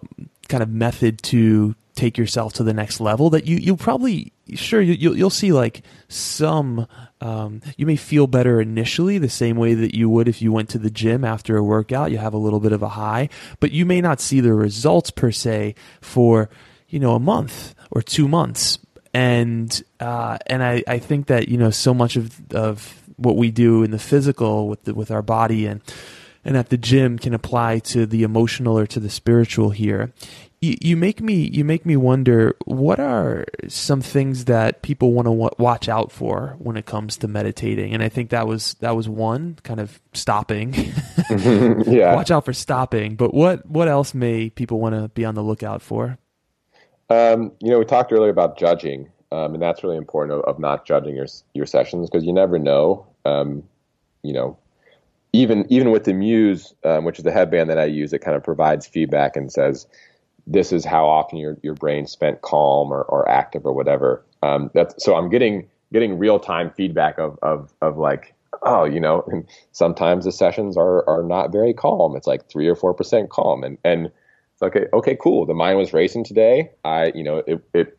kind 0.49 0.61
of 0.61 0.69
method 0.69 1.23
to 1.23 1.75
take 1.95 2.17
yourself 2.17 2.53
to 2.53 2.63
the 2.63 2.73
next 2.73 2.99
level 2.99 3.29
that 3.29 3.45
you 3.45 3.57
you'll 3.57 3.77
probably 3.77 4.31
sure 4.55 4.81
you, 4.81 5.09
will 5.09 5.17
you'll 5.17 5.29
see 5.29 5.51
like 5.51 5.83
some 6.07 6.87
um, 7.19 7.61
you 7.77 7.85
may 7.85 7.95
feel 7.95 8.27
better 8.27 8.59
initially 8.59 9.17
the 9.17 9.29
same 9.29 9.57
way 9.57 9.73
that 9.73 9.95
you 9.95 10.09
would 10.09 10.27
if 10.27 10.41
you 10.41 10.51
went 10.51 10.69
to 10.69 10.77
the 10.77 10.89
gym 10.89 11.23
after 11.23 11.57
a 11.57 11.63
workout 11.63 12.11
you 12.11 12.17
have 12.17 12.33
a 12.33 12.37
little 12.37 12.59
bit 12.59 12.71
of 12.71 12.81
a 12.81 12.89
high 12.89 13.29
but 13.59 13.71
you 13.71 13.85
may 13.85 14.01
not 14.01 14.19
see 14.19 14.39
the 14.39 14.53
results 14.53 15.11
per 15.11 15.31
se 15.31 15.75
for 16.01 16.49
you 16.87 16.99
know 16.99 17.15
a 17.15 17.19
month 17.19 17.75
or 17.91 18.01
two 18.01 18.27
months 18.27 18.79
and 19.13 19.83
uh, 19.99 20.37
and 20.47 20.63
I, 20.63 20.83
I 20.87 20.99
think 20.99 21.27
that 21.27 21.47
you 21.47 21.57
know 21.57 21.69
so 21.69 21.93
much 21.93 22.15
of 22.15 22.53
of 22.53 23.01
what 23.17 23.35
we 23.35 23.51
do 23.51 23.83
in 23.83 23.91
the 23.91 23.99
physical 23.99 24.67
with 24.67 24.83
the, 24.83 24.93
with 24.93 25.11
our 25.11 25.21
body 25.21 25.65
and 25.65 25.81
and 26.43 26.57
at 26.57 26.69
the 26.69 26.77
gym 26.77 27.19
can 27.19 27.33
apply 27.33 27.79
to 27.79 28.05
the 28.05 28.23
emotional 28.23 28.77
or 28.77 28.87
to 28.87 28.99
the 28.99 29.09
spiritual 29.09 29.69
here. 29.69 30.11
You, 30.61 30.77
you 30.79 30.97
make 30.97 31.21
me 31.21 31.33
you 31.33 31.65
make 31.65 31.85
me 31.85 31.97
wonder 31.97 32.55
what 32.65 32.99
are 32.99 33.45
some 33.67 34.01
things 34.01 34.45
that 34.45 34.83
people 34.83 35.11
want 35.13 35.25
to 35.25 35.31
watch 35.31 35.89
out 35.89 36.11
for 36.11 36.55
when 36.59 36.77
it 36.77 36.85
comes 36.85 37.17
to 37.17 37.27
meditating, 37.27 37.93
and 37.93 38.03
I 38.03 38.09
think 38.09 38.29
that 38.29 38.47
was 38.47 38.75
that 38.75 38.95
was 38.95 39.09
one 39.09 39.57
kind 39.63 39.79
of 39.79 39.99
stopping. 40.13 40.73
yeah, 41.29 42.13
watch 42.13 42.29
out 42.29 42.45
for 42.45 42.53
stopping. 42.53 43.15
But 43.15 43.33
what 43.33 43.65
what 43.65 43.87
else 43.87 44.13
may 44.13 44.51
people 44.51 44.79
want 44.79 44.93
to 44.93 45.09
be 45.09 45.25
on 45.25 45.33
the 45.33 45.43
lookout 45.43 45.81
for? 45.81 46.19
Um, 47.09 47.51
you 47.59 47.71
know, 47.71 47.79
we 47.79 47.85
talked 47.85 48.13
earlier 48.13 48.29
about 48.29 48.57
judging, 48.57 49.09
um, 49.31 49.55
and 49.55 49.61
that's 49.61 49.83
really 49.83 49.97
important 49.97 50.39
of, 50.39 50.45
of, 50.45 50.59
not 50.59 50.85
judging 50.85 51.15
your 51.15 51.27
your 51.53 51.65
sessions 51.65 52.09
because 52.09 52.23
you 52.23 52.33
never 52.33 52.59
know 52.59 53.07
um, 53.25 53.63
you 54.23 54.33
know, 54.33 54.57
even 55.33 55.65
even 55.69 55.91
with 55.91 56.03
the 56.03 56.13
Muse, 56.13 56.73
um, 56.83 57.05
which 57.05 57.17
is 57.17 57.23
the 57.23 57.31
headband 57.31 57.69
that 57.69 57.77
I 57.77 57.85
use, 57.85 58.13
it 58.13 58.19
kind 58.19 58.35
of 58.35 58.43
provides 58.43 58.87
feedback 58.87 59.35
and 59.35 59.51
says 59.51 59.87
this 60.47 60.71
is 60.71 60.85
how 60.85 61.07
often 61.07 61.37
your 61.37 61.57
your 61.63 61.75
brain 61.75 62.05
spent 62.05 62.41
calm 62.41 62.91
or, 62.91 63.03
or 63.03 63.27
active 63.29 63.65
or 63.65 63.73
whatever. 63.73 64.23
Um, 64.43 64.71
that's 64.73 65.03
so 65.03 65.15
I'm 65.15 65.29
getting 65.29 65.67
getting 65.93 66.17
real 66.17 66.39
time 66.39 66.71
feedback 66.71 67.17
of 67.19 67.37
of 67.41 67.71
of 67.81 67.97
like 67.97 68.33
oh 68.63 68.83
you 68.83 68.99
know 68.99 69.25
sometimes 69.71 70.25
the 70.25 70.31
sessions 70.31 70.77
are 70.77 71.07
are 71.09 71.23
not 71.23 71.51
very 71.51 71.73
calm. 71.73 72.15
It's 72.15 72.27
like 72.27 72.49
three 72.49 72.67
or 72.67 72.75
four 72.75 72.93
percent 72.93 73.29
calm 73.29 73.63
and 73.63 73.77
and 73.83 74.11
it's 74.53 74.61
okay 74.61 74.87
okay 74.93 75.17
cool 75.21 75.45
the 75.45 75.53
mind 75.53 75.77
was 75.77 75.93
racing 75.93 76.23
today. 76.23 76.71
I 76.83 77.11
you 77.15 77.23
know 77.23 77.43
it 77.47 77.63
it 77.73 77.97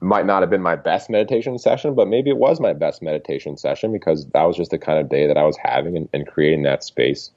might 0.00 0.26
not 0.26 0.42
have 0.42 0.50
been 0.50 0.62
my 0.62 0.76
best 0.76 1.08
meditation 1.08 1.58
session, 1.58 1.94
but 1.94 2.08
maybe 2.08 2.28
it 2.30 2.36
was 2.36 2.60
my 2.60 2.72
best 2.72 3.02
meditation 3.02 3.56
session 3.56 3.90
because 3.90 4.26
that 4.28 4.42
was 4.42 4.56
just 4.56 4.70
the 4.70 4.78
kind 4.78 4.98
of 4.98 5.08
day 5.08 5.26
that 5.26 5.38
I 5.38 5.44
was 5.44 5.56
having, 5.56 5.96
and, 5.96 6.08
and 6.12 6.26
creating 6.26 6.62
that 6.64 6.84
space 6.84 7.30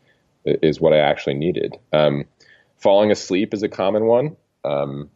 is 0.45 0.79
what 0.79 0.93
I 0.93 0.97
actually 0.97 1.35
needed. 1.35 1.77
Um, 1.93 2.25
falling 2.77 3.11
asleep 3.11 3.53
is 3.53 3.63
a 3.63 3.69
common 3.69 4.05
one, 4.05 4.35
um, 4.63 5.09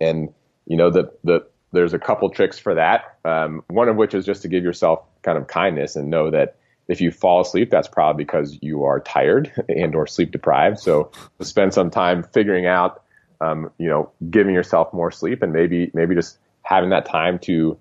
and 0.00 0.32
you 0.66 0.76
know 0.76 0.90
the 0.90 1.12
the 1.24 1.46
there's 1.72 1.94
a 1.94 1.98
couple 1.98 2.28
tricks 2.30 2.58
for 2.58 2.74
that. 2.74 3.18
Um, 3.24 3.62
one 3.68 3.88
of 3.88 3.96
which 3.96 4.14
is 4.14 4.24
just 4.24 4.42
to 4.42 4.48
give 4.48 4.64
yourself 4.64 5.00
kind 5.22 5.36
of 5.36 5.46
kindness 5.46 5.96
and 5.96 6.10
know 6.10 6.30
that 6.30 6.56
if 6.88 7.00
you 7.00 7.10
fall 7.10 7.40
asleep, 7.40 7.70
that's 7.70 7.88
probably 7.88 8.24
because 8.24 8.58
you 8.62 8.84
are 8.84 9.00
tired 9.00 9.52
and 9.68 9.94
or 9.94 10.06
sleep 10.06 10.30
deprived. 10.30 10.78
So 10.78 11.10
spend 11.40 11.74
some 11.74 11.90
time 11.90 12.22
figuring 12.22 12.66
out, 12.66 13.02
um, 13.40 13.70
you 13.78 13.88
know, 13.88 14.10
giving 14.30 14.54
yourself 14.54 14.92
more 14.92 15.10
sleep 15.10 15.42
and 15.42 15.52
maybe 15.52 15.90
maybe 15.94 16.14
just 16.14 16.38
having 16.62 16.90
that 16.90 17.06
time 17.06 17.38
to, 17.40 17.76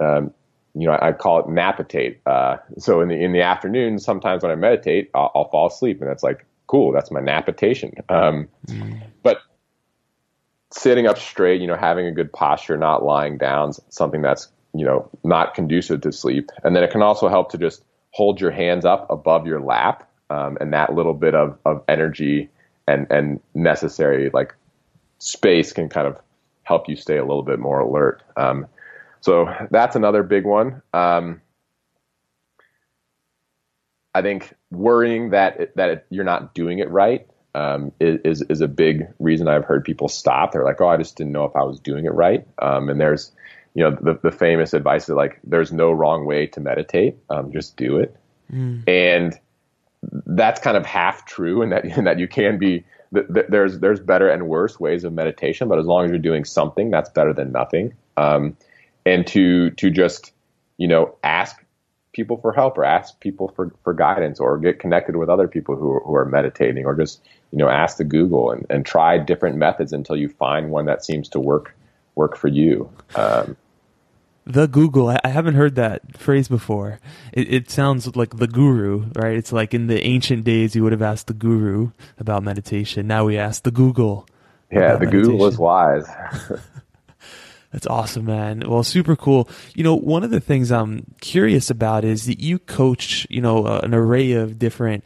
um, 0.00 0.32
you 0.74 0.86
know, 0.86 0.92
I, 0.92 1.08
I, 1.08 1.12
call 1.12 1.40
it 1.40 1.48
napitate. 1.48 2.20
Uh, 2.26 2.58
so 2.78 3.00
in 3.00 3.08
the 3.08 3.14
in 3.14 3.32
the 3.32 3.42
afternoon, 3.42 3.98
sometimes 3.98 4.42
when 4.42 4.52
I 4.52 4.56
meditate, 4.56 5.10
I'll, 5.14 5.32
I'll, 5.34 5.48
fall 5.48 5.66
asleep, 5.66 6.00
and 6.00 6.08
that's 6.08 6.22
like 6.22 6.44
cool. 6.66 6.92
That's 6.92 7.10
my 7.10 7.20
napitation. 7.20 7.92
Um, 8.08 8.48
mm. 8.66 9.02
But 9.22 9.38
sitting 10.70 11.06
up 11.06 11.18
straight, 11.18 11.60
you 11.60 11.66
know, 11.66 11.76
having 11.76 12.06
a 12.06 12.12
good 12.12 12.32
posture, 12.32 12.76
not 12.76 13.04
lying 13.04 13.38
down, 13.38 13.72
something 13.90 14.22
that's 14.22 14.48
you 14.74 14.84
know 14.84 15.08
not 15.24 15.54
conducive 15.54 16.02
to 16.02 16.12
sleep, 16.12 16.50
and 16.64 16.76
then 16.76 16.82
it 16.82 16.90
can 16.90 17.02
also 17.02 17.28
help 17.28 17.50
to 17.52 17.58
just 17.58 17.84
hold 18.10 18.40
your 18.40 18.50
hands 18.50 18.84
up 18.84 19.06
above 19.10 19.46
your 19.46 19.60
lap, 19.60 20.08
um, 20.30 20.56
and 20.60 20.72
that 20.72 20.94
little 20.94 21.14
bit 21.14 21.34
of 21.34 21.58
of 21.64 21.82
energy 21.88 22.48
and 22.86 23.06
and 23.10 23.40
necessary 23.54 24.30
like 24.32 24.54
space 25.18 25.72
can 25.72 25.88
kind 25.88 26.06
of 26.06 26.18
help 26.62 26.88
you 26.88 26.96
stay 26.96 27.16
a 27.16 27.24
little 27.24 27.42
bit 27.42 27.58
more 27.58 27.80
alert. 27.80 28.22
Um, 28.36 28.66
so 29.20 29.52
that's 29.70 29.96
another 29.96 30.22
big 30.22 30.44
one. 30.44 30.82
Um, 30.92 31.40
I 34.16 34.22
think 34.22 34.54
worrying 34.70 35.30
that 35.30 35.60
it, 35.60 35.76
that 35.76 35.90
it, 35.90 36.06
you're 36.08 36.24
not 36.24 36.54
doing 36.54 36.78
it 36.78 36.90
right 36.90 37.26
um, 37.54 37.92
is 38.00 38.40
is 38.48 38.62
a 38.62 38.68
big 38.68 39.06
reason 39.18 39.46
I've 39.46 39.66
heard 39.66 39.84
people 39.84 40.08
stop. 40.08 40.52
They're 40.52 40.64
like, 40.64 40.80
"Oh, 40.80 40.88
I 40.88 40.96
just 40.96 41.16
didn't 41.16 41.32
know 41.32 41.44
if 41.44 41.54
I 41.54 41.62
was 41.64 41.78
doing 41.78 42.06
it 42.06 42.14
right." 42.14 42.46
Um, 42.58 42.88
and 42.88 42.98
there's, 42.98 43.30
you 43.74 43.84
know, 43.84 43.90
the, 43.90 44.18
the 44.22 44.30
famous 44.30 44.72
advice 44.72 45.10
is 45.10 45.14
like, 45.14 45.38
"There's 45.44 45.70
no 45.70 45.92
wrong 45.92 46.24
way 46.24 46.46
to 46.46 46.60
meditate. 46.60 47.18
Um, 47.28 47.52
just 47.52 47.76
do 47.76 47.98
it." 47.98 48.16
Mm. 48.50 48.88
And 48.88 49.38
that's 50.24 50.62
kind 50.62 50.78
of 50.78 50.86
half 50.86 51.26
true, 51.26 51.60
in 51.60 51.68
that 51.70 51.84
in 51.84 52.04
that 52.04 52.18
you 52.18 52.26
can 52.26 52.56
be 52.56 52.84
th- 53.12 53.26
th- 53.34 53.46
there's 53.50 53.80
there's 53.80 54.00
better 54.00 54.30
and 54.30 54.48
worse 54.48 54.80
ways 54.80 55.04
of 55.04 55.12
meditation, 55.12 55.68
but 55.68 55.78
as 55.78 55.84
long 55.84 56.06
as 56.06 56.10
you're 56.10 56.18
doing 56.18 56.46
something, 56.46 56.90
that's 56.90 57.10
better 57.10 57.34
than 57.34 57.52
nothing. 57.52 57.92
Um, 58.16 58.56
and 59.04 59.26
to 59.26 59.72
to 59.72 59.90
just 59.90 60.32
you 60.78 60.88
know 60.88 61.14
ask 61.22 61.62
people 62.16 62.38
for 62.38 62.50
help 62.50 62.78
or 62.78 62.84
ask 62.84 63.20
people 63.20 63.52
for, 63.54 63.70
for 63.84 63.92
guidance 63.92 64.40
or 64.40 64.56
get 64.56 64.80
connected 64.80 65.16
with 65.16 65.28
other 65.28 65.46
people 65.46 65.76
who 65.76 65.92
are, 65.92 66.00
who 66.00 66.14
are 66.14 66.24
meditating 66.24 66.86
or 66.86 66.94
just 66.94 67.20
you 67.52 67.58
know 67.58 67.68
ask 67.68 67.98
the 67.98 68.04
Google 68.04 68.50
and, 68.50 68.66
and 68.70 68.86
try 68.86 69.18
different 69.18 69.58
methods 69.58 69.92
until 69.92 70.16
you 70.16 70.30
find 70.30 70.70
one 70.70 70.86
that 70.86 71.04
seems 71.04 71.28
to 71.28 71.38
work 71.38 71.76
work 72.14 72.36
for 72.36 72.48
you. 72.48 72.90
Um, 73.14 73.56
The 74.46 74.66
Google. 74.66 75.08
I 75.10 75.28
haven't 75.28 75.54
heard 75.54 75.74
that 75.74 76.16
phrase 76.16 76.48
before. 76.48 77.00
It, 77.32 77.52
it, 77.52 77.70
sounds 77.70 78.16
like 78.16 78.36
the 78.36 78.46
guru, 78.46 79.10
right? 79.14 79.36
It's 79.36 79.52
like 79.52 79.74
in 79.74 79.88
the 79.88 80.00
ancient 80.02 80.44
days, 80.44 80.74
you 80.74 80.84
would 80.84 80.92
have 80.92 81.02
asked 81.02 81.26
the 81.26 81.34
guru 81.34 81.90
about 82.16 82.44
meditation. 82.44 83.06
Now 83.06 83.26
we 83.26 83.36
ask 83.36 83.64
the 83.64 83.72
Google. 83.72 84.26
Yeah, 84.70 84.94
the 84.94 85.04
meditation. 85.04 85.32
Google 85.32 85.46
is 85.48 85.58
wise. 85.58 86.08
That's 87.76 87.86
awesome, 87.88 88.24
man. 88.24 88.62
Well, 88.66 88.82
super 88.82 89.14
cool. 89.14 89.50
You 89.74 89.84
know, 89.84 89.94
one 89.94 90.24
of 90.24 90.30
the 90.30 90.40
things 90.40 90.72
I'm 90.72 91.14
curious 91.20 91.68
about 91.68 92.06
is 92.06 92.24
that 92.24 92.40
you 92.40 92.58
coach, 92.58 93.26
you 93.28 93.42
know, 93.42 93.66
uh, 93.66 93.80
an 93.82 93.92
array 93.92 94.32
of 94.32 94.58
different 94.58 95.04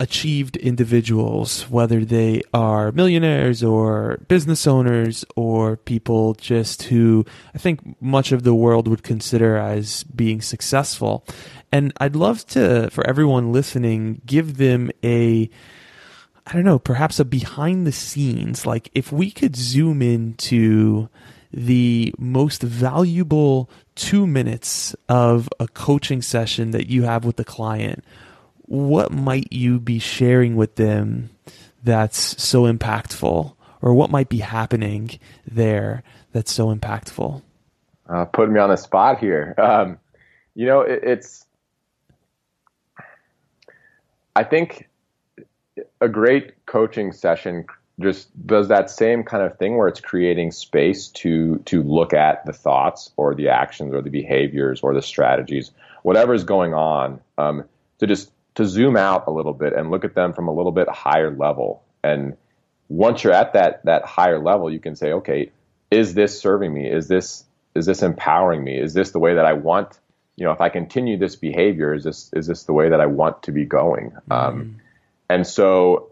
achieved 0.00 0.56
individuals, 0.56 1.68
whether 1.68 2.06
they 2.06 2.40
are 2.54 2.90
millionaires 2.92 3.62
or 3.62 4.16
business 4.28 4.66
owners 4.66 5.26
or 5.36 5.76
people 5.76 6.32
just 6.36 6.84
who 6.84 7.26
I 7.54 7.58
think 7.58 8.00
much 8.00 8.32
of 8.32 8.44
the 8.44 8.54
world 8.54 8.88
would 8.88 9.02
consider 9.02 9.58
as 9.58 10.04
being 10.04 10.40
successful. 10.40 11.22
And 11.70 11.92
I'd 12.00 12.16
love 12.16 12.46
to, 12.46 12.88
for 12.90 13.06
everyone 13.06 13.52
listening, 13.52 14.22
give 14.24 14.56
them 14.56 14.90
a, 15.04 15.50
I 16.46 16.52
don't 16.54 16.64
know, 16.64 16.78
perhaps 16.78 17.20
a 17.20 17.26
behind 17.26 17.86
the 17.86 17.92
scenes. 17.92 18.64
Like 18.64 18.90
if 18.94 19.12
we 19.12 19.30
could 19.30 19.54
zoom 19.54 20.00
into 20.00 21.10
the 21.52 22.14
most 22.18 22.62
valuable 22.62 23.70
two 23.94 24.26
minutes 24.26 24.94
of 25.08 25.48
a 25.58 25.68
coaching 25.68 26.22
session 26.22 26.72
that 26.72 26.88
you 26.88 27.02
have 27.04 27.24
with 27.24 27.36
the 27.36 27.44
client. 27.44 28.04
What 28.62 29.12
might 29.12 29.52
you 29.52 29.80
be 29.80 29.98
sharing 29.98 30.56
with 30.56 30.76
them 30.76 31.30
that's 31.82 32.42
so 32.42 32.70
impactful? 32.70 33.54
Or 33.80 33.94
what 33.94 34.10
might 34.10 34.28
be 34.28 34.38
happening 34.38 35.18
there 35.46 36.02
that's 36.32 36.52
so 36.52 36.74
impactful? 36.74 37.42
Uh, 38.08 38.24
putting 38.26 38.54
me 38.54 38.60
on 38.60 38.70
the 38.70 38.76
spot 38.76 39.18
here. 39.18 39.54
Um, 39.56 39.98
you 40.58 40.66
know 40.66 40.80
it, 40.80 41.00
it's 41.04 41.46
i 44.34 44.42
think 44.42 44.88
a 46.00 46.08
great 46.08 46.66
coaching 46.66 47.12
session 47.12 47.64
just 48.00 48.28
does 48.46 48.68
that 48.68 48.90
same 48.90 49.24
kind 49.24 49.42
of 49.42 49.58
thing 49.58 49.76
where 49.76 49.88
it's 49.88 50.00
creating 50.00 50.52
space 50.52 51.08
to 51.08 51.58
to 51.66 51.82
look 51.82 52.12
at 52.12 52.44
the 52.46 52.52
thoughts 52.52 53.10
or 53.16 53.34
the 53.34 53.48
actions 53.48 53.92
or 53.92 54.02
the 54.02 54.10
behaviors 54.10 54.80
or 54.82 54.94
the 54.94 55.02
strategies 55.02 55.72
whatever 56.02 56.34
is 56.34 56.44
going 56.44 56.74
on 56.74 57.20
um, 57.36 57.64
to 57.98 58.06
just 58.06 58.30
to 58.54 58.64
zoom 58.64 58.96
out 58.96 59.24
a 59.26 59.30
little 59.30 59.52
bit 59.52 59.72
and 59.72 59.90
look 59.90 60.04
at 60.04 60.14
them 60.14 60.32
from 60.32 60.48
a 60.48 60.52
little 60.52 60.72
bit 60.72 60.88
higher 60.88 61.30
level. 61.30 61.84
And 62.02 62.36
once 62.88 63.22
you're 63.22 63.32
at 63.32 63.52
that 63.52 63.84
that 63.84 64.04
higher 64.04 64.38
level, 64.38 64.72
you 64.72 64.80
can 64.80 64.96
say, 64.96 65.12
okay, 65.12 65.52
is 65.90 66.14
this 66.14 66.40
serving 66.40 66.72
me? 66.72 66.90
Is 66.90 67.08
this 67.08 67.44
is 67.74 67.86
this 67.86 68.02
empowering 68.02 68.64
me? 68.64 68.78
Is 68.78 68.94
this 68.94 69.10
the 69.10 69.18
way 69.18 69.34
that 69.34 69.44
I 69.44 69.52
want? 69.52 69.98
You 70.36 70.44
know, 70.44 70.52
if 70.52 70.60
I 70.60 70.68
continue 70.68 71.18
this 71.18 71.36
behavior, 71.36 71.94
is 71.94 72.04
this 72.04 72.30
is 72.32 72.46
this 72.46 72.64
the 72.64 72.72
way 72.72 72.88
that 72.88 73.00
I 73.00 73.06
want 73.06 73.42
to 73.44 73.52
be 73.52 73.64
going? 73.64 74.10
Mm-hmm. 74.10 74.32
Um, 74.32 74.80
and 75.28 75.46
so, 75.46 76.10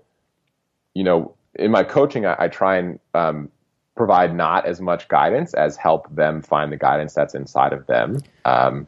you 0.94 1.04
know, 1.04 1.34
in 1.58 1.70
my 1.70 1.84
coaching, 1.84 2.26
I, 2.26 2.36
I 2.38 2.48
try 2.48 2.76
and 2.76 2.98
um, 3.14 3.50
provide 3.96 4.34
not 4.34 4.66
as 4.66 4.80
much 4.80 5.08
guidance 5.08 5.54
as 5.54 5.76
help 5.76 6.14
them 6.14 6.42
find 6.42 6.70
the 6.70 6.76
guidance 6.76 7.14
that's 7.14 7.34
inside 7.34 7.72
of 7.72 7.86
them. 7.86 8.20
Um, 8.44 8.86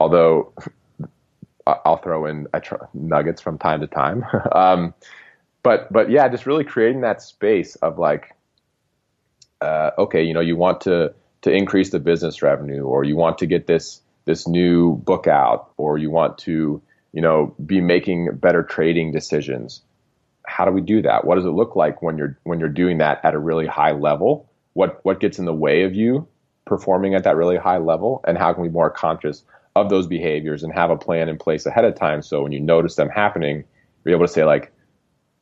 although 0.00 0.52
I'll 1.66 1.98
throw 1.98 2.26
in 2.26 2.46
nuggets 2.94 3.42
from 3.42 3.58
time 3.58 3.80
to 3.80 3.86
time. 3.86 4.24
um, 4.52 4.94
but 5.62 5.92
but 5.92 6.10
yeah, 6.10 6.28
just 6.28 6.46
really 6.46 6.64
creating 6.64 7.02
that 7.02 7.20
space 7.20 7.76
of 7.76 7.98
like, 7.98 8.34
uh, 9.60 9.90
okay, 9.98 10.22
you 10.22 10.32
know, 10.32 10.40
you 10.40 10.56
want 10.56 10.82
to 10.82 11.14
to 11.42 11.52
increase 11.52 11.90
the 11.90 12.00
business 12.00 12.42
revenue, 12.42 12.84
or 12.84 13.04
you 13.04 13.16
want 13.16 13.38
to 13.38 13.46
get 13.46 13.66
this 13.66 14.00
this 14.24 14.48
new 14.48 14.96
book 14.96 15.26
out, 15.26 15.72
or 15.76 15.98
you 15.98 16.10
want 16.10 16.38
to 16.38 16.80
you 17.12 17.20
know 17.20 17.54
be 17.64 17.80
making 17.80 18.30
better 18.36 18.62
trading 18.62 19.12
decisions. 19.12 19.82
How 20.48 20.64
do 20.64 20.72
we 20.72 20.80
do 20.80 21.02
that? 21.02 21.24
What 21.24 21.36
does 21.36 21.44
it 21.44 21.50
look 21.50 21.76
like 21.76 22.02
when 22.02 22.18
you're 22.18 22.38
when 22.44 22.58
you're 22.58 22.68
doing 22.68 22.98
that 22.98 23.24
at 23.24 23.34
a 23.34 23.38
really 23.38 23.66
high 23.66 23.92
level? 23.92 24.50
What 24.72 25.04
what 25.04 25.20
gets 25.20 25.38
in 25.38 25.44
the 25.44 25.54
way 25.54 25.84
of 25.84 25.94
you 25.94 26.26
performing 26.64 27.14
at 27.14 27.24
that 27.24 27.36
really 27.36 27.56
high 27.56 27.78
level, 27.78 28.22
and 28.26 28.36
how 28.36 28.52
can 28.52 28.62
we 28.62 28.68
be 28.68 28.74
more 28.74 28.90
conscious 28.90 29.42
of 29.74 29.88
those 29.88 30.06
behaviors 30.06 30.62
and 30.62 30.72
have 30.72 30.90
a 30.90 30.96
plan 30.96 31.28
in 31.28 31.38
place 31.38 31.66
ahead 31.66 31.84
of 31.84 31.94
time. 31.94 32.22
So 32.22 32.42
when 32.42 32.52
you 32.52 32.60
notice 32.60 32.96
them 32.96 33.08
happening, 33.08 33.64
you're 34.04 34.14
able 34.14 34.26
to 34.26 34.32
say 34.32 34.44
like, 34.44 34.72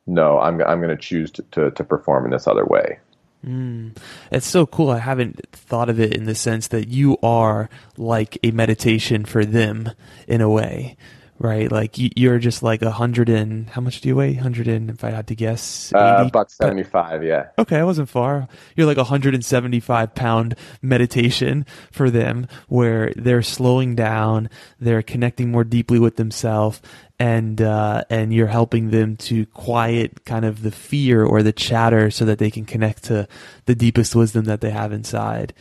no, 0.05 0.39
I'm, 0.39 0.61
I'm 0.61 0.79
going 0.79 0.95
to 0.95 1.01
choose 1.01 1.31
to, 1.31 1.71
to 1.71 1.83
perform 1.83 2.25
in 2.25 2.31
this 2.31 2.47
other 2.47 2.65
way. 2.65 2.99
Mm. 3.45 3.95
It's 4.31 4.47
so 4.47 4.65
cool. 4.65 4.89
I 4.89 4.99
haven't 4.99 5.45
thought 5.51 5.89
of 5.89 5.99
it 5.99 6.13
in 6.13 6.25
the 6.25 6.35
sense 6.35 6.67
that 6.69 6.87
you 6.87 7.17
are 7.21 7.69
like 7.97 8.37
a 8.43 8.51
meditation 8.51 9.25
for 9.25 9.45
them 9.45 9.91
in 10.27 10.41
a 10.41 10.49
way 10.49 10.97
right? 11.39 11.71
Like 11.71 11.95
you're 11.97 12.39
just 12.39 12.63
like 12.63 12.81
a 12.81 12.91
hundred 12.91 13.29
and 13.29 13.69
how 13.69 13.81
much 13.81 14.01
do 14.01 14.09
you 14.09 14.15
weigh? 14.15 14.33
Hundred 14.33 14.67
and 14.67 14.89
if 14.89 15.03
I 15.03 15.11
had 15.11 15.27
to 15.27 15.35
guess, 15.35 15.93
uh, 15.93 16.29
buck 16.31 16.49
seventy 16.49 16.83
five. 16.83 17.23
Yeah. 17.23 17.49
Okay, 17.57 17.77
I 17.77 17.83
wasn't 17.83 18.09
far. 18.09 18.47
You're 18.75 18.87
like 18.87 18.97
a 18.97 19.03
hundred 19.03 19.33
and 19.33 19.45
seventy 19.45 19.79
five 19.79 20.15
pound 20.15 20.55
meditation 20.81 21.65
for 21.91 22.09
them, 22.09 22.47
where 22.67 23.13
they're 23.15 23.43
slowing 23.43 23.95
down, 23.95 24.49
they're 24.79 25.03
connecting 25.03 25.51
more 25.51 25.63
deeply 25.63 25.99
with 25.99 26.15
themselves, 26.15 26.81
and 27.19 27.61
uh, 27.61 28.03
and 28.09 28.33
you're 28.33 28.47
helping 28.47 28.89
them 28.89 29.15
to 29.17 29.45
quiet 29.47 30.25
kind 30.25 30.45
of 30.45 30.63
the 30.63 30.71
fear 30.71 31.23
or 31.23 31.43
the 31.43 31.53
chatter, 31.53 32.09
so 32.09 32.25
that 32.25 32.39
they 32.39 32.51
can 32.51 32.65
connect 32.65 33.03
to 33.05 33.27
the 33.65 33.75
deepest 33.75 34.15
wisdom 34.15 34.45
that 34.45 34.61
they 34.61 34.71
have 34.71 34.91
inside. 34.91 35.53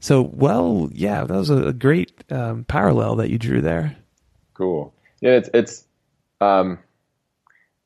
So, 0.00 0.22
well, 0.22 0.88
yeah, 0.92 1.24
that 1.24 1.34
was 1.34 1.50
a 1.50 1.72
great 1.72 2.12
um, 2.30 2.62
parallel 2.64 3.16
that 3.16 3.30
you 3.30 3.38
drew 3.38 3.60
there. 3.60 3.96
Cool 4.54 4.94
yeah, 5.20 5.32
it's 5.32 5.50
it's 5.54 5.84
um, 6.40 6.78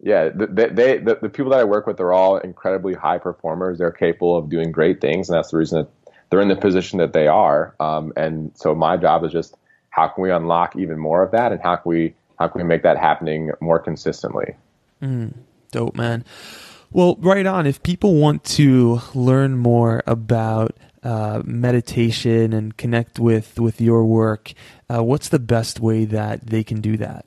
yeah, 0.01 0.31
they, 0.35 0.69
they 0.69 0.99
the, 0.99 1.19
the 1.23 1.29
people 1.29 1.51
that 1.53 1.61
I 1.61 1.65
work 1.65 1.87
with 1.87 2.01
are 2.01 2.13
all 2.13 2.39
incredibly 2.39 2.95
high 2.95 3.19
performers. 3.19 3.79
They're 3.79 3.93
capable 3.93 4.37
of 4.37 4.49
doing 4.49 4.73
great 4.73 5.01
things, 5.01 5.29
and 5.29 5.37
that's 5.37 5.51
the 5.53 5.59
reason 5.59 5.83
that 5.83 5.89
they're 6.31 6.41
in 6.41 6.49
the 6.49 6.57
position 6.57 6.99
that 6.99 7.13
they 7.13 7.29
are. 7.29 7.75
Um, 7.79 8.13
and 8.17 8.51
so 8.55 8.75
my 8.75 8.97
job 8.97 9.25
is 9.25 9.33
just 9.33 9.57
how 9.91 10.09
can 10.09 10.23
we 10.23 10.31
unlock 10.31 10.77
even 10.77 10.99
more 10.99 11.23
of 11.23 11.31
that, 11.33 11.53
and 11.53 11.61
how 11.61 11.77
can 11.77 11.89
we 11.89 12.15
how 12.39 12.49
can 12.49 12.63
we 12.63 12.67
make 12.67 12.83
that 12.83 12.99
happening 12.99 13.53
more 13.61 13.79
consistently? 13.79 14.57
Mm, 15.01 15.35
dope, 15.71 15.95
man. 15.95 16.25
Well, 16.91 17.17
right 17.21 17.47
on. 17.47 17.67
If 17.67 17.83
people 17.83 18.15
want 18.17 18.45
to 18.45 19.01
learn 19.15 19.57
more 19.57 20.03
about 20.07 20.77
uh, 21.03 21.43
meditation 21.45 22.53
and 22.53 22.77
connect 22.77 23.19
with 23.19 23.59
with 23.59 23.81
your 23.81 24.05
work, 24.05 24.53
uh, 24.89 25.03
what's 25.03 25.29
the 25.29 25.39
best 25.39 25.81
way 25.81 26.05
that 26.05 26.47
they 26.47 26.63
can 26.63 26.81
do 26.81 26.97
that? 26.99 27.27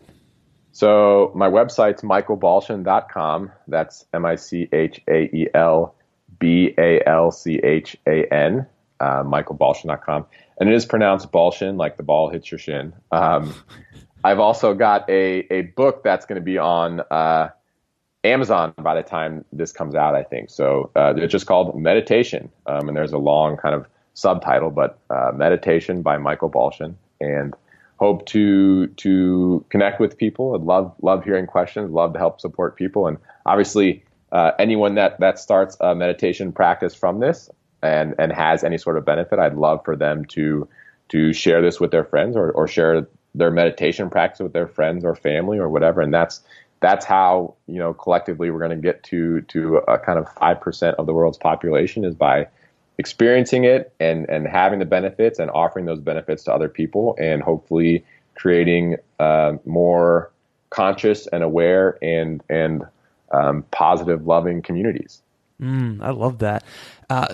So 0.72 1.32
my 1.36 1.50
website's 1.50 2.02
michaelbalchan.com. 2.02 3.52
That's 3.68 4.06
M 4.14 4.26
I 4.26 4.36
C 4.36 4.68
H 4.74 5.02
A 5.10 5.24
E 5.34 5.48
L 5.54 5.96
B 6.38 6.74
A 6.78 7.02
L 7.08 7.32
C 7.32 7.60
H 7.64 7.96
A 8.08 8.26
N, 8.34 8.66
uh, 9.00 9.24
michaelbalchan.com. 9.24 10.26
And 10.60 10.70
it 10.70 10.76
is 10.76 10.86
pronounced 10.86 11.32
Balchan, 11.32 11.78
like 11.78 11.98
the 11.98 12.04
ball 12.04 12.30
hits 12.30 12.52
your 12.52 12.60
shin. 12.60 12.94
Um, 13.12 13.54
I've 14.24 14.40
also 14.40 14.74
got 14.74 15.10
a, 15.10 15.46
a 15.54 15.62
book 15.62 16.04
that's 16.04 16.26
going 16.26 16.42
to 16.42 16.46
be 16.46 16.58
on 16.58 17.02
uh, 17.12 17.50
Amazon 18.26 18.74
by 18.78 18.96
the 18.96 19.04
time 19.04 19.46
this 19.52 19.72
comes 19.72 19.96
out, 19.96 20.16
I 20.16 20.24
think. 20.24 20.50
So 20.50 20.92
uh, 20.96 21.14
it's 21.18 21.32
just 21.32 21.46
called 21.46 21.80
Meditation, 21.80 22.50
um, 22.66 22.88
and 22.88 22.98
there's 22.98 23.14
a 23.14 23.18
long 23.18 23.58
kind 23.58 23.76
of 23.76 23.88
subtitle, 24.14 24.72
but 24.72 25.00
uh, 25.10 25.32
Meditation 25.34 26.02
by 26.02 26.18
Michael 26.18 26.50
Balchan, 26.50 26.96
and 27.22 27.54
hope 27.98 28.26
to 28.28 28.88
to 28.88 29.66
connect 29.70 30.00
with 30.00 30.18
people. 30.18 30.56
I'd 30.56 30.62
love 30.62 30.94
love 31.02 31.24
hearing 31.24 31.48
questions, 31.48 31.92
love 31.92 32.14
to 32.14 32.20
help 32.20 32.42
support 32.42 32.76
people, 32.76 33.08
and 33.08 33.18
obviously 33.46 34.04
uh, 34.32 34.52
anyone 34.60 34.96
that 34.96 35.20
that 35.20 35.40
starts 35.40 35.78
a 35.80 35.96
meditation 35.96 36.52
practice 36.52 36.96
from 36.96 37.20
this 37.20 37.50
and 37.82 38.16
and 38.20 38.32
has 38.32 38.64
any 38.64 38.78
sort 38.78 38.98
of 38.98 39.06
benefit, 39.06 39.40
I'd 39.40 39.56
love 39.56 39.82
for 39.86 39.96
them 39.96 40.26
to 40.26 40.68
to 41.10 41.34
share 41.34 41.62
this 41.62 41.80
with 41.80 41.92
their 41.92 42.04
friends 42.04 42.36
or, 42.36 42.52
or 42.52 42.68
share 42.68 43.08
their 43.36 43.52
meditation 43.52 44.10
practice 44.10 44.40
with 44.40 44.54
their 44.54 44.68
friends 44.68 45.04
or 45.06 45.14
family 45.14 45.58
or 45.58 45.70
whatever, 45.70 46.02
and 46.02 46.14
that's 46.14 46.42
that's 46.80 47.06
how 47.06 47.56
you 47.68 47.80
know 47.80 47.94
collectively 47.94 48.50
we're 48.52 48.60
going 48.60 48.72
to 48.72 48.76
get 48.76 49.04
to 49.04 49.42
to 49.42 49.78
a 49.88 49.98
kind 49.98 50.20
of 50.20 50.32
five 50.34 50.60
percent 50.60 50.96
of 50.98 51.06
the 51.06 51.14
world's 51.14 51.38
population 51.38 52.04
is 52.04 52.16
by 52.16 52.48
experiencing 52.98 53.64
it 53.64 53.94
and 54.00 54.30
and 54.30 54.48
having 54.48 54.80
the 54.80 54.86
benefits 54.86 55.40
and 55.40 55.50
offering 55.52 55.86
those 55.86 56.00
benefits 56.00 56.44
to 56.44 56.54
other 56.54 56.70
people 56.70 57.16
and 57.20 57.42
hopefully 57.42 58.04
creating 58.36 58.98
uh, 59.20 59.54
more 59.66 60.32
conscious 60.70 61.28
and 61.28 61.44
aware 61.44 61.98
and 62.02 62.42
and 62.50 62.84
um, 63.32 63.64
positive 63.72 64.28
loving 64.28 64.62
communities 64.62 65.22
mm, 65.62 66.02
i 66.02 66.10
love 66.12 66.40
that 66.40 66.64
uh, 67.10 67.28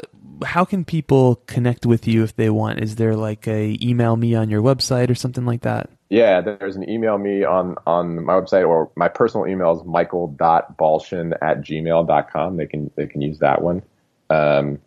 how 0.44 0.66
can 0.66 0.84
people 0.84 1.36
connect 1.48 1.86
with 1.86 2.08
you 2.08 2.24
if 2.24 2.36
they 2.36 2.50
want 2.50 2.80
is 2.80 2.96
there 2.96 3.16
like 3.16 3.48
a 3.48 3.78
email 3.82 4.16
me 4.16 4.36
on 4.36 4.50
your 4.50 4.62
website 4.62 5.10
or 5.10 5.16
something 5.16 5.46
like 5.46 5.62
that 5.62 5.90
yeah, 6.12 6.42
there's 6.42 6.76
an 6.76 6.90
email 6.90 7.18
me 7.18 7.46
on, 7.46 7.78
on 7.88 8.26
my 8.26 8.34
website 8.34 8.68
or 8.68 8.92
my 8.98 9.08
personal 9.08 9.48
email 9.48 9.80
is 9.80 9.86
michael.balchan 9.86 11.38
at 11.42 11.62
gmail.com. 11.62 12.58
They 12.58 12.66
can, 12.66 12.92
they 12.98 13.08
can 13.08 13.22
use 13.22 13.40
that 13.40 13.62
one. 13.62 13.82
Um, 14.30 14.80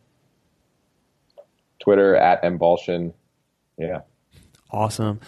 Twitter 1.79 2.15
at 2.15 2.43
mbalchan, 2.43 3.15
yeah. 3.79 4.01
Awesome. 4.71 5.19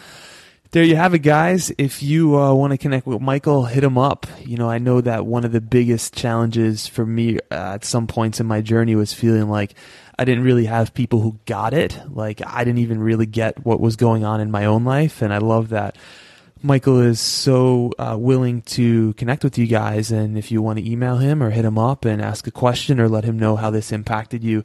There 0.72 0.82
you 0.82 0.96
have 0.96 1.14
it, 1.14 1.20
guys. 1.20 1.72
If 1.78 2.02
you 2.02 2.36
uh, 2.36 2.52
want 2.52 2.72
to 2.72 2.78
connect 2.78 3.06
with 3.06 3.20
Michael, 3.20 3.66
hit 3.66 3.84
him 3.84 3.96
up. 3.96 4.26
You 4.44 4.56
know, 4.56 4.68
I 4.68 4.78
know 4.78 5.00
that 5.00 5.24
one 5.24 5.44
of 5.44 5.52
the 5.52 5.60
biggest 5.60 6.14
challenges 6.14 6.88
for 6.88 7.06
me 7.06 7.38
uh, 7.52 7.74
at 7.74 7.84
some 7.84 8.08
points 8.08 8.40
in 8.40 8.46
my 8.46 8.60
journey 8.62 8.96
was 8.96 9.12
feeling 9.12 9.48
like 9.48 9.74
I 10.18 10.24
didn't 10.24 10.42
really 10.44 10.66
have 10.66 10.92
people 10.92 11.20
who 11.20 11.38
got 11.46 11.72
it. 11.72 11.98
Like 12.10 12.42
I 12.44 12.64
didn't 12.64 12.80
even 12.80 13.00
really 13.00 13.26
get 13.26 13.64
what 13.64 13.80
was 13.80 13.94
going 13.94 14.24
on 14.24 14.40
in 14.40 14.50
my 14.50 14.64
own 14.64 14.84
life, 14.84 15.22
and 15.22 15.32
I 15.32 15.38
love 15.38 15.68
that 15.68 15.96
Michael 16.62 17.00
is 17.00 17.20
so 17.20 17.92
uh, 17.98 18.16
willing 18.18 18.62
to 18.62 19.12
connect 19.14 19.44
with 19.44 19.58
you 19.58 19.68
guys. 19.68 20.10
And 20.10 20.36
if 20.36 20.50
you 20.50 20.62
want 20.62 20.80
to 20.80 20.90
email 20.90 21.18
him 21.18 21.44
or 21.44 21.50
hit 21.50 21.64
him 21.64 21.78
up 21.78 22.04
and 22.04 22.20
ask 22.20 22.46
a 22.48 22.50
question 22.50 22.98
or 22.98 23.08
let 23.08 23.24
him 23.24 23.38
know 23.38 23.54
how 23.54 23.70
this 23.70 23.92
impacted 23.92 24.42
you, 24.42 24.64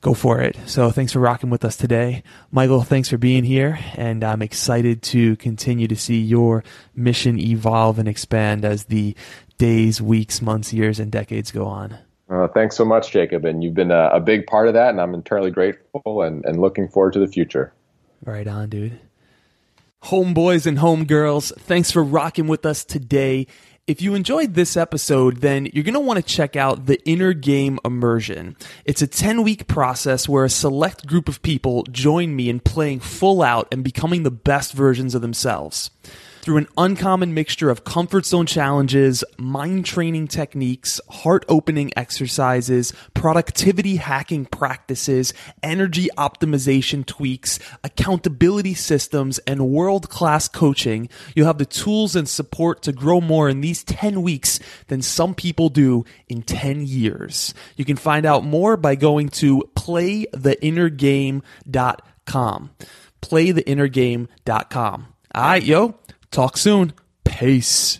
go 0.00 0.14
for 0.14 0.40
it. 0.40 0.56
So 0.66 0.90
thanks 0.90 1.12
for 1.12 1.18
rocking 1.18 1.50
with 1.50 1.64
us 1.64 1.76
today. 1.76 2.22
Michael, 2.50 2.82
thanks 2.82 3.08
for 3.08 3.18
being 3.18 3.44
here. 3.44 3.78
And 3.96 4.22
I'm 4.22 4.42
excited 4.42 5.02
to 5.04 5.36
continue 5.36 5.88
to 5.88 5.96
see 5.96 6.20
your 6.20 6.64
mission 6.94 7.38
evolve 7.38 7.98
and 7.98 8.08
expand 8.08 8.64
as 8.64 8.84
the 8.84 9.16
days, 9.58 10.00
weeks, 10.00 10.40
months, 10.40 10.72
years, 10.72 11.00
and 11.00 11.10
decades 11.10 11.50
go 11.50 11.66
on. 11.66 11.98
Uh, 12.30 12.46
thanks 12.48 12.76
so 12.76 12.84
much, 12.84 13.10
Jacob. 13.10 13.44
And 13.44 13.64
you've 13.64 13.74
been 13.74 13.90
a, 13.90 14.10
a, 14.12 14.20
big 14.20 14.46
part 14.46 14.68
of 14.68 14.74
that, 14.74 14.90
and 14.90 15.00
I'm 15.00 15.14
eternally 15.14 15.50
grateful 15.50 16.22
and, 16.22 16.44
and 16.44 16.60
looking 16.60 16.86
forward 16.86 17.14
to 17.14 17.20
the 17.20 17.26
future. 17.26 17.72
Right 18.22 18.46
on, 18.46 18.68
dude. 18.68 19.00
Homeboys 20.04 20.66
and 20.66 20.78
homegirls, 20.78 21.58
thanks 21.60 21.90
for 21.90 22.04
rocking 22.04 22.46
with 22.46 22.66
us 22.66 22.84
today. 22.84 23.46
If 23.88 24.02
you 24.02 24.14
enjoyed 24.14 24.52
this 24.52 24.76
episode, 24.76 25.38
then 25.38 25.64
you're 25.72 25.82
going 25.82 25.94
to 25.94 26.00
want 26.00 26.18
to 26.18 26.22
check 26.22 26.56
out 26.56 26.84
the 26.84 27.02
Inner 27.08 27.32
Game 27.32 27.78
Immersion. 27.86 28.54
It's 28.84 29.00
a 29.00 29.06
10 29.06 29.42
week 29.42 29.66
process 29.66 30.28
where 30.28 30.44
a 30.44 30.50
select 30.50 31.06
group 31.06 31.26
of 31.26 31.40
people 31.40 31.84
join 31.84 32.36
me 32.36 32.50
in 32.50 32.60
playing 32.60 33.00
full 33.00 33.40
out 33.40 33.66
and 33.72 33.82
becoming 33.82 34.24
the 34.24 34.30
best 34.30 34.74
versions 34.74 35.14
of 35.14 35.22
themselves 35.22 35.90
through 36.48 36.56
an 36.56 36.68
uncommon 36.78 37.34
mixture 37.34 37.68
of 37.68 37.84
comfort 37.84 38.24
zone 38.24 38.46
challenges, 38.46 39.22
mind 39.36 39.84
training 39.84 40.26
techniques, 40.26 40.98
heart 41.10 41.44
opening 41.46 41.90
exercises, 41.94 42.94
productivity 43.12 43.96
hacking 43.96 44.46
practices, 44.46 45.34
energy 45.62 46.08
optimization 46.16 47.04
tweaks, 47.04 47.58
accountability 47.84 48.72
systems, 48.72 49.38
and 49.40 49.68
world 49.68 50.08
class 50.08 50.48
coaching, 50.48 51.10
you'll 51.36 51.46
have 51.46 51.58
the 51.58 51.66
tools 51.66 52.16
and 52.16 52.26
support 52.26 52.80
to 52.80 52.92
grow 52.92 53.20
more 53.20 53.50
in 53.50 53.60
these 53.60 53.84
10 53.84 54.22
weeks 54.22 54.58
than 54.86 55.02
some 55.02 55.34
people 55.34 55.68
do 55.68 56.06
in 56.30 56.40
10 56.40 56.86
years. 56.86 57.52
You 57.76 57.84
can 57.84 57.96
find 57.96 58.24
out 58.24 58.42
more 58.42 58.78
by 58.78 58.94
going 58.94 59.28
to 59.28 59.68
playtheinnergame.com. 59.76 62.70
Playtheinnergame.com. 63.20 65.06
All 65.34 65.42
right, 65.42 65.62
yo. 65.62 65.94
Talk 66.30 66.58
soon. 66.58 66.92
Peace. 67.24 67.96